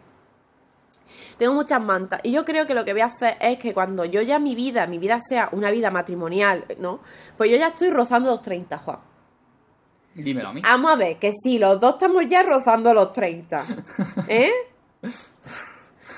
tengo 1.37 1.53
muchas 1.53 1.81
mantas 1.81 2.21
y 2.23 2.31
yo 2.31 2.45
creo 2.45 2.65
que 2.65 2.73
lo 2.73 2.85
que 2.85 2.93
voy 2.93 3.01
a 3.01 3.05
hacer 3.05 3.37
es 3.39 3.57
que 3.57 3.73
cuando 3.73 4.05
yo 4.05 4.21
ya 4.21 4.39
mi 4.39 4.55
vida, 4.55 4.87
mi 4.87 4.97
vida 4.97 5.19
sea 5.19 5.49
una 5.51 5.71
vida 5.71 5.89
matrimonial, 5.89 6.65
¿no? 6.79 6.99
Pues 7.37 7.49
yo 7.49 7.57
ya 7.57 7.67
estoy 7.67 7.89
rozando 7.89 8.29
los 8.29 8.41
30, 8.41 8.77
Juan. 8.79 8.99
Dímelo 10.13 10.49
a 10.49 10.53
mí. 10.53 10.61
Vamos 10.61 10.91
a 10.91 10.95
ver, 10.95 11.17
que 11.17 11.31
sí, 11.31 11.57
los 11.57 11.79
dos 11.79 11.93
estamos 11.93 12.27
ya 12.27 12.43
rozando 12.43 12.93
los 12.93 13.13
30. 13.13 13.63
¿Eh? 14.27 14.51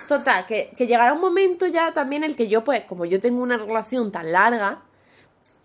Total, 0.08 0.46
que, 0.46 0.74
que 0.76 0.88
llegará 0.88 1.14
un 1.14 1.22
momento 1.22 1.68
ya 1.68 1.94
también 1.94 2.24
en 2.24 2.32
el 2.32 2.36
que 2.36 2.48
yo, 2.48 2.64
pues, 2.64 2.84
como 2.86 3.06
yo 3.06 3.20
tengo 3.20 3.42
una 3.42 3.58
relación 3.58 4.12
tan 4.12 4.32
larga, 4.32 4.82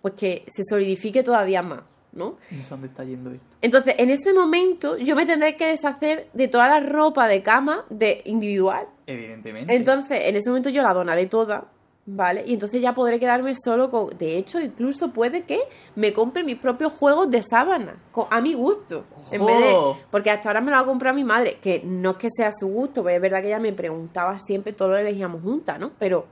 pues 0.02 0.14
que 0.14 0.44
se 0.46 0.62
solidifique 0.64 1.22
todavía 1.22 1.62
más, 1.62 1.80
¿no? 2.18 2.37
No 2.50 2.62
sé 2.62 2.70
dónde 2.70 2.88
está 2.88 3.04
yendo 3.04 3.31
esto. 3.31 3.57
Entonces, 3.62 3.94
en 3.98 4.11
este 4.11 4.35
momento, 4.35 4.98
yo 4.98 5.16
me 5.16 5.24
tendré 5.24 5.57
que 5.57 5.68
deshacer 5.68 6.28
de 6.33 6.48
toda 6.48 6.68
la 6.68 6.81
ropa 6.81 7.28
de 7.28 7.42
cama 7.42 7.85
de 7.88 8.22
individual. 8.24 8.87
Evidentemente. 9.07 9.74
Entonces, 9.74 10.20
en 10.24 10.37
ese 10.37 10.50
momento 10.50 10.68
yo 10.68 10.83
la 10.83 10.92
donaré 10.92 11.26
toda, 11.26 11.64
¿vale? 12.04 12.44
Y 12.46 12.54
entonces 12.54 12.81
ya 12.81 12.94
podré 12.94 13.20
quedarme 13.20 13.54
solo 13.54 13.90
con... 13.90 14.16
De 14.18 14.37
hecho, 14.37 14.61
incluso 14.61 15.12
puede 15.12 15.44
que 15.44 15.61
me 15.94 16.12
compre 16.12 16.42
mis 16.42 16.59
propios 16.59 16.92
juegos 16.92 17.31
de 17.31 17.42
sábana, 17.42 17.96
a 18.31 18.40
mi 18.40 18.54
gusto. 18.54 19.04
En 19.31 19.44
vez 19.44 19.59
de... 19.59 19.74
Porque 20.11 20.31
hasta 20.31 20.48
ahora 20.48 20.61
me 20.61 20.70
lo 20.70 20.78
ha 20.78 20.85
comprado 20.85 21.14
mi 21.14 21.24
madre, 21.24 21.59
que 21.62 21.83
no 21.85 22.12
es 22.12 22.16
que 22.16 22.28
sea 22.31 22.50
su 22.52 22.66
gusto, 22.68 23.02
porque 23.02 23.16
es 23.16 23.22
verdad 23.22 23.40
que 23.40 23.48
ella 23.48 23.59
me 23.59 23.72
preguntaba 23.72 24.38
siempre, 24.38 24.72
todo 24.72 24.88
lo 24.88 24.98
elegíamos 24.98 25.42
juntas, 25.42 25.78
¿no? 25.78 25.92
Pero, 25.98 26.26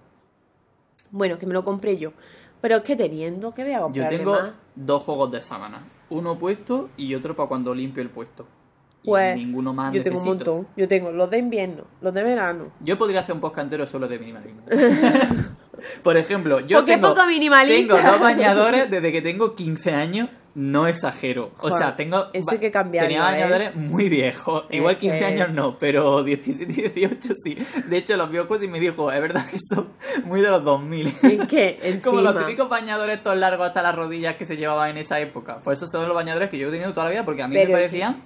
bueno, 1.10 1.38
que 1.38 1.46
me 1.46 1.54
lo 1.54 1.64
compré 1.64 1.98
yo. 1.98 2.12
Pero 2.60 2.76
es 2.76 2.82
que 2.82 2.96
teniendo, 2.96 3.52
que 3.52 3.62
voy 3.62 3.72
a 3.72 3.76
Yo 3.76 3.82
comprarme 3.82 4.16
tengo 4.16 4.32
más? 4.32 4.52
Dos 4.76 5.02
juegos 5.02 5.32
de 5.32 5.42
sábana. 5.42 5.82
Uno 6.10 6.38
puesto 6.38 6.90
y 6.96 7.14
otro 7.14 7.34
para 7.34 7.48
cuando 7.48 7.74
limpio 7.74 8.02
el 8.02 8.10
puesto. 8.10 8.46
Y 9.02 9.08
Pues, 9.08 9.36
ninguno 9.36 9.72
más 9.72 9.92
yo 9.92 10.02
tengo 10.02 10.20
un 10.20 10.26
montón. 10.26 10.66
Yo 10.76 10.86
tengo 10.86 11.10
los 11.10 11.30
de 11.30 11.38
invierno, 11.38 11.84
los 12.00 12.12
de 12.14 12.22
verano. 12.22 12.72
Yo 12.80 12.98
podría 12.98 13.20
hacer 13.20 13.34
un 13.34 13.40
podcast 13.40 13.64
entero 13.64 13.86
solo 13.86 14.06
de 14.08 14.18
minimalismo. 14.18 14.62
Por 16.02 16.16
ejemplo, 16.16 16.60
yo 16.60 16.78
¿Por 16.78 16.86
qué 16.86 16.92
tengo, 16.92 17.14
tengo 17.66 17.96
dos 17.96 18.20
bañadores 18.20 18.90
desde 18.90 19.12
que 19.12 19.22
tengo 19.22 19.54
15 19.54 19.92
años. 19.92 20.28
No 20.58 20.86
exagero. 20.86 21.50
O 21.58 21.70
sea, 21.70 21.94
tengo. 21.96 22.28
eso 22.32 22.50
hay 22.50 22.56
que 22.58 22.70
cambiarlo, 22.70 23.08
Tenía 23.10 23.28
¿eh? 23.28 23.32
bañadores 23.34 23.76
muy 23.76 24.08
viejos. 24.08 24.64
Igual 24.70 24.96
15 24.96 25.18
que- 25.18 25.24
años 25.26 25.50
no, 25.50 25.76
pero 25.78 26.24
17 26.24 26.72
y 26.72 26.76
18 26.88 27.34
sí. 27.44 27.58
De 27.86 27.98
hecho, 27.98 28.16
los 28.16 28.30
vio 28.30 28.48
y 28.62 28.68
me 28.68 28.80
dijo, 28.80 29.12
es 29.12 29.20
verdad 29.20 29.44
que 29.50 29.58
son 29.60 29.90
muy 30.24 30.40
de 30.40 30.48
los 30.48 30.64
2000. 30.64 31.08
Es 31.08 31.40
que, 31.46 32.00
Como 32.02 32.22
los 32.22 32.32
encima- 32.32 32.46
típicos 32.46 32.70
bañadores 32.70 33.18
estos 33.18 33.36
largos 33.36 33.66
hasta 33.66 33.82
las 33.82 33.94
rodillas 33.94 34.36
que 34.36 34.46
se 34.46 34.56
llevaban 34.56 34.92
en 34.92 34.96
esa 34.96 35.20
época. 35.20 35.60
Pues 35.62 35.76
esos 35.78 35.90
son 35.90 36.06
los 36.08 36.14
bañadores 36.16 36.48
que 36.48 36.56
yo 36.56 36.68
he 36.68 36.70
tenido 36.70 36.92
toda 36.94 37.04
la 37.04 37.10
vida 37.10 37.24
porque 37.26 37.42
a 37.42 37.48
mí 37.48 37.54
Pero 37.54 37.68
me 37.68 37.74
parecían 37.74 38.22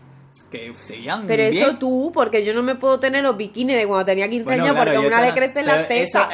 que 0.52 0.72
seguían 0.76 1.26
Pero 1.26 1.42
bien. 1.50 1.64
eso 1.64 1.78
tú, 1.78 2.12
porque 2.14 2.44
yo 2.44 2.54
no 2.54 2.62
me 2.62 2.76
puedo 2.76 3.00
tener 3.00 3.24
los 3.24 3.36
bikinis 3.36 3.74
de 3.74 3.88
cuando 3.88 4.04
tenía 4.06 4.28
15 4.28 4.44
Bueno, 4.44 4.62
años, 4.64 4.74
claro, 4.76 4.92
porque 4.92 5.06
una 5.08 5.24
le 5.24 5.32
crecen 5.32 5.66
las 5.66 5.88
tetas. 5.88 6.28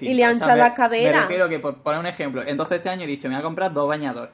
Y 0.00 0.14
le 0.14 0.14
O 0.14 0.16
sea, 0.16 0.28
anchan 0.30 0.58
las 0.58 0.72
caderas. 0.72 1.14
Me 1.14 1.20
refiero 1.20 1.48
que, 1.50 1.58
por 1.58 1.82
poner 1.82 2.00
un 2.00 2.06
ejemplo, 2.06 2.42
entonces 2.46 2.78
este 2.78 2.88
año 2.88 3.02
he 3.02 3.06
dicho, 3.06 3.28
me 3.28 3.34
voy 3.34 3.40
a 3.40 3.44
comprar 3.44 3.74
dos 3.74 3.86
bañadores 3.86 4.32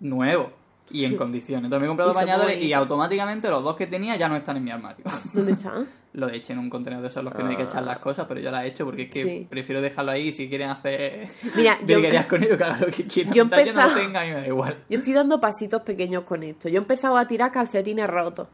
nuevos 0.00 0.48
y 0.90 1.04
en 1.04 1.16
condiciones. 1.16 1.64
Entonces 1.64 1.80
me 1.82 1.86
he 1.86 1.88
comprado 1.88 2.10
dos 2.12 2.16
bañadores 2.16 2.58
y 2.62 2.72
automáticamente 2.72 3.48
los 3.50 3.62
dos 3.62 3.76
que 3.76 3.86
tenía 3.86 4.16
ya 4.16 4.28
no 4.28 4.36
están 4.36 4.56
en 4.56 4.64
mi 4.64 4.70
armario. 4.70 5.04
¿Dónde 5.34 5.52
están? 5.52 5.86
Lo 6.14 6.28
eché 6.30 6.54
en 6.54 6.58
un 6.58 6.70
contenedor 6.70 7.02
de 7.02 7.08
esos 7.08 7.22
los 7.22 7.34
que 7.34 7.42
no 7.42 7.50
hay 7.50 7.56
que 7.56 7.64
echar 7.64 7.82
las 7.82 7.98
cosas, 7.98 8.24
pero 8.26 8.40
yo 8.40 8.50
las 8.50 8.64
he 8.64 8.68
hecho 8.68 8.86
porque 8.86 9.02
es 9.02 9.10
que 9.12 9.22
Sí. 9.22 9.46
prefiero 9.48 9.82
dejarlo 9.82 10.10
ahí 10.10 10.28
y 10.28 10.32
si 10.32 10.48
quieren 10.48 10.70
hacer 10.70 11.28
Mira, 11.54 11.78
yo, 11.86 11.96
con 12.26 12.42
ello, 12.42 12.56
que 12.56 12.64
hagan 12.64 12.80
lo 12.80 12.86
que 12.86 13.06
quieran. 13.06 13.34
yo 13.34 13.44
yo 13.44 13.50
no 13.74 13.88
lo 13.88 13.94
tenga, 13.94 14.22
a 14.22 14.24
mí 14.24 14.30
me 14.30 14.36
da 14.40 14.46
igual. 14.46 14.78
yo 14.88 14.98
estoy 14.98 15.12
dando 15.12 15.38
pasitos 15.38 15.82
pequeños 15.82 16.24
con 16.24 16.42
esto. 16.42 16.68
Yo 16.70 16.76
he 16.76 16.82
empezado 16.82 17.18
a 17.18 17.26
tirar 17.26 17.52
calcetines 17.52 18.08
rotos. 18.08 18.48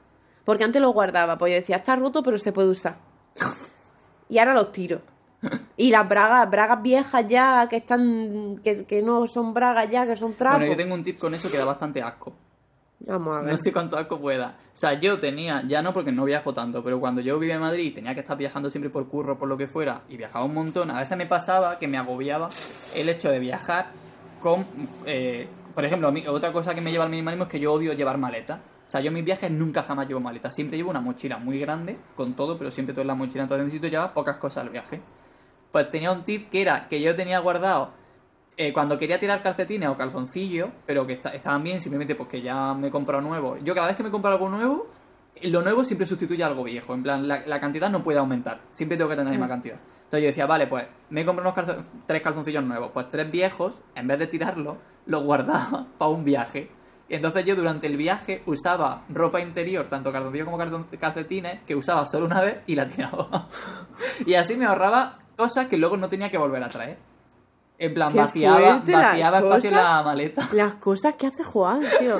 Porque 0.45 0.65
antes 0.65 0.83
los 0.83 0.93
guardaba, 0.93 1.39
pues 1.39 1.53
yo 1.53 1.57
decía, 1.61 1.77
está 1.77 1.95
roto, 1.97 2.23
pero 2.25 2.37
se 2.39 2.53
puede 2.53 2.69
usar. 2.69 2.99
Y 4.29 4.39
ahora 4.39 4.53
los 4.55 4.73
tiro. 4.73 5.01
Y 5.77 5.91
las 5.91 6.09
bragas, 6.09 6.51
bragas 6.51 6.83
viejas 6.83 7.27
ya, 7.29 7.67
que 7.69 7.77
están, 7.77 8.57
que, 8.63 8.85
que 8.85 9.03
no 9.03 9.27
son 9.27 9.53
bragas 9.53 9.91
ya, 9.91 10.07
que 10.07 10.17
son 10.17 10.35
trapos. 10.35 10.61
Bueno, 10.61 10.73
yo 10.73 10.77
tengo 10.77 10.95
un 10.95 11.05
tip 11.05 11.19
con 11.19 11.35
eso 11.35 11.51
que 11.51 11.59
da 11.59 11.65
bastante 11.65 12.03
asco. 12.03 12.33
Vamos 13.01 13.37
a 13.37 13.41
ver. 13.41 13.51
No 13.51 13.57
sé 13.59 13.73
cuánto 13.73 13.99
asco 13.99 14.19
pueda. 14.19 14.57
O 14.61 14.77
sea, 14.77 14.99
yo 14.99 15.21
tenía, 15.21 15.63
ya 15.67 15.83
no 15.83 15.93
porque 15.93 16.11
no 16.11 16.25
viajo 16.25 16.55
tanto, 16.55 16.83
pero 16.83 17.01
cuando 17.01 17.21
yo 17.21 17.39
vivía 17.39 17.57
en 17.57 17.61
Madrid 17.61 17.95
tenía 17.95 18.15
que 18.15 18.21
estar 18.21 18.37
viajando 18.37 18.71
siempre 18.71 18.91
por 18.91 19.09
curro, 19.09 19.39
por 19.39 19.49
lo 19.49 19.57
que 19.57 19.67
fuera, 19.67 20.03
y 20.09 20.17
viajaba 20.17 20.45
un 20.45 20.55
montón, 20.55 20.91
a 20.91 20.99
veces 20.99 21.19
me 21.19 21.27
pasaba 21.27 21.79
que 21.79 21.87
me 21.87 21.99
agobiaba 21.99 22.49
el 22.95 23.09
hecho 23.09 23.29
de 23.31 23.39
viajar 23.41 23.89
con... 24.41 24.67
eh, 25.05 25.47
por 25.75 25.85
ejemplo, 25.85 26.13
otra 26.29 26.53
cosa 26.53 26.75
que 26.75 26.81
me 26.81 26.93
lleva 26.93 27.05
al 27.05 27.11
minimalismo 27.11 27.45
es 27.45 27.51
que 27.51 27.59
yo 27.59 27.73
odio 27.73 27.93
llevar 27.95 28.17
maleta. 28.17 28.61
O 28.87 28.91
sea, 28.91 29.01
yo 29.01 29.09
en 29.09 29.15
mis 29.15 29.25
viajes 29.25 29.51
nunca 29.51 29.83
jamás 29.83 30.07
llevo 30.07 30.21
maleta. 30.21 30.51
Siempre 30.53 30.77
llevo 30.77 30.91
una 30.91 31.01
mochila 31.01 31.39
muy 31.39 31.59
grande, 31.59 31.99
con 32.15 32.35
todo, 32.35 32.57
pero 32.57 32.71
siempre 32.71 32.95
todo 32.95 33.03
en 33.03 33.09
la 33.09 33.15
mochila. 33.15 33.43
Entonces 33.43 33.65
necesito 33.65 33.89
llevar 33.89 34.13
pocas 34.13 34.37
cosas 34.37 34.63
al 34.63 34.71
viaje. 34.71 35.01
Pues 35.75 35.91
tenía 35.91 36.13
un 36.13 36.23
tip 36.23 36.51
que 36.51 36.63
era 36.63 36.87
que 36.87 37.01
yo 37.01 37.17
tenía 37.17 37.41
guardado 37.41 37.91
eh, 38.57 38.73
cuando 38.73 38.97
quería 38.97 39.19
tirar 39.19 39.43
calcetines 39.43 39.89
o 39.89 39.97
calzoncillos, 39.97 40.69
pero 40.87 41.05
que 41.05 41.15
esta- 41.15 41.31
estaban 41.31 41.65
bien, 41.65 41.81
simplemente 41.81 42.15
porque 42.15 42.41
ya 42.41 42.73
me 42.75 42.87
he 42.87 42.91
comprado 42.93 43.21
nuevo. 43.21 43.57
Yo 43.59 43.75
cada 43.75 43.89
vez 43.89 43.97
que 43.97 44.05
me 44.05 44.11
compro 44.13 44.31
algo 44.31 44.49
nuevo, 44.49 44.87
eh, 45.35 45.49
lo 45.49 45.63
nuevo 45.63 45.83
siempre 45.83 46.07
sustituye 46.07 46.45
a 46.45 46.47
algo 46.47 46.63
viejo. 46.63 46.95
En 46.95 47.03
plan, 47.03 47.27
la, 47.27 47.45
la 47.45 47.59
cantidad 47.59 47.91
no 47.91 48.05
puede 48.05 48.21
aumentar. 48.21 48.61
Siempre 48.71 48.97
tengo 48.97 49.11
que 49.11 49.17
tener 49.17 49.25
la 49.27 49.31
misma 49.33 49.49
cantidad. 49.49 49.75
Entonces 50.05 50.21
yo 50.23 50.27
decía, 50.29 50.47
vale, 50.47 50.69
pues 50.69 50.87
me 51.11 51.23
he 51.23 51.25
comprado 51.27 51.53
unos 51.61 51.85
tres 52.07 52.23
calzoncillos 52.23 52.63
nuevos. 52.63 52.93
Pues 52.95 53.11
tres 53.11 53.29
viejos, 53.29 53.77
en 53.97 54.07
vez 54.07 54.21
de 54.21 54.29
tirarlos, 54.29 54.77
los 55.07 55.25
guardaba 55.25 55.89
para 55.99 56.11
un 56.13 56.23
viaje. 56.25 56.71
Y 57.09 57.17
entonces 57.17 57.45
yo 57.45 57.57
durante 57.57 57.89
el 57.89 57.97
viaje 57.97 58.45
usaba 58.47 59.03
ropa 59.09 59.41
interior, 59.41 59.89
tanto 59.89 60.13
calzoncillos 60.13 60.47
como 60.49 60.59
calcetines, 61.01 61.63
que 61.67 61.75
usaba 61.75 62.07
solo 62.07 62.27
una 62.27 62.41
vez 62.41 62.63
y 62.69 62.77
la 62.77 62.87
tiraba. 62.87 63.49
y 64.27 64.35
así 64.35 64.55
me 64.57 64.67
ahorraba 64.67 65.19
cosas 65.37 65.67
que 65.67 65.77
luego 65.77 65.97
no 65.97 66.09
tenía 66.09 66.31
que 66.31 66.39
volver 66.39 66.63
a 66.63 66.69
traer. 66.69 66.99
En 67.77 67.93
plan, 67.93 68.15
vaciaba, 68.15 68.83
vaciaba 68.87 69.39
espacio 69.39 69.71
en 69.71 69.77
la 69.77 70.03
maleta. 70.05 70.49
Las 70.53 70.75
cosas 70.77 71.17
que 71.17 71.27
hace 71.27 71.43
Juan, 71.43 71.81
tío. 71.99 72.19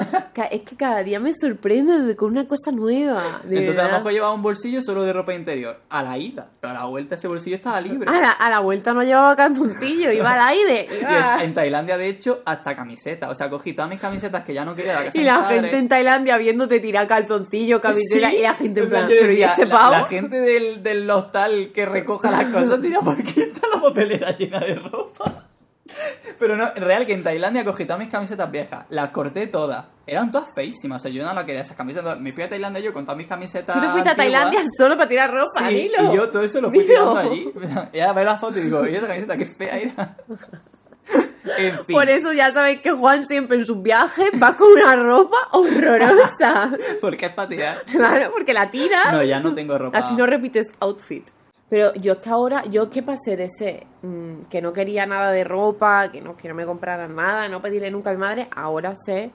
Es 0.51 0.63
que 0.63 0.77
cada 0.77 1.03
día 1.05 1.21
me 1.21 1.33
sorprende 1.33 2.01
de- 2.03 2.17
con 2.17 2.33
una 2.33 2.47
cosa 2.49 2.73
nueva. 2.73 3.23
De 3.45 3.59
Entonces 3.59 3.69
a 3.69 3.71
lo 3.71 3.75
verdad. 3.85 3.99
mejor 3.99 4.13
llevaba 4.13 4.35
un 4.35 4.43
bolsillo 4.43 4.83
solo 4.83 5.05
de 5.05 5.13
ropa 5.13 5.33
interior. 5.33 5.81
A 5.91 6.03
la 6.03 6.19
ida. 6.19 6.49
Pero 6.61 6.73
a 6.73 6.75
la 6.81 6.85
vuelta 6.87 7.15
ese 7.15 7.29
bolsillo 7.29 7.55
estaba 7.57 7.81
libre. 7.81 8.11
A 8.11 8.19
la, 8.21 8.31
a 8.33 8.51
la 8.51 8.59
vuelta 8.59 8.93
no 8.93 9.05
llevaba 9.05 9.37
calzoncillo, 9.37 10.11
iba 10.11 10.33
al 10.33 10.41
aire. 10.55 10.89
Y 11.01 11.05
en, 11.05 11.49
en 11.49 11.55
Tailandia, 11.55 11.97
de 11.99 12.09
hecho, 12.09 12.43
hasta 12.45 12.75
camisetas. 12.75 13.31
O 13.31 13.35
sea, 13.37 13.49
cogí 13.49 13.75
todas 13.75 13.91
mis 13.91 14.01
camisetas 14.01 14.43
que 14.43 14.55
ya 14.55 14.65
no 14.65 14.75
quería 14.75 14.95
la 14.95 15.05
casa 15.05 15.19
Y 15.19 15.23
la 15.23 15.45
gente 15.45 15.79
en 15.79 15.89
Tailandia 15.89 16.37
viéndote 16.37 16.81
tirar 16.81 17.07
calzoncillo, 17.07 17.81
camiseta, 17.81 18.31
Sí, 18.31 18.37
y 18.39 18.43
la 18.43 18.55
gente 18.55 18.81
en 18.81 18.89
plan, 18.89 19.07
plan, 19.07 19.15
yo 19.17 19.21
pero 19.21 19.33
¿y 19.33 19.37
decía, 19.37 19.51
este 19.53 19.67
la, 19.67 20.05
gente 20.05 20.41
del, 20.41 20.83
del 20.83 21.09
hostal 21.09 21.71
que 21.73 21.87
recoja 21.87 22.31
las 22.33 22.47
cosas 22.47 22.83
dirá, 22.83 22.99
¿por 23.01 23.23
qué 23.23 23.43
está 23.45 23.69
la 23.69 23.81
papelera 23.81 24.37
llena 24.37 24.59
de 24.61 24.75
ropa? 24.75 25.43
Pero 26.39 26.57
no, 26.57 26.71
en 26.75 26.83
real 26.83 27.05
que 27.07 27.13
en 27.13 27.23
Tailandia 27.23 27.65
cogí 27.65 27.85
todas 27.85 27.99
mis 28.01 28.09
camisetas 28.11 28.51
viejas, 28.51 28.87
las 28.89 29.11
corté 29.11 29.47
todas. 29.47 29.85
Eran 30.07 30.31
todas 30.33 30.49
feísimas, 30.55 31.01
o 31.01 31.03
sea, 31.05 31.13
yo 31.13 31.25
no 31.27 31.33
las 31.35 31.45
quería 31.45 31.63
esas 31.63 31.77
camisetas. 31.77 32.19
Me 32.21 32.33
fui 32.33 32.43
a 32.43 32.49
Tailandia 32.49 32.81
yo 32.83 32.93
con 32.93 33.05
todas 33.05 33.17
mis 33.19 33.27
camisetas. 33.27 33.75
Tú 33.77 33.81
te 33.83 33.89
fuiste 33.91 34.11
a. 34.11 34.17
Tailandia 34.17 34.61
solo 34.79 34.97
para 34.97 35.09
tirar 35.09 35.31
ropa, 35.33 35.69
Sí, 35.69 35.75
dilo. 35.75 36.13
y 36.13 36.17
yo 36.17 36.31
todo 36.31 36.43
eso 36.43 36.61
lo 36.61 36.71
fui 36.71 36.81
Dilo. 36.81 37.13
tirando 37.13 37.17
allí. 37.17 37.51
Y 37.93 38.01
ahora 38.01 38.13
veo 38.13 38.25
la 38.25 38.39
foto 38.39 38.59
y 38.59 38.63
digo, 38.63 38.87
¿y 38.87 38.95
esa 38.95 39.07
camiseta 39.07 39.37
qué 39.37 39.47
fea 39.47 39.79
era? 39.79 40.17
en 41.59 41.85
fin. 41.85 41.95
Por 41.95 42.09
eso 42.09 42.33
ya 42.33 42.51
sabéis 42.53 42.81
que 42.81 42.91
Juan 42.91 43.25
siempre 43.27 43.59
en 43.59 43.67
sus 43.67 43.81
viajes 43.83 44.31
va 44.43 44.57
con 44.57 44.73
una 44.73 44.97
ropa 44.97 45.37
horrorosa. 45.53 46.71
Porque 47.01 47.27
es 47.27 47.33
para 47.33 47.49
tirar. 47.49 47.83
claro, 47.91 48.31
porque 48.33 48.53
la 48.55 48.71
tira. 48.71 49.13
No, 49.13 49.23
ya 49.23 49.41
no 49.41 49.53
tengo 49.55 49.77
ropa. 49.79 49.99
Así 49.99 50.15
no 50.17 50.27
repites 50.27 50.69
outfit. 50.81 51.27
Pero 51.75 51.93
yo 51.95 52.13
es 52.13 52.19
que 52.21 52.31
ahora, 52.31 52.63
yo 52.67 52.89
que 52.89 53.03
pasé 53.03 53.37
de 53.37 53.49
ser 53.51 53.85
mm, 54.03 54.43
que 54.49 54.63
no 54.63 54.73
quería 54.73 55.07
nada 55.07 55.33
de 55.33 55.43
ropa, 55.43 56.09
que 56.13 56.21
no, 56.21 56.37
que 56.37 56.47
no 56.49 56.55
me 56.55 56.65
compraran 56.65 57.17
nada, 57.17 57.49
no 57.49 57.61
pedirle 57.61 57.91
nunca 57.91 58.11
a 58.11 58.13
mi 58.13 58.21
madre, 58.21 58.47
ahora 58.55 58.95
sé. 58.95 59.33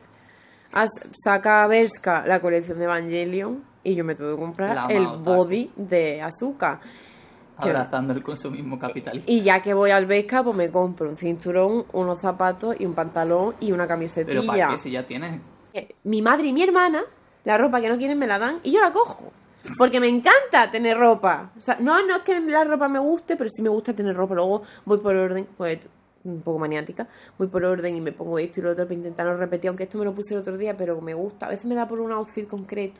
as- 0.71 1.09
saca 1.21 1.67
Berska 1.67 2.23
la 2.25 2.39
colección 2.39 2.77
de 2.79 2.85
Evangelion 2.85 3.61
y 3.83 3.93
yo 3.93 4.05
me 4.05 4.15
tengo 4.15 4.33
que 4.35 4.39
comprar 4.41 4.73
La 4.73 4.85
el 4.85 5.05
body 5.05 5.69
de 5.75 6.21
Azúcar. 6.21 6.79
Que- 7.61 7.71
Abrazando 7.71 8.13
el 8.13 8.23
consumismo 8.23 8.79
capitalista. 8.79 9.29
Y 9.29 9.41
ya 9.41 9.61
que 9.61 9.73
voy 9.73 9.91
al 9.91 10.05
Berska, 10.05 10.41
pues 10.41 10.55
me 10.55 10.71
compro 10.71 11.09
un 11.09 11.17
cinturón, 11.17 11.83
unos 11.91 12.21
zapatos 12.21 12.73
y 12.79 12.85
un 12.85 12.93
pantalón 12.93 13.55
y 13.59 13.73
una 13.73 13.83
Pero 13.83 13.89
camisetilla. 13.89 14.45
¿para 14.47 14.67
qué 14.69 14.77
si 14.77 14.91
ya 14.91 15.05
tienes? 15.05 15.41
Eh, 15.73 15.93
Mi 16.05 16.21
madre 16.21 16.47
y 16.47 16.53
mi 16.53 16.63
hermana, 16.63 17.01
la 17.43 17.57
ropa 17.57 17.81
que 17.81 17.89
no 17.89 17.97
quieren 17.97 18.17
me 18.17 18.27
la 18.27 18.39
dan 18.39 18.59
y 18.63 18.71
yo 18.71 18.79
la 18.79 18.93
cojo. 18.93 19.33
Porque 19.78 19.99
me 19.99 20.07
encanta 20.07 20.72
tener 20.72 20.97
ropa. 20.97 21.51
O 21.57 21.62
sea, 21.62 21.78
no, 21.80 22.05
no 22.05 22.18
es 22.18 22.24
que 22.24 22.39
la 22.39 22.64
ropa 22.64 22.88
me 22.88 22.99
guste, 22.99 23.36
pero 23.36 23.49
sí 23.49 23.62
me 23.62 23.70
gusta 23.70 23.93
tener 23.93 24.16
ropa. 24.16 24.36
Luego 24.36 24.64
voy 24.86 24.97
por 24.99 25.16
orden, 25.16 25.47
pues 25.57 25.80
un 26.24 26.41
poco 26.41 26.60
maniática, 26.60 27.07
voy 27.38 27.47
por 27.47 27.64
orden 27.64 27.95
y 27.95 28.01
me 28.01 28.12
pongo 28.12 28.38
esto 28.39 28.60
y 28.60 28.64
lo 28.64 28.72
otro 28.72 28.86
para 28.86 28.95
intentarlo 28.95 29.38
repetir, 29.38 29.70
aunque 29.70 29.84
esto 29.84 29.97
me 29.97 30.05
lo 30.05 30.14
puse 30.14 30.34
el 30.34 30.41
otro 30.41 30.57
día, 30.57 30.76
pero 30.76 30.99
me 31.01 31.14
gusta. 31.14 31.45
A 31.45 31.49
veces 31.49 31.66
me 31.66 31.76
da 31.76 31.88
por 31.88 31.99
un 31.99 32.12
outfit 32.12 32.47
concreto. 32.47 32.99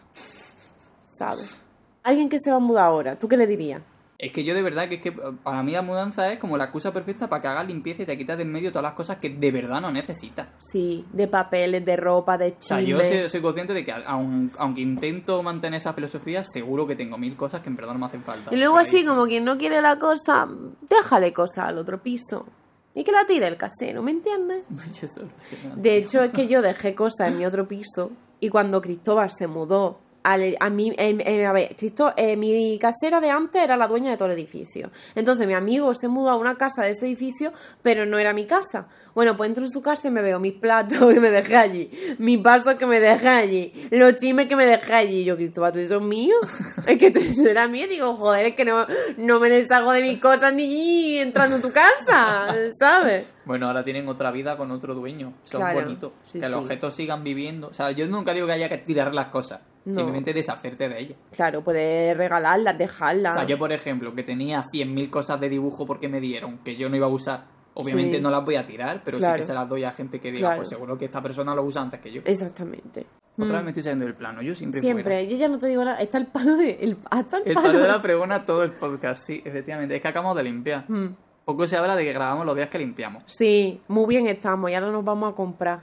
¿Sabes? 1.18 1.60
Alguien 2.04 2.30
que 2.30 2.40
se 2.40 2.50
va 2.50 2.58
a 2.58 2.62
mudar 2.62 2.86
ahora, 2.86 3.16
¿tú 3.18 3.28
qué 3.28 3.36
le 3.36 3.46
dirías? 3.46 3.82
Es 4.22 4.34
que 4.34 4.44
yo 4.44 4.54
de 4.54 4.62
verdad 4.62 4.90
que 4.90 4.96
es 4.96 5.02
que 5.02 5.14
para 5.14 5.64
mí 5.64 5.72
la 5.72 5.82
mudanza 5.82 6.30
es 6.34 6.40
como 6.40 6.58
la 6.58 6.66
excusa 6.66 6.92
perfecta 6.92 7.30
para 7.30 7.42
que 7.42 7.48
hagas 7.48 7.66
limpieza 7.66 8.04
y 8.04 8.06
te 8.06 8.18
quitas 8.18 8.36
de 8.36 8.44
en 8.44 8.52
medio 8.52 8.70
todas 8.70 8.84
las 8.84 8.92
cosas 8.92 9.16
que 9.16 9.30
de 9.30 9.50
verdad 9.52 9.80
no 9.80 9.94
necesitas. 9.94 10.50
Sí, 10.58 11.06
de 11.14 11.30
papeles, 11.30 11.86
de 11.86 11.96
ropa, 11.96 12.38
de 12.38 12.50
O 12.50 12.56
sea, 12.62 12.82
yo 12.82 13.00
soy, 13.00 13.30
soy 13.30 13.42
consciente 13.42 13.74
de 13.74 13.86
que 13.86 13.94
aun- 13.94 14.52
aunque 14.60 14.82
intento 14.82 15.42
mantener 15.42 15.78
esa 15.78 15.94
filosofía, 15.94 16.44
seguro 16.44 16.86
que 16.86 16.98
tengo 16.98 17.18
mil 17.18 17.38
cosas 17.38 17.62
que 17.62 17.70
en 17.70 17.78
verdad 17.78 17.94
no 17.94 18.00
me 18.00 18.08
hacen 18.08 18.22
falta. 18.24 18.54
Y 18.54 18.58
luego 18.58 18.76
así, 18.78 18.98
ahí- 18.98 19.06
como 19.06 19.26
quien 19.26 19.46
no 19.46 19.58
quiere 19.58 19.82
la 19.82 19.98
cosa, 19.98 20.50
déjale 20.90 21.32
cosa 21.32 21.68
al 21.68 21.78
otro 21.78 22.04
piso. 22.04 22.46
Y 22.94 23.06
que 23.06 23.14
la 23.14 23.26
tire 23.26 23.48
el 23.48 23.56
casero, 23.56 24.04
¿me 24.04 24.12
entiendes? 24.12 24.66
De 25.78 25.96
hecho, 25.96 26.22
es 26.24 26.34
que 26.34 26.50
yo 26.50 26.62
dejé 26.62 26.94
cosas 26.94 27.30
en 27.30 27.38
mi 27.38 27.46
otro 27.46 27.68
piso 27.70 28.12
y 28.42 28.50
cuando 28.50 28.82
Cristóbal 28.82 29.30
se 29.32 29.48
mudó 29.48 30.00
al- 30.24 30.58
a 30.60 30.70
mí, 30.70 30.94
en- 30.98 31.22
en- 31.26 31.46
a 31.46 31.54
ver, 31.54 31.76
Cristó- 31.78 32.14
eh, 32.18 32.36
mi 32.36 32.78
casera 32.80 33.20
de 33.20 33.30
antes 33.30 33.62
era 33.64 33.78
la 33.78 33.88
dueña 33.88 34.12
de 34.12 34.18
todo 34.18 34.28
el 34.30 34.34
edificio. 34.34 34.90
Entonces 35.16 35.48
mi 35.48 35.54
amigo 35.54 35.94
se 35.94 36.08
mudó 36.08 36.30
a 36.30 36.36
una 36.36 36.56
casa 36.56 36.84
de 36.84 36.92
ese 36.92 37.06
edificio, 37.06 37.52
pero 37.82 38.06
no 38.06 38.18
era 38.18 38.34
mi 38.34 38.46
casa. 38.46 38.88
Bueno, 39.16 39.36
pues 39.36 39.50
entro 39.50 39.64
en 39.66 39.72
su 39.72 39.82
casa 39.82 40.08
y 40.08 40.12
me 40.12 40.22
veo 40.22 40.40
mis 40.40 40.54
platos 40.54 40.98
que 41.14 41.20
me 41.20 41.30
dejé 41.32 41.58
allí, 41.58 41.92
mis 42.20 42.42
vasos 42.42 42.76
que 42.76 42.86
me 42.86 43.00
dejé 43.00 43.28
allí, 43.28 43.74
los 43.92 44.16
chismes 44.18 44.48
que 44.48 44.56
me 44.56 44.66
dejé 44.66 44.94
allí. 44.94 45.22
Y 45.22 45.26
yo, 45.26 45.36
Cristóbal, 45.36 45.74
¿tú 45.74 45.80
eso 45.80 45.96
es 45.98 46.02
mío? 46.02 46.36
Es 46.88 46.98
que 46.98 47.12
tú 47.12 47.20
eso 47.20 47.48
era 47.48 47.68
mío. 47.68 47.88
Digo, 47.88 48.16
joder, 48.16 48.46
es 48.48 48.56
que 48.56 48.66
no, 48.66 48.86
no 49.18 49.40
me 49.40 49.50
deshago 49.50 49.92
de 49.94 50.02
mis 50.02 50.20
cosas 50.20 50.54
ni 50.54 51.18
entrando 51.18 51.56
en 51.58 51.62
tu 51.62 51.72
casa, 51.72 52.56
¿sabes? 52.80 53.28
Bueno, 53.46 53.68
ahora 53.68 53.84
tienen 53.84 54.08
otra 54.08 54.32
vida 54.32 54.56
con 54.58 54.70
otro 54.72 54.94
dueño. 54.94 55.34
Eso 55.44 55.58
Claro, 55.58 55.80
es 55.80 55.86
bonito. 55.86 56.14
sí, 56.24 56.40
que 56.40 56.48
los 56.50 56.62
objetos 56.62 56.96
sigan 56.96 57.24
viviendo. 57.24 57.68
O 57.70 57.74
sea, 57.74 57.92
yo 57.92 58.08
nunca 58.08 58.34
digo 58.34 58.46
que 58.48 58.54
haya 58.54 58.70
que 58.70 58.78
tirar 58.78 59.14
las 59.16 59.28
cosas. 59.28 59.60
No. 59.86 59.96
Simplemente 59.96 60.34
deshacerte 60.34 60.90
de 60.90 61.00
ellas. 61.00 61.18
Claro, 61.32 61.64
puedes 61.64 62.16
regalarlas, 62.16 62.78
dejarlas. 62.78 63.36
O 63.36 63.40
sea, 63.40 63.48
yo, 63.48 63.58
por 63.58 63.72
ejemplo, 63.72 64.14
que 64.14 64.24
tenía 64.24 64.64
100.000 64.72 65.10
cosas 65.10 65.40
de 65.40 65.50
dibujo 65.50 65.86
porque 65.86 66.10
me 66.10 66.20
dieron, 66.20 66.60
que 66.60 66.76
yo 66.76 66.90
no 66.90 66.96
iba 66.98 67.06
a 67.08 67.10
usar, 67.10 67.46
obviamente 67.74 68.18
Sí. 68.18 68.22
no 68.22 68.30
las 68.30 68.44
voy 68.44 68.56
a 68.56 68.66
tirar, 68.66 69.02
pero 69.06 69.18
sí 69.18 69.24
Claro. 69.24 69.38
que 69.38 69.44
se 69.44 69.54
las 69.54 69.68
doy 69.70 69.84
a 69.86 69.92
gente 69.92 70.20
que 70.20 70.32
diga, 70.32 70.48
Claro. 70.50 70.58
pues 70.58 70.70
seguro 70.70 70.98
que 70.98 71.06
esta 71.06 71.22
persona 71.22 71.56
lo 71.56 71.64
usa 71.64 71.82
antes 71.82 72.00
que 72.02 72.12
yo. 72.12 72.22
Exactamente. 72.26 73.06
Otra 73.38 73.54
Mm. 73.54 73.56
vez 73.56 73.64
me 73.64 73.70
estoy 73.70 73.84
saliendo 73.84 74.06
del 74.06 74.16
plano, 74.16 74.42
yo 74.42 74.54
siempre 74.54 74.82
Siempre, 74.82 75.04
fuera. 75.04 75.22
yo 75.24 75.38
ya 75.38 75.48
no 75.48 75.58
te 75.58 75.68
digo 75.68 75.86
nada. 75.86 75.98
Está 76.02 76.18
el 76.18 76.28
palo 76.28 76.58
de. 76.58 76.72
El, 76.82 76.98
hasta 77.10 77.38
el, 77.38 77.44
El 77.48 77.54
palo 77.54 77.80
de 77.80 77.88
la 77.88 78.02
pregona 78.02 78.46
todo 78.46 78.64
el 78.64 78.72
podcast, 78.72 79.24
sí, 79.26 79.42
efectivamente. 79.46 79.96
Es 79.96 80.02
que 80.02 80.08
acabamos 80.10 80.36
de 80.36 80.44
limpiar. 80.44 80.84
Mm. 80.92 81.16
Poco 81.46 81.66
se 81.66 81.78
habla 81.78 81.96
de 81.96 82.04
que 82.04 82.12
grabamos 82.14 82.46
los 82.46 82.56
días 82.56 82.68
que 82.70 82.78
limpiamos. 82.80 83.24
Sí, 83.28 83.82
muy 83.88 84.06
bien 84.08 84.28
estamos. 84.28 84.70
Y 84.70 84.76
ahora 84.76 84.92
nos 84.92 85.06
vamos 85.06 85.32
a 85.32 85.36
comprar. 85.36 85.82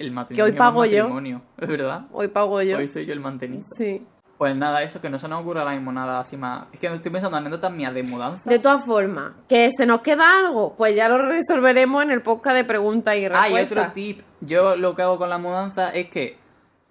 El 0.00 0.12
matrimonio. 0.12 0.44
hoy 0.44 0.52
pago 0.58 0.84
yo. 0.84 1.08
¿Es 1.58 1.68
verdad? 1.68 2.06
Hoy 2.12 2.28
pago 2.28 2.60
yo. 2.62 2.78
Hoy 2.78 2.88
soy 2.88 3.06
yo 3.06 3.12
el 3.12 3.20
mantenido. 3.20 3.62
Sí. 3.76 4.04
Pues 4.38 4.54
nada, 4.54 4.82
eso 4.82 5.00
que 5.00 5.08
no 5.08 5.18
se 5.18 5.28
nos 5.28 5.40
ocurre 5.40 5.60
ahora 5.60 5.72
mismo 5.72 5.90
nada 5.92 6.20
así 6.20 6.36
más. 6.36 6.66
Es 6.70 6.78
que 6.78 6.88
estoy 6.88 7.10
pensando 7.10 7.38
en 7.38 7.42
anécdotas 7.46 7.72
mías 7.72 7.94
de 7.94 8.02
mudanza. 8.02 8.48
De 8.50 8.58
todas 8.58 8.84
formas, 8.84 9.32
que 9.48 9.70
se 9.74 9.86
nos 9.86 10.02
queda 10.02 10.38
algo, 10.40 10.74
pues 10.76 10.94
ya 10.94 11.08
lo 11.08 11.16
resolveremos 11.16 12.02
en 12.02 12.10
el 12.10 12.20
podcast 12.20 12.54
de 12.56 12.64
preguntas 12.64 13.16
y 13.16 13.24
Ah, 13.24 13.28
respuestas. 13.30 13.58
y 13.58 13.64
otro 13.80 13.92
tip. 13.92 14.20
Yo 14.42 14.76
lo 14.76 14.94
que 14.94 15.00
hago 15.02 15.16
con 15.16 15.30
la 15.30 15.38
mudanza 15.38 15.88
es 15.88 16.10
que 16.10 16.36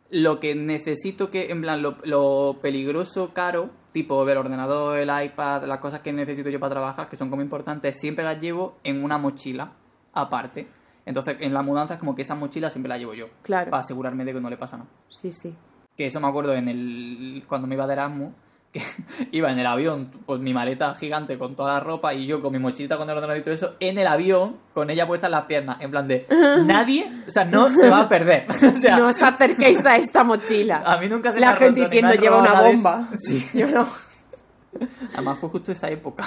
lo 0.10 0.40
que 0.40 0.56
necesito 0.56 1.30
que, 1.30 1.52
en 1.52 1.62
plan, 1.62 1.84
lo, 1.84 1.98
lo 2.04 2.58
peligroso, 2.64 3.32
caro, 3.32 3.70
tipo 3.92 4.28
el 4.28 4.38
ordenador, 4.40 4.98
el 4.98 5.10
iPad, 5.26 5.66
las 5.66 5.78
cosas 5.78 6.00
que 6.00 6.12
necesito 6.14 6.50
yo 6.50 6.60
para 6.60 6.72
trabajar, 6.72 7.10
que 7.10 7.16
son 7.18 7.30
como 7.30 7.44
importantes, 7.44 7.96
siempre 8.00 8.26
las 8.26 8.42
llevo 8.42 8.78
en 8.84 9.04
una 9.04 9.20
mochila 9.20 9.72
aparte. 10.14 10.68
Entonces, 11.06 11.38
en 11.40 11.54
la 11.54 11.62
mudanza 11.62 11.94
es 11.96 12.00
como 12.00 12.16
que 12.16 12.24
esa 12.24 12.36
mochila 12.36 12.70
siempre 12.70 12.90
la 12.90 12.98
llevo 12.98 13.14
yo. 13.14 13.28
Claro. 13.44 13.70
Para 13.72 13.82
asegurarme 13.82 14.26
de 14.26 14.34
que 14.34 14.42
no 14.42 14.50
le 14.50 14.58
pasa 14.58 14.78
nada. 14.78 14.90
Sí, 15.10 15.32
sí. 15.32 15.56
Que 15.96 16.08
eso 16.08 16.20
me 16.20 16.28
acuerdo 16.28 16.54
en 16.56 16.68
el 16.68 17.44
cuando 17.48 17.68
me 17.68 17.76
iba 17.76 17.86
de 17.88 17.94
Erasmus, 17.94 18.34
que 18.76 18.82
iba 19.32 19.50
en 19.52 19.60
el 19.60 19.66
avión, 19.68 20.12
pues 20.26 20.42
mi 20.42 20.54
maleta 20.54 20.94
gigante 20.96 21.38
con 21.38 21.56
toda 21.56 21.74
la 21.76 21.80
ropa 21.80 22.14
y 22.14 22.26
yo 22.26 22.42
con 22.42 22.52
mi 22.52 22.60
mochilita 22.60 22.98
con 22.98 23.10
el 23.10 23.16
ordenador 23.16 23.40
y 23.40 23.44
todo 23.44 23.54
eso, 23.54 23.76
en 23.80 23.98
el 23.98 24.08
avión, 24.08 24.58
con 24.74 24.90
ella 24.90 25.08
puesta 25.08 25.28
en 25.28 25.32
las 25.32 25.46
piernas, 25.46 25.78
en 25.80 25.92
plan 25.92 26.06
de 26.08 26.28
nadie, 26.66 27.10
o 27.26 27.32
sea, 27.32 27.46
no 27.46 27.70
se 27.70 27.90
va 27.90 28.02
a 28.02 28.10
perder. 28.10 28.46
O 28.76 28.78
sea, 28.78 28.98
no 28.98 29.08
os 29.08 29.22
acerquéis 29.22 29.86
a 29.86 29.96
esta 29.96 30.24
mochila. 30.26 30.84
a 30.86 30.98
mí 30.98 31.08
nunca 31.08 31.32
se 31.32 31.40
La 31.40 31.52
me 31.52 31.54
ha 31.54 31.56
gente 31.58 31.80
roto 31.82 31.90
diciendo 31.92 32.14
lleva 32.16 32.40
una 32.42 32.62
bomba. 32.62 33.08
eso". 33.14 33.22
Sí. 33.30 33.48
Yo 33.54 33.68
no. 33.68 33.88
Además 35.14 35.38
fue 35.40 35.48
justo 35.50 35.72
esa 35.72 35.90
época. 35.90 36.26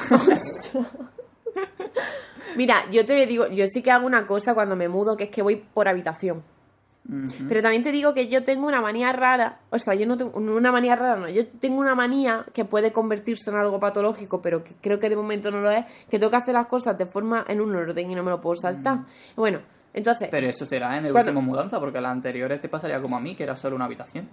Mira, 2.59 2.91
yo 2.91 3.07
te 3.07 3.25
digo, 3.25 3.47
yo 3.47 3.67
sí 3.69 3.83
que 3.83 3.93
hago 3.93 4.05
una 4.05 4.27
cosa 4.27 4.53
cuando 4.53 4.75
me 4.75 4.89
mudo, 4.89 5.17
que 5.17 5.25
es 5.25 5.31
que 5.31 5.43
voy 5.43 5.57
por 5.57 5.87
habitación. 5.89 6.43
Pero 7.49 7.63
también 7.63 7.83
te 7.85 7.91
digo 7.93 8.13
que 8.13 8.29
yo 8.29 8.43
tengo 8.45 8.67
una 8.67 8.83
manía 8.83 9.13
rara, 9.13 9.61
o 9.71 9.79
sea, 9.79 9.95
yo 9.95 10.07
no 10.07 10.17
tengo 10.17 10.37
una 10.37 10.71
manía 10.73 10.95
rara, 10.97 11.17
no, 11.17 11.29
yo 11.31 11.47
tengo 11.61 11.79
una 11.81 11.95
manía 11.95 12.45
que 12.53 12.67
puede 12.67 12.93
convertirse 12.93 13.49
en 13.51 13.57
algo 13.57 13.79
patológico, 13.81 14.43
pero 14.43 14.63
que 14.63 14.73
creo 14.83 14.99
que 14.99 15.09
de 15.09 15.17
momento 15.17 15.51
no 15.51 15.61
lo 15.63 15.71
es, 15.71 15.87
que 16.11 16.19
tengo 16.19 16.31
que 16.31 16.37
hacer 16.37 16.53
las 16.53 16.67
cosas 16.67 16.99
de 16.99 17.07
forma 17.07 17.45
en 17.49 17.61
un 17.63 17.75
orden 17.75 18.11
y 18.11 18.15
no 18.15 18.23
me 18.23 18.31
lo 18.31 18.41
puedo 18.43 18.57
saltar. 18.57 18.99
Bueno, 19.37 19.61
entonces, 19.95 20.29
Pero 20.31 20.49
eso 20.49 20.67
será 20.67 20.99
en 20.99 21.07
el 21.07 21.13
Cuando- 21.13 21.31
último 21.31 21.47
mudanza, 21.51 21.79
porque 21.81 21.99
las 22.01 22.13
anteriores 22.13 22.61
te 22.61 22.69
pasaría 22.69 23.01
como 23.01 23.17
a 23.17 23.21
mí, 23.21 23.35
que 23.35 23.45
era 23.45 23.57
solo 23.57 23.77
una 23.77 23.87
habitación. 23.87 24.29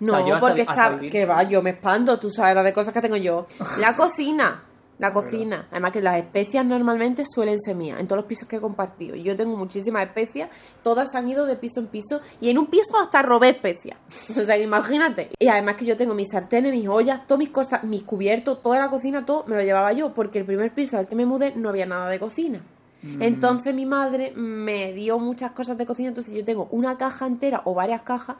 no, 0.00 0.22
o 0.22 0.26
sea, 0.26 0.40
porque 0.40 0.62
hasta 0.62 0.94
está, 0.94 1.10
que 1.10 1.26
va, 1.26 1.42
yo 1.42 1.60
me 1.60 1.70
espanto, 1.70 2.18
tú 2.18 2.30
sabes 2.30 2.54
la 2.54 2.62
de 2.62 2.72
cosas 2.72 2.94
que 2.94 3.00
tengo 3.02 3.16
yo. 3.16 3.46
La 3.78 3.94
cocina, 3.94 4.62
la 5.02 5.12
cocina, 5.12 5.66
además 5.72 5.90
que 5.90 6.00
las 6.00 6.16
especias 6.16 6.64
normalmente 6.64 7.24
suelen 7.26 7.58
ser 7.58 7.74
mías, 7.74 7.98
en 7.98 8.06
todos 8.06 8.18
los 8.18 8.26
pisos 8.26 8.46
que 8.46 8.56
he 8.56 8.60
compartido. 8.60 9.16
Yo 9.16 9.34
tengo 9.36 9.56
muchísimas 9.56 10.06
especias, 10.06 10.48
todas 10.84 11.12
han 11.16 11.26
ido 11.28 11.44
de 11.44 11.56
piso 11.56 11.80
en 11.80 11.88
piso, 11.88 12.20
y 12.40 12.50
en 12.50 12.58
un 12.58 12.66
piso 12.66 12.96
hasta 13.02 13.20
robé 13.20 13.48
especias. 13.50 13.98
O 14.42 14.44
sea, 14.44 14.56
imagínate. 14.56 15.30
Y 15.40 15.48
además 15.48 15.74
que 15.74 15.86
yo 15.86 15.96
tengo 15.96 16.14
mis 16.14 16.28
sartenes, 16.30 16.72
mis 16.72 16.86
ollas, 16.88 17.26
todas 17.26 17.40
mis 17.40 17.50
cosas, 17.50 17.82
mis 17.82 18.04
cubiertos, 18.04 18.62
toda 18.62 18.78
la 18.78 18.90
cocina, 18.90 19.26
todo 19.26 19.44
me 19.48 19.56
lo 19.56 19.62
llevaba 19.62 19.92
yo, 19.92 20.14
porque 20.14 20.38
el 20.38 20.44
primer 20.44 20.70
piso 20.70 20.96
al 20.96 21.08
que 21.08 21.16
me 21.16 21.26
mudé 21.26 21.52
no 21.56 21.68
había 21.68 21.84
nada 21.84 22.08
de 22.08 22.20
cocina. 22.20 22.62
Entonces 23.02 23.74
mi 23.74 23.84
madre 23.84 24.32
me 24.36 24.92
dio 24.92 25.18
muchas 25.18 25.50
cosas 25.50 25.76
de 25.76 25.84
cocina, 25.84 26.10
entonces 26.10 26.32
yo 26.32 26.44
tengo 26.44 26.68
una 26.70 26.96
caja 26.96 27.26
entera 27.26 27.62
o 27.64 27.74
varias 27.74 28.02
cajas 28.02 28.36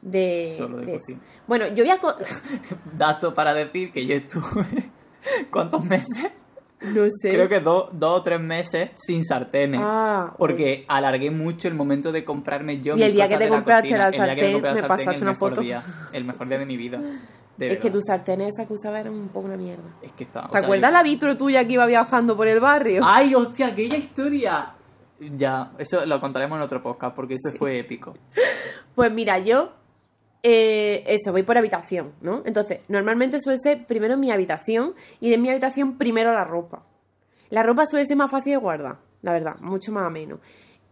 de, 0.00 0.54
Solo 0.56 0.78
de 0.78 0.86
de 0.86 0.94
eso. 0.94 1.04
cocina. 1.04 1.20
Bueno, 1.46 1.66
yo 1.68 1.84
voy 1.84 1.90
a... 1.90 2.00
Dato 2.96 3.34
para 3.34 3.52
decir 3.52 3.92
que 3.92 4.06
yo 4.06 4.14
estuve. 4.14 4.90
¿Cuántos 5.50 5.84
meses? 5.84 6.30
No 6.82 7.04
sé. 7.08 7.30
Creo 7.30 7.48
que 7.48 7.60
dos 7.60 7.88
dos 7.92 8.20
o 8.20 8.22
tres 8.22 8.38
meses 8.38 8.90
sin 8.94 9.24
sartenes. 9.24 9.80
Ah, 9.82 10.34
Porque 10.36 10.84
alargué 10.88 11.30
mucho 11.30 11.68
el 11.68 11.74
momento 11.74 12.12
de 12.12 12.22
comprarme 12.24 12.80
yo 12.82 12.96
Y 12.96 13.02
el 13.02 13.12
día 13.14 13.26
que 13.26 13.38
te 13.38 13.44
la 13.44 13.56
compraste 13.56 13.96
la 13.96 14.08
El 14.08 14.12
día 14.12 14.20
que 14.34 14.40
sartén, 14.52 14.52
la 14.62 14.70
me 14.72 14.76
sartén, 14.76 14.88
pasaste 14.88 15.16
el 15.16 15.22
una 15.22 15.32
mejor 15.32 15.48
foto. 15.50 15.60
día. 15.62 15.82
el 16.12 16.24
mejor 16.24 16.48
día 16.48 16.58
de 16.58 16.66
mi 16.66 16.76
vida. 16.76 17.00
De 17.56 17.72
es 17.72 17.78
que 17.78 17.84
verdad. 17.84 17.92
tu 17.92 18.02
sartén 18.02 18.40
esa 18.42 18.66
que 18.66 18.74
usaba 18.74 19.00
era 19.00 19.10
un 19.10 19.28
poco 19.28 19.46
una 19.46 19.56
mierda. 19.56 19.84
Es 20.02 20.12
que 20.12 20.24
está. 20.24 20.46
o 20.46 20.50
¿Te 20.50 20.58
acuerdas 20.58 20.90
yo- 20.90 20.96
la 20.98 21.02
vitro 21.02 21.36
tuya 21.38 21.66
que 21.66 21.72
iba 21.72 21.86
viajando 21.86 22.36
por 22.36 22.46
el 22.46 22.60
barrio? 22.60 23.00
¡Ay, 23.02 23.34
hostia, 23.34 23.68
aquella 23.68 23.96
historia! 23.96 24.74
Ya, 25.18 25.72
eso 25.78 26.04
lo 26.04 26.20
contaremos 26.20 26.56
en 26.58 26.62
otro 26.62 26.82
podcast 26.82 27.16
porque 27.16 27.36
eso 27.42 27.56
fue 27.58 27.78
épico. 27.78 28.14
Pues 28.94 29.10
mira, 29.10 29.38
yo. 29.38 29.72
Eh, 30.48 31.02
eso, 31.08 31.32
voy 31.32 31.42
por 31.42 31.58
habitación, 31.58 32.12
¿no? 32.20 32.42
Entonces, 32.44 32.78
normalmente 32.86 33.40
suele 33.40 33.58
ser 33.58 33.84
primero 33.84 34.16
mi 34.16 34.30
habitación 34.30 34.94
y 35.18 35.28
de 35.28 35.38
mi 35.38 35.50
habitación 35.50 35.98
primero 35.98 36.32
la 36.32 36.44
ropa. 36.44 36.84
La 37.50 37.64
ropa 37.64 37.84
suele 37.84 38.06
ser 38.06 38.16
más 38.16 38.30
fácil 38.30 38.52
de 38.52 38.58
guardar, 38.58 38.98
la 39.22 39.32
verdad, 39.32 39.56
mucho 39.58 39.90
más 39.90 40.06
ameno. 40.06 40.38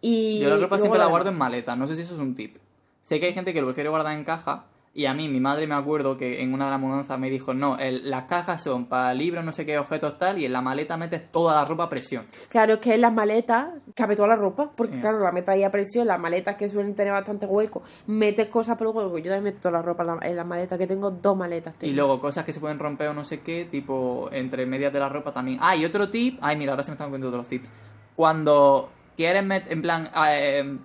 Y 0.01 0.41
Yo 0.41 0.51
la 0.51 0.57
ropa 0.57 0.77
siempre 0.77 0.99
la 0.99 1.07
guardo 1.07 1.31
en 1.31 1.39
maleta, 1.39 1.77
no 1.77 1.87
sé 1.87 1.95
si 1.95 2.03
eso 2.03 2.15
es 2.15 2.21
un 2.21 2.35
tip. 2.35 2.57
Sé 3.01 3.21
que 3.21 3.27
hay 3.27 3.33
gente 3.33 3.53
que 3.53 3.61
lo 3.61 3.69
prefiere 3.69 3.91
guardar 3.91 4.19
en 4.19 4.25
caja 4.25 4.65
y 4.95 5.07
a 5.07 5.15
mí, 5.15 5.29
mi 5.29 5.41
madre 5.41 5.67
me 5.67 5.75
acuerdo 5.75 6.17
que 6.17 6.41
en 6.41 6.55
una 6.55 6.67
de 6.67 6.71
las 6.71 6.81
mudanzas 6.81 7.19
me 7.19 7.29
dijo, 7.29 7.53
no, 7.53 7.77
el- 7.79 8.09
las 8.09 8.25
cajas 8.25 8.63
son 8.63 8.87
para 8.87 9.13
libros, 9.13 9.45
no 9.45 9.51
sé 9.53 9.67
qué 9.67 9.77
objetos 9.79 10.19
tal, 10.19 10.39
y 10.39 10.45
en 10.45 10.53
la 10.53 10.61
maleta 10.61 10.97
metes 10.97 11.31
toda 11.33 11.55
la 11.55 11.65
ropa 11.65 11.85
a 11.85 11.89
presión. 11.89 12.27
Claro, 12.49 12.75
es 12.75 12.79
que 12.79 12.95
en 12.95 13.01
las 13.01 13.13
maletas 13.13 13.69
cabe 13.95 14.15
toda 14.15 14.29
la 14.29 14.37
ropa, 14.37 14.71
porque 14.77 14.95
Sí. 14.95 15.01
claro, 15.01 15.19
la 15.21 15.33
metes 15.33 15.49
ahí 15.49 15.65
a 15.65 15.71
presión, 15.71 16.07
las 16.07 16.21
maletas 16.21 16.55
que 16.57 16.69
suelen 16.69 16.95
tener 16.95 17.13
bastante 17.13 17.45
hueco, 17.47 17.83
metes 18.07 18.47
cosas 18.49 18.79
por 18.79 18.87
hueco, 18.87 19.19
yo 19.19 19.25
también 19.33 19.43
meto 19.45 19.59
toda 19.69 19.73
la 19.73 19.83
ropa 19.83 20.03
en 20.05 20.07
la, 20.09 20.19
en 20.29 20.37
la 20.37 20.45
maleta, 20.45 20.79
que 20.79 20.87
tengo 20.87 21.11
dos 21.11 21.37
maletas. 21.37 21.75
Y 21.83 21.91
luego 21.93 22.21
cosas 22.21 22.45
que 22.45 22.53
se 22.53 22.61
pueden 22.61 22.79
romper 22.79 23.09
o 23.09 23.15
no 23.15 23.25
sé 23.25 23.41
qué, 23.41 23.65
tipo 23.65 24.29
entre 24.33 24.65
medias 24.65 24.93
de 24.93 25.01
la 25.01 25.09
ropa 25.09 25.33
también. 25.33 25.59
Ah, 25.61 25.75
y 25.75 25.85
otro 25.85 26.09
tip. 26.09 26.39
Ay, 26.41 26.57
mira, 26.57 26.73
ahora 26.73 26.83
se 26.85 26.93
me 26.93 26.95
están 26.95 27.07
contando 27.11 27.27
todos 27.29 27.39
los 27.41 27.49
tips. 27.49 27.71
Cuando 28.15 28.91
quieres 29.17 29.45
meter, 29.45 29.73
en 29.73 29.83
plan, 29.83 30.09
eh, 30.29 30.79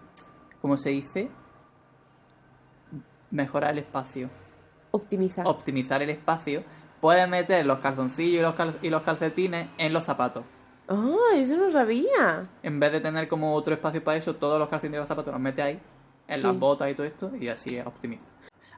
¿cómo 0.61 0.75
se 0.77 0.89
dice? 0.89 1.29
Mejorar 3.31 3.71
el 3.71 3.79
espacio. 3.79 4.29
Optimizar. 4.91 5.45
Optimizar 5.47 6.01
el 6.01 6.09
espacio. 6.09 6.63
Puedes 6.99 7.27
meter 7.29 7.65
los 7.65 7.79
calzoncillos 7.79 8.39
y 8.39 8.41
los, 8.41 8.53
cal- 8.55 8.77
y 8.81 8.89
los 8.89 9.01
calcetines 9.03 9.67
en 9.77 9.93
los 9.93 10.03
zapatos. 10.03 10.43
Ah, 10.87 11.15
eso 11.35 11.55
no 11.55 11.69
sabía. 11.69 12.49
En 12.63 12.79
vez 12.79 12.91
de 12.91 12.99
tener 12.99 13.27
como 13.27 13.53
otro 13.53 13.73
espacio 13.73 14.03
para 14.03 14.17
eso, 14.17 14.35
todos 14.35 14.57
los 14.59 14.67
calcetines 14.67 14.97
y 14.97 15.01
los 15.01 15.07
zapatos 15.07 15.31
los 15.31 15.41
metes 15.41 15.63
ahí, 15.63 15.79
en 16.27 16.39
Sí. 16.39 16.47
las 16.47 16.57
botas 16.57 16.89
y 16.89 16.95
todo 16.95 17.05
esto, 17.05 17.31
y 17.39 17.47
así 17.47 17.79
optimiza. 17.79 18.23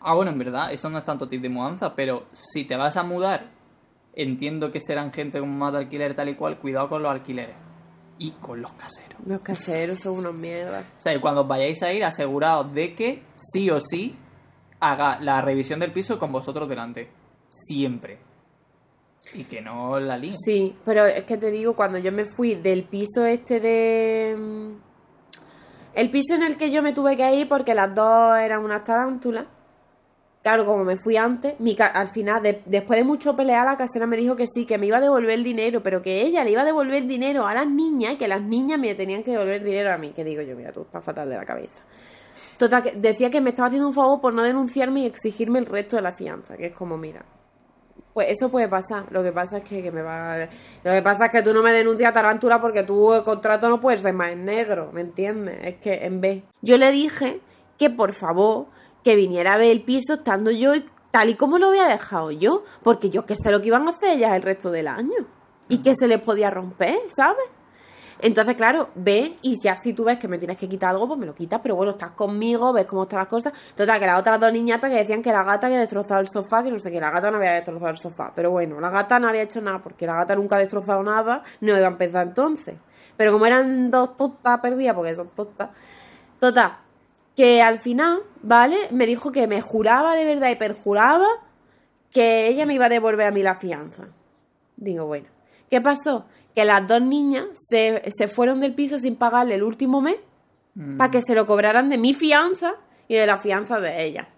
Ah, 0.02 0.14
bueno, 0.14 0.32
en 0.32 0.38
verdad, 0.38 0.74
eso 0.74 0.89
no 0.89 0.97
es 0.97 1.06
tanto 1.06 1.28
tip 1.28 1.41
de 1.41 1.49
mudanza, 1.49 1.95
pero 1.95 2.26
si 2.34 2.66
te 2.66 2.76
vas 2.76 2.97
a 2.97 3.04
mudar, 3.04 3.45
entiendo 4.14 4.72
que 4.72 4.82
serán 4.82 5.14
gente 5.14 5.39
con 5.39 5.58
más 5.58 5.72
de 5.72 5.80
alquiler 5.80 6.14
tal 6.14 6.28
y 6.30 6.36
cual, 6.36 6.58
cuidado 6.60 6.89
con 6.89 7.02
los 7.02 7.12
alquileres. 7.12 7.56
Y 8.18 8.32
con 8.32 8.62
los 8.62 8.74
caseros. 8.74 9.20
Los 9.26 9.41
caseros 9.41 9.99
son 9.99 10.18
unos 10.18 10.36
mierdas. 10.36 10.86
O 10.97 11.02
sea, 11.02 11.16
y 11.16 11.20
cuando 11.20 11.41
os 11.41 11.47
vayáis 11.47 11.82
a 11.82 11.91
ir, 11.93 12.04
aseguraos 12.04 12.72
de 12.74 12.93
que 12.93 13.24
sí 13.36 13.70
o 13.72 13.80
sí 13.80 14.16
haga 14.82 15.20
la 15.22 15.42
revisión 15.42 15.80
del 15.80 15.92
piso 15.94 16.20
con 16.20 16.32
vosotros 16.32 16.68
delante. 16.68 17.10
Siempre. 17.48 18.18
Y 19.34 19.44
que 19.46 19.62
no 19.62 20.00
la 20.00 20.18
líen. 20.18 20.36
Sí, 20.38 20.76
pero 20.84 21.06
es 21.06 21.24
que 21.24 21.38
te 21.38 21.52
digo, 21.52 21.76
cuando 21.76 21.98
yo 22.00 22.12
me 22.12 22.26
fui 22.26 22.56
del 22.56 22.84
piso 22.84 23.24
este 23.26 23.60
de... 23.60 24.36
mm, 24.38 24.72
El 25.94 26.10
piso 26.12 26.34
en 26.36 26.44
el 26.44 26.58
que 26.58 26.72
yo 26.72 26.82
me 26.82 26.92
tuve 26.94 27.16
que 27.16 27.36
ir 27.36 27.48
porque 27.48 27.74
las 27.76 27.94
dos 27.94 28.38
eran 28.38 28.64
unas 28.64 28.84
tarántulas. 28.84 29.46
Claro, 30.42 30.66
como 30.66 30.84
me 30.84 30.98
fui 30.98 31.18
antes, 31.18 31.60
mi 31.60 31.76
ca- 31.76 31.86
al 31.94 32.08
final, 32.08 32.42
de- 32.42 32.64
después 32.66 32.98
de 32.98 33.04
mucho 33.04 33.36
pelear, 33.36 33.64
la 33.64 33.78
casera 33.78 34.08
me 34.08 34.18
dijo 34.18 34.36
que 34.36 34.48
sí, 34.48 34.66
que 34.66 34.80
me 34.80 34.88
iba 34.88 34.98
a 34.98 35.02
devolver 35.02 35.30
el 35.36 35.44
dinero, 35.44 35.84
pero 35.84 36.02
que 36.02 36.24
ella 36.24 36.44
le 36.44 36.50
iba 36.50 36.62
a 36.62 36.66
devolver 36.66 36.96
el 36.96 37.08
dinero 37.08 37.46
a 37.46 37.54
las 37.54 37.68
niñas 37.68 38.14
y 38.14 38.18
que 38.18 38.28
las 38.28 38.42
niñas 38.42 38.80
me 38.80 38.96
tenían 38.96 39.22
que 39.22 39.30
devolver 39.32 39.64
dinero 39.64 39.94
a 39.94 40.00
mí. 40.00 40.10
Que 40.16 40.24
digo 40.24 40.42
yo, 40.42 40.56
mira, 40.56 40.72
tú 40.72 40.82
estás 40.82 41.04
fatal 41.06 41.30
de 41.30 41.36
la 41.38 41.46
cabeza. 41.46 41.84
Total, 42.62 42.84
que 42.84 42.91
decía 42.91 43.32
que 43.32 43.41
me 43.41 43.49
estaba 43.49 43.70
haciendo 43.70 43.88
un 43.88 43.93
favor 43.95 44.22
por 44.22 44.36
no 44.36 44.43
denunciarme 44.43 44.99
y 44.99 45.05
exigirme 45.07 45.57
el 45.57 45.66
resto 45.66 45.95
de 45.95 46.03
la 46.03 46.12
fianza, 46.12 46.55
que 46.55 46.68
es 46.68 46.76
como, 46.76 46.95
mira, 46.95 47.26
pues 48.14 48.28
eso 48.30 48.51
puede 48.51 48.68
pasar. 48.68 49.12
Lo 49.12 49.24
que 49.24 49.32
pasa 49.32 49.57
es 49.57 49.64
que, 49.68 49.82
que 49.82 49.91
me 49.91 50.03
va. 50.03 50.38
Lo 50.84 50.91
que 50.91 51.01
pasa 51.01 51.26
es 51.26 51.32
que 51.32 51.41
tú 51.41 51.53
no 51.55 51.64
me 51.64 51.72
denuncias 51.74 52.14
tarantura 52.14 52.62
porque 52.62 52.84
tu 52.84 53.14
el 53.14 53.24
contrato 53.24 53.68
no 53.68 53.80
puede 53.80 53.97
ser 53.97 54.14
más 54.14 54.32
en 54.34 54.45
negro, 54.45 54.91
¿me 54.93 55.01
entiendes? 55.01 55.57
Es 55.64 55.76
que 55.78 56.05
en 56.05 56.22
vez. 56.22 56.43
Yo 56.62 56.78
le 56.78 56.91
dije 56.91 57.41
que 57.80 57.89
por 57.89 58.14
favor 58.14 58.68
que 59.03 59.16
viniera 59.16 59.55
a 59.55 59.57
ver 59.57 59.72
el 59.72 59.82
piso 59.84 60.14
estando 60.14 60.51
yo 60.51 60.76
y- 60.76 60.86
tal 61.09 61.30
y 61.30 61.36
como 61.36 61.57
lo 61.57 61.70
había 61.70 61.88
dejado 61.88 62.30
yo, 62.30 62.64
porque 62.84 63.09
yo 63.09 63.26
que 63.26 63.34
sé 63.34 63.49
lo 63.49 63.59
que 63.62 63.68
iban 63.70 63.88
a 63.88 63.91
hacer 63.91 64.18
ellas 64.18 64.36
el 64.36 64.43
resto 64.43 64.70
del 64.70 64.88
año 64.88 65.26
y 65.68 65.80
que 65.82 65.95
se 65.95 66.07
les 66.07 66.22
podía 66.22 66.51
romper, 66.51 66.95
¿sabes? 67.07 67.45
Entonces, 68.22 68.56
claro, 68.56 68.90
ven 68.94 69.36
y 69.42 69.56
ya 69.64 69.76
si 69.76 69.94
tú 69.94 70.04
ves 70.04 70.20
que 70.20 70.28
me 70.28 70.38
tienes 70.38 70.58
que 70.58 70.70
quitar 70.70 70.92
algo, 70.92 71.08
pues 71.08 71.20
me 71.20 71.26
lo 71.26 71.34
quitas, 71.34 71.60
pero 71.62 71.76
bueno, 71.76 71.94
estás 71.94 72.12
conmigo, 72.12 72.72
ves 72.72 72.86
cómo 72.86 73.04
están 73.04 73.20
las 73.20 73.28
cosas. 73.28 73.54
Total, 73.76 74.00
que 74.00 74.06
las 74.06 74.20
otras 74.20 74.40
dos 74.40 74.54
niñatas 74.54 74.92
que 74.92 74.98
decían 74.98 75.24
que 75.24 75.32
la 75.32 75.44
gata 75.44 75.68
había 75.68 75.80
destrozado 75.80 76.22
el 76.22 76.28
sofá, 76.28 76.64
que 76.64 76.70
no 76.70 76.80
sé 76.80 76.92
qué, 76.92 77.00
la 77.00 77.10
gata 77.10 77.32
no 77.32 77.38
había 77.38 77.54
destrozado 77.54 77.90
el 77.90 77.98
sofá. 77.98 78.32
Pero 78.36 78.52
bueno, 78.52 78.80
la 78.80 78.92
gata 78.92 79.18
no 79.20 79.28
había 79.28 79.42
hecho 79.42 79.60
nada, 79.62 79.80
porque 79.82 80.06
la 80.06 80.16
gata 80.16 80.36
nunca 80.36 80.58
ha 80.58 80.60
destrozado 80.60 81.02
nada, 81.02 81.42
no 81.62 81.76
iba 81.76 81.88
a 81.88 81.92
empezar 81.92 82.28
entonces. 82.28 82.76
Pero 83.18 83.32
como 83.32 83.46
eran 83.48 83.90
dos 83.90 84.16
tostas 84.16 84.60
perdidas, 84.60 84.96
porque 84.96 85.16
son 85.16 85.30
tostas, 85.30 85.70
total, 86.40 86.78
que 87.36 87.62
al 87.62 87.80
final, 87.80 88.22
¿vale? 88.42 88.88
Me 88.92 89.08
dijo 89.08 89.32
que 89.32 89.48
me 89.48 89.62
juraba 89.62 90.16
de 90.16 90.26
verdad 90.26 90.50
y 90.50 90.56
perjuraba 90.56 91.28
que 92.12 92.48
ella 92.48 92.66
me 92.66 92.76
iba 92.76 92.86
a 92.86 92.90
devolver 92.90 93.28
a 93.28 93.32
mí 93.32 93.42
la 93.42 93.56
fianza. 93.56 94.10
Digo, 94.76 95.06
bueno, 95.06 95.28
¿qué 95.70 95.82
pasó? 95.82 96.26
Que 96.56 96.66
las 96.66 96.88
dos 96.88 97.02
niñas 97.02 97.45
se, 97.70 98.04
se 98.10 98.28
fueron 98.28 98.60
del 98.60 98.74
piso 98.74 98.97
sin 98.97 99.16
pagarle 99.16 99.56
el 99.56 99.64
último 99.64 100.02
mes 100.02 100.18
Mm. 100.74 100.97
para 100.97 101.12
que 101.12 101.22
se 101.22 101.36
lo 101.36 101.45
cobraran 101.45 101.89
de 101.89 101.97
mi 101.97 102.14
fianza 102.14 102.76
y 103.08 103.16
de 103.16 103.26
la 103.26 103.39
fianza 103.39 103.80
de 103.80 104.06
ella. 104.06 104.30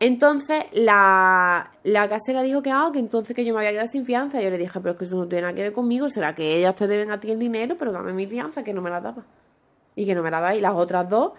Entonces 0.00 0.64
la, 0.72 1.70
la 1.84 2.08
casera 2.08 2.42
dijo 2.42 2.60
que, 2.60 2.72
ah, 2.72 2.90
que 2.92 2.98
entonces 2.98 3.36
que 3.36 3.44
yo 3.44 3.54
me 3.54 3.60
había 3.60 3.70
quedado 3.70 3.86
sin 3.86 4.04
fianza. 4.04 4.40
Yo 4.40 4.50
le 4.50 4.58
dije, 4.58 4.80
pero 4.80 4.92
es 4.92 4.98
que 4.98 5.04
eso 5.04 5.16
no 5.16 5.28
tiene 5.28 5.42
nada 5.42 5.54
que 5.54 5.62
ver 5.62 5.72
conmigo. 5.72 6.08
Será 6.08 6.34
que 6.34 6.56
ellas 6.56 6.74
te 6.74 6.88
deben 6.88 7.12
a 7.12 7.20
ti 7.20 7.30
el 7.30 7.38
dinero, 7.38 7.76
pero 7.78 7.92
dame 7.92 8.12
mi 8.12 8.26
fianza, 8.26 8.64
que 8.64 8.72
no 8.74 8.82
me 8.82 8.90
la 8.90 9.00
daba. 9.00 9.24
Y 9.94 10.04
que 10.04 10.14
no 10.14 10.22
me 10.22 10.30
la 10.30 10.40
daba. 10.40 10.56
Y 10.56 10.60
las 10.60 10.74
otras 10.74 11.08
dos, 11.08 11.32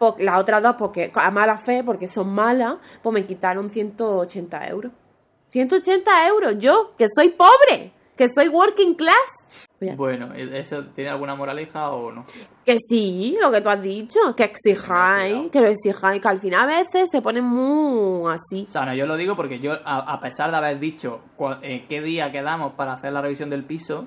pues, 0.00 0.14
las 0.18 0.40
otras 0.40 0.60
dos, 0.60 0.74
porque 0.76 1.12
a 1.14 1.30
mala 1.30 1.56
fe, 1.56 1.84
porque 1.84 2.08
son 2.08 2.34
malas, 2.34 2.74
pues 3.02 3.14
me 3.14 3.24
quitaron 3.24 3.70
180 3.70 4.66
euros. 4.66 4.92
180 5.50 6.26
euros, 6.26 6.56
yo, 6.58 6.94
que 6.98 7.06
soy 7.14 7.30
pobre, 7.30 7.92
que 8.20 8.28
soy 8.28 8.48
working 8.48 8.96
class. 8.96 9.66
Pues. 9.78 9.96
Bueno, 9.96 10.34
¿eso 10.34 10.84
tiene 10.88 11.08
alguna 11.08 11.34
moraleja 11.34 11.90
o 11.90 12.12
no? 12.12 12.26
Que 12.66 12.76
sí, 12.78 13.34
lo 13.40 13.50
que 13.50 13.62
tú 13.62 13.70
has 13.70 13.80
dicho, 13.80 14.20
que 14.36 14.44
exijáis, 14.44 15.50
que 15.50 15.58
lo 15.58 15.68
exijáis, 15.68 16.20
que 16.20 16.28
al 16.28 16.38
final 16.38 16.68
a 16.68 16.82
veces 16.82 17.08
se 17.10 17.22
ponen 17.22 17.44
muy 17.44 18.30
así. 18.30 18.66
O 18.68 18.70
sea, 18.70 18.84
no, 18.84 18.92
yo 18.92 19.06
lo 19.06 19.16
digo 19.16 19.36
porque 19.36 19.58
yo, 19.58 19.72
a, 19.86 20.12
a 20.12 20.20
pesar 20.20 20.50
de 20.50 20.58
haber 20.58 20.78
dicho 20.78 21.22
eh, 21.62 21.86
qué 21.88 22.02
día 22.02 22.30
quedamos 22.30 22.74
para 22.74 22.92
hacer 22.92 23.10
la 23.14 23.22
revisión 23.22 23.48
del 23.48 23.64
piso, 23.64 24.06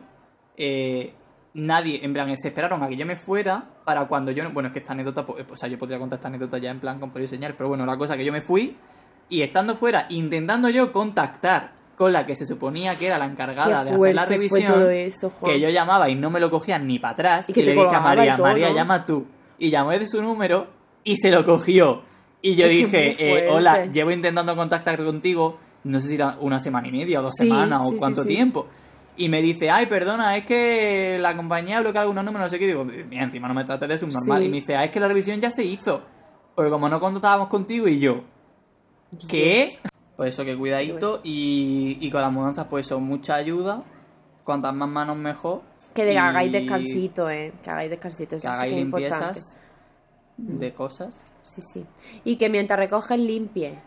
eh, 0.57 1.15
nadie, 1.55 2.05
en 2.05 2.13
plan, 2.13 2.37
se 2.37 2.49
esperaron 2.49 2.83
a 2.83 2.87
que 2.87 2.95
yo 2.95 3.07
me 3.07 3.15
fuera 3.15 3.63
para 3.83 4.07
cuando 4.07 4.29
yo... 4.29 4.47
Bueno, 4.51 4.67
es 4.67 4.73
que 4.73 4.79
esta 4.79 4.93
anécdota, 4.93 5.25
pues, 5.25 5.43
o 5.49 5.55
sea, 5.55 5.67
yo 5.67 5.79
podría 5.79 5.97
contar 5.97 6.17
esta 6.17 6.27
anécdota 6.27 6.59
ya 6.59 6.69
en 6.69 6.79
plan 6.79 6.99
con 6.99 7.09
por 7.09 7.27
señal, 7.27 7.55
pero 7.57 7.69
bueno, 7.69 7.83
la 7.83 7.97
cosa 7.97 8.15
que 8.15 8.23
yo 8.23 8.31
me 8.31 8.41
fui 8.41 8.77
y 9.27 9.41
estando 9.41 9.75
fuera, 9.75 10.05
intentando 10.09 10.69
yo 10.69 10.91
contactar 10.91 11.72
con 11.97 12.11
la 12.11 12.25
que 12.25 12.35
se 12.35 12.45
suponía 12.45 12.95
que 12.95 13.07
era 13.07 13.17
la 13.17 13.25
encargada 13.25 13.83
de 13.83 13.91
hacer 13.91 14.15
la 14.15 14.25
revisión, 14.25 14.91
eso, 14.91 15.31
que 15.43 15.59
yo 15.59 15.69
llamaba 15.69 16.09
y 16.09 16.15
no 16.15 16.29
me 16.29 16.39
lo 16.39 16.49
cogían 16.49 16.87
ni 16.87 16.99
para 16.99 17.13
atrás, 17.13 17.49
Y 17.49 17.51
y, 17.51 17.55
que 17.55 17.61
te 17.61 17.65
le 17.67 17.73
dije 17.73 17.95
a 17.95 17.99
y 17.99 18.01
María, 18.03 18.35
todo, 18.35 18.47
María, 18.47 18.69
¿no? 18.69 18.75
llama 18.75 19.05
tú. 19.05 19.25
Y 19.59 19.69
llamé 19.69 19.99
de 19.99 20.07
su 20.07 20.21
número 20.21 20.67
y 21.03 21.17
se 21.17 21.29
lo 21.31 21.45
cogió. 21.45 22.01
Y 22.41 22.55
yo 22.55 22.65
Es 22.65 22.71
dije, 22.71 23.15
eh, 23.19 23.49
hola, 23.49 23.85
llevo 23.85 24.11
intentando 24.11 24.55
contactar 24.55 24.97
contigo, 25.03 25.59
no 25.83 25.99
sé 25.99 26.09
si 26.09 26.15
era 26.15 26.37
una 26.41 26.59
semana 26.59 26.87
y 26.87 26.91
media 26.91 27.19
o 27.19 27.23
dos 27.23 27.33
Sí, 27.37 27.47
semanas 27.47 27.81
o 27.85 27.91
sí, 27.91 27.97
cuánto 27.97 28.23
sí. 28.23 28.29
tiempo. 28.29 28.67
Y 29.15 29.29
me 29.29 29.41
dice, 29.43 29.69
ay, 29.69 29.85
perdona, 29.85 30.35
es 30.35 30.43
que 30.45 31.17
la 31.21 31.35
compañía 31.37 31.77
ha 31.77 31.81
bloqueado 31.81 32.05
algunos 32.05 32.25
números, 32.25 32.45
no 32.45 32.49
sé 32.49 32.57
qué. 32.57 32.65
Y 32.65 32.67
digo, 32.69 32.83
mira, 32.83 33.23
encima 33.23 33.47
no 33.47 33.53
me 33.53 33.63
trates 33.63 33.87
de 33.87 33.97
subnormal. 33.99 34.41
Y 34.43 34.49
me 34.49 34.59
dice, 34.61 34.75
ah, 34.75 34.83
es 34.85 34.91
que 34.91 34.99
la 34.99 35.07
revisión 35.07 35.39
ya 35.39 35.51
se 35.51 35.63
hizo. 35.63 36.01
Porque 36.55 36.71
como 36.71 36.89
no 36.89 36.99
contactábamos 36.99 37.47
contigo 37.47 37.87
y 37.87 37.99
yo, 37.99 38.23
¿qué? 39.29 39.77
Pues 40.15 40.33
eso, 40.33 40.45
que 40.45 40.57
cuidadito. 40.57 41.21
Y, 41.23 41.97
y 42.01 42.11
con 42.11 42.21
las 42.21 42.31
mudanzas, 42.31 42.67
pues 42.69 42.85
eso, 42.85 42.99
mucha 42.99 43.35
ayuda. 43.35 43.83
Cuantas 44.43 44.73
más 44.73 44.89
manos, 44.89 45.17
mejor. 45.17 45.61
Que 45.93 46.05
de- 46.05 46.13
Y 46.13 46.17
hagáis 46.17 46.51
descansito, 46.51 47.29
eh. 47.29 47.53
Que 47.63 47.69
hagáis 47.69 47.89
descansito, 47.89 48.35
eso 48.35 48.41
Que 48.43 48.47
sí 48.47 48.53
hagáis 48.53 48.73
que 48.73 48.77
es 48.79 48.83
importante. 48.85 49.15
limpiezas 49.25 49.57
de 50.37 50.73
cosas. 50.73 51.21
Sí, 51.43 51.61
sí. 51.73 51.85
Y 52.23 52.35
que 52.37 52.49
mientras 52.49 52.77
recoges 52.79 53.19
limpie. 53.19 53.79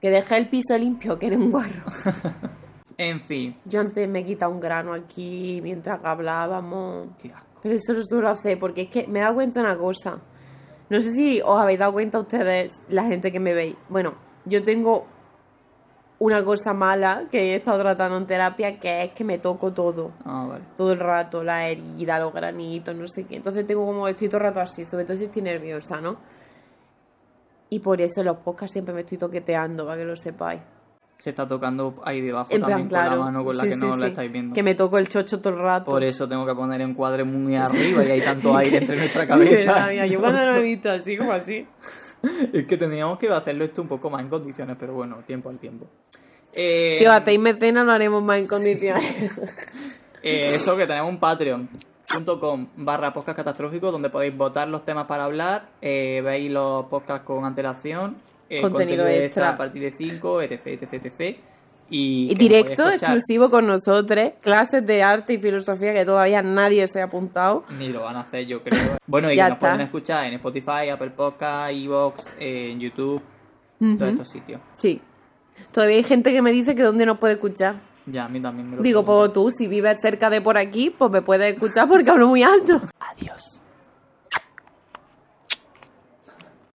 Que 0.00 0.10
deje 0.10 0.36
el 0.36 0.48
piso 0.48 0.76
limpio, 0.78 1.18
que 1.18 1.26
eres 1.26 1.38
un 1.38 1.50
guarro. 1.50 1.84
En 2.98 3.20
fin, 3.20 3.54
Yo 3.66 3.80
antes 3.80 4.08
me 4.08 4.20
he 4.20 4.24
quitado 4.24 4.50
un 4.50 4.58
grano 4.58 4.94
aquí 4.94 5.60
mientras 5.62 6.00
hablábamos. 6.02 7.08
qué 7.20 7.30
asco. 7.30 7.60
Pero 7.62 7.74
eso 7.74 7.92
lo 7.92 8.00
suelo 8.02 8.30
hacer 8.30 8.58
porque 8.58 8.82
es 8.82 8.88
que 8.88 9.06
me 9.06 9.18
he 9.18 9.22
dado 9.22 9.34
cuenta 9.34 9.60
de 9.60 9.66
una 9.66 9.76
cosa. 9.76 10.18
No 10.88 11.00
sé 11.02 11.10
si 11.10 11.42
os 11.44 11.60
habéis 11.60 11.78
dado 11.78 11.92
cuenta 11.92 12.18
ustedes, 12.20 12.72
la 12.88 13.04
gente 13.04 13.30
que 13.30 13.38
me 13.38 13.52
veis. 13.52 13.76
Bueno, 13.90 14.14
yo 14.46 14.64
tengo 14.64 15.06
una 16.18 16.42
cosa 16.44 16.72
mala 16.72 17.24
que 17.30 17.52
he 17.52 17.56
estado 17.56 17.78
tratando 17.80 18.16
en 18.16 18.26
terapia, 18.26 18.78
que 18.78 19.02
es 19.04 19.12
que 19.12 19.22
me 19.24 19.38
toco 19.38 19.72
todo. 19.72 20.12
Ah, 20.24 20.46
vale. 20.48 20.64
Todo 20.76 20.92
el 20.92 20.98
rato, 20.98 21.44
la 21.44 21.68
herida, 21.68 22.18
los 22.18 22.32
granitos, 22.32 22.96
no 22.96 23.06
sé 23.06 23.24
qué. 23.24 23.36
Entonces 23.36 23.66
tengo 23.66 23.84
como, 23.84 24.08
estoy 24.08 24.28
todo 24.28 24.38
el 24.38 24.44
rato 24.44 24.60
así, 24.60 24.84
sobre 24.84 25.04
todo 25.04 25.16
si 25.16 25.24
estoy 25.24 25.42
nerviosa, 25.42 26.00
¿no? 26.00 26.16
Y 27.68 27.80
por 27.80 28.00
eso 28.00 28.20
en 28.20 28.26
los 28.26 28.38
podcasts 28.38 28.72
siempre 28.72 28.94
me 28.94 29.00
estoy 29.02 29.18
toqueteando, 29.18 29.84
para 29.84 29.98
que 29.98 30.04
lo 30.04 30.16
sepáis. 30.16 30.60
Se 31.18 31.30
está 31.30 31.48
tocando 31.48 31.94
ahí 32.04 32.20
debajo 32.20 32.52
En 32.52 32.60
también 32.60 32.88
plan, 32.88 33.06
claro. 33.06 33.10
con 33.10 33.18
la 33.18 33.24
mano 33.32 33.44
con 33.44 33.56
la 33.56 33.62
Sí, 33.62 33.68
que 33.70 33.74
sí, 33.74 33.86
no 33.86 33.96
la 33.96 34.06
estáis 34.08 34.30
viendo. 34.30 34.54
Que 34.54 34.62
me 34.62 34.74
toco 34.74 34.98
el 34.98 35.08
chocho 35.08 35.40
todo 35.40 35.54
el 35.54 35.58
rato. 35.58 35.90
Por 35.90 36.02
eso 36.04 36.28
tengo 36.28 36.44
que 36.46 36.54
poner 36.54 36.80
encuadre 36.82 37.24
muy 37.24 37.56
arriba 37.56 38.04
y 38.04 38.10
hay 38.10 38.20
tanto 38.20 38.54
aire 38.56 38.78
entre 38.78 38.96
nuestra 38.96 39.26
cabeza. 39.28 39.86
mira, 39.90 40.06
yo 40.06 40.20
cuando 40.20 40.40
lo 40.44 40.56
he 40.56 40.62
visto 40.62 40.90
así, 40.90 41.16
como 41.16 41.32
así. 41.32 41.66
es 42.52 42.66
que 42.66 42.76
tendríamos 42.76 43.18
que 43.18 43.28
hacerlo 43.28 43.64
esto 43.64 43.82
un 43.82 43.88
poco 43.88 44.10
más 44.10 44.22
en 44.22 44.28
condiciones, 44.28 44.76
pero 44.78 44.94
bueno, 44.94 45.18
tiempo 45.26 45.48
al 45.48 45.58
tiempo. 45.58 45.86
Eh, 46.54 46.96
Si 46.98 47.06
os 47.06 47.12
hacéis 47.12 47.38
mecena, 47.38 47.84
lo 47.84 47.92
haremos 47.92 48.22
más 48.22 48.38
en 48.38 48.46
condiciones. 48.46 49.04
eh, 50.22 50.52
eso 50.54 50.76
que 50.76 50.86
tenemos 50.86 51.10
un 51.10 51.18
patreon.com 51.18 52.68
barra 52.76 53.12
podcast 53.12 53.36
catastrófico 53.36 53.92
donde 53.92 54.10
podéis 54.10 54.36
votar 54.36 54.68
los 54.68 54.84
temas 54.84 55.06
para 55.06 55.24
hablar, 55.24 55.68
eh, 55.82 56.22
veis 56.24 56.50
los 56.50 56.86
podcasts 56.86 57.26
con 57.26 57.44
antelación, 57.44 58.16
eh, 58.48 58.60
Contenido 58.60 59.06
extra. 59.06 59.50
a 59.50 59.56
partir 59.56 59.82
de 59.82 59.90
5, 59.90 60.42
etc, 60.42 60.66
etc, 60.66 60.92
etc. 61.04 61.36
Y, 61.88 62.34
directo, 62.34 62.88
exclusivo 62.90 63.48
con 63.50 63.66
nosotros, 63.66 64.32
clases 64.40 64.84
de 64.84 65.02
arte 65.04 65.34
y 65.34 65.38
filosofía 65.38 65.92
que 65.94 66.04
todavía 66.04 66.42
nadie 66.42 66.86
se 66.88 67.00
ha 67.00 67.04
apuntado. 67.04 67.64
Ni 67.78 67.88
lo 67.90 68.02
van 68.02 68.16
a 68.16 68.20
hacer, 68.20 68.46
yo 68.46 68.62
creo. 68.62 68.78
Bueno, 69.06 69.30
y 69.30 69.36
Ya 69.36 69.44
que 69.44 69.50
nos 69.50 69.56
está. 69.58 69.66
pueden 69.68 69.80
escuchar 69.82 70.24
en 70.26 70.34
Spotify, 70.34 70.88
Apple 70.92 71.10
Podcast, 71.10 71.72
Evox, 71.72 72.32
en 72.40 72.80
YouTube, 72.80 73.22
Ujú. 73.80 73.96
todos 73.98 74.10
estos 74.12 74.28
sitios. 74.28 74.60
Sí. 74.76 75.00
Todavía 75.70 75.96
hay 75.96 76.02
gente 76.02 76.32
que 76.32 76.42
me 76.42 76.50
dice 76.50 76.74
que 76.74 76.82
dónde 76.82 77.06
nos 77.06 77.18
puede 77.18 77.34
escuchar. 77.34 77.76
Ya, 78.06 78.24
a 78.24 78.28
mí 78.28 78.40
también 78.40 78.68
me 78.70 78.76
lo 78.76 78.82
Digo, 78.82 79.04
pues 79.04 79.32
tú, 79.32 79.50
si 79.50 79.66
vives 79.68 79.98
cerca 80.02 80.28
de 80.28 80.40
por 80.40 80.58
aquí, 80.58 80.90
pues 80.90 81.10
me 81.10 81.22
puedes 81.22 81.54
escuchar 81.54 81.88
porque 81.88 82.10
hablo 82.10 82.28
muy 82.28 82.42
alto. 82.42 82.80
Adiós. 83.00 83.62